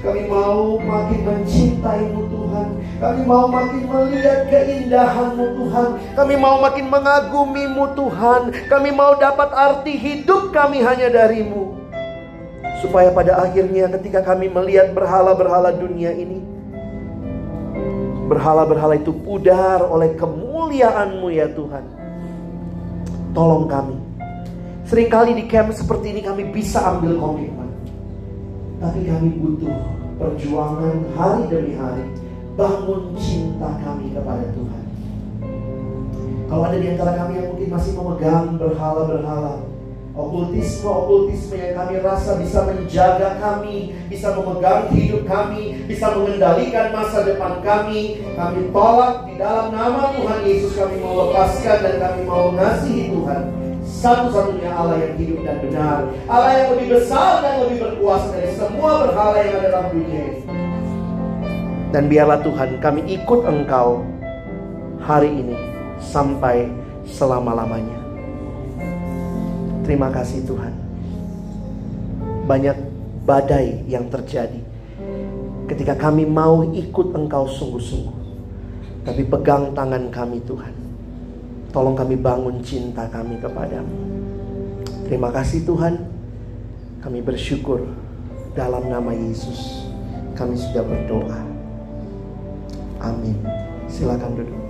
Kami 0.00 0.22
mau 0.30 0.78
makin 0.80 1.20
mencintaimu 1.26 2.20
Tuhan. 2.30 2.68
Kami 3.02 3.22
mau 3.26 3.44
makin 3.50 3.82
melihat 3.82 4.46
keindahanmu 4.46 5.46
Tuhan. 5.58 5.88
Kami 6.14 6.34
mau 6.38 6.56
makin 6.62 6.86
mengagumimu 6.86 7.84
Tuhan. 7.98 8.42
Kami 8.70 8.90
mau 8.94 9.12
dapat 9.18 9.50
arti 9.50 9.98
hidup 9.98 10.54
kami 10.54 10.80
hanya 10.86 11.10
darimu. 11.10 11.76
Supaya 12.78 13.10
pada 13.10 13.42
akhirnya 13.42 13.90
ketika 13.98 14.22
kami 14.22 14.46
melihat 14.46 14.94
berhala-berhala 14.94 15.74
dunia 15.74 16.14
ini, 16.14 16.38
berhala-berhala 18.30 19.02
itu 19.02 19.10
pudar 19.10 19.82
oleh 19.82 20.14
kemuliaan-Mu 20.62 21.28
ya 21.34 21.50
Tuhan. 21.50 21.82
Tolong 23.34 23.66
kami. 23.66 23.98
Seringkali 24.86 25.34
di 25.34 25.44
camp 25.50 25.74
seperti 25.74 26.14
ini 26.14 26.22
kami 26.22 26.54
bisa 26.54 26.78
ambil 26.86 27.18
komitmen. 27.18 27.66
Tapi 28.78 29.02
kami 29.02 29.42
butuh 29.42 29.74
perjuangan 30.22 31.02
hari 31.18 31.42
demi 31.50 31.74
hari. 31.74 32.06
Bangun 32.54 33.10
cinta 33.18 33.74
kami 33.82 34.14
kepada 34.14 34.46
Tuhan. 34.54 34.84
Kalau 36.46 36.62
ada 36.68 36.78
di 36.78 36.86
antara 36.94 37.12
kami 37.16 37.42
yang 37.42 37.48
mungkin 37.56 37.68
masih 37.72 37.92
memegang 37.98 38.60
berhala-berhala, 38.60 39.58
Okultisme-okultisme 40.12 41.56
yang 41.56 41.72
kami 41.72 42.04
rasa 42.04 42.36
bisa 42.36 42.68
menjaga 42.68 43.40
kami, 43.40 43.96
bisa 44.12 44.36
memegang 44.36 44.92
hidup 44.92 45.24
kami, 45.24 45.88
bisa 45.88 46.12
mengendalikan 46.12 46.92
masa 46.92 47.24
depan 47.24 47.64
kami. 47.64 48.20
Kami 48.36 48.68
tolak 48.76 49.24
di 49.24 49.40
dalam 49.40 49.72
nama 49.72 50.12
Tuhan 50.12 50.40
Yesus 50.44 50.76
kami 50.76 51.00
mau 51.00 51.16
lepaskan 51.24 51.78
dan 51.80 51.94
kami 51.96 52.20
mau 52.28 52.52
mengasihi 52.52 53.08
Tuhan. 53.08 53.42
Satu-satunya 53.88 54.68
Allah 54.68 55.00
yang 55.00 55.16
hidup 55.16 55.40
dan 55.48 55.56
benar. 55.64 55.98
Allah 56.28 56.50
yang 56.60 56.68
lebih 56.76 56.88
besar 57.00 57.40
dan 57.40 57.64
lebih 57.64 57.80
berkuasa 57.80 58.36
dari 58.36 58.52
semua 58.52 59.08
berhala 59.08 59.36
yang 59.40 59.54
ada 59.64 59.68
dalam 59.72 59.86
dunia 59.96 60.22
ini. 60.28 60.42
Dan 61.88 62.12
biarlah 62.12 62.40
Tuhan 62.44 62.84
kami 62.84 63.00
ikut 63.16 63.40
Engkau 63.48 64.04
hari 65.00 65.32
ini 65.32 65.56
sampai 66.04 66.68
selama-lamanya. 67.08 68.01
Terima 69.82 70.08
kasih 70.14 70.46
Tuhan. 70.46 70.74
Banyak 72.46 72.76
badai 73.22 73.86
yang 73.86 74.10
terjadi 74.10 74.72
ketika 75.72 75.96
kami 75.96 76.28
mau 76.28 76.66
ikut 76.74 77.16
Engkau 77.16 77.48
sungguh-sungguh. 77.48 78.20
Tapi 79.02 79.26
pegang 79.26 79.74
tangan 79.74 80.12
kami 80.14 80.38
Tuhan. 80.46 80.74
Tolong 81.72 81.96
kami 81.96 82.14
bangun 82.20 82.60
cinta 82.62 83.08
kami 83.08 83.40
kepadamu. 83.40 83.96
Terima 85.08 85.32
kasih 85.32 85.64
Tuhan. 85.66 85.98
Kami 87.02 87.18
bersyukur 87.24 87.82
dalam 88.54 88.86
nama 88.86 89.10
Yesus. 89.10 89.90
Kami 90.38 90.54
sudah 90.54 90.86
berdoa. 90.86 91.40
Amin. 93.02 93.34
Silakan 93.90 94.38
duduk. 94.38 94.62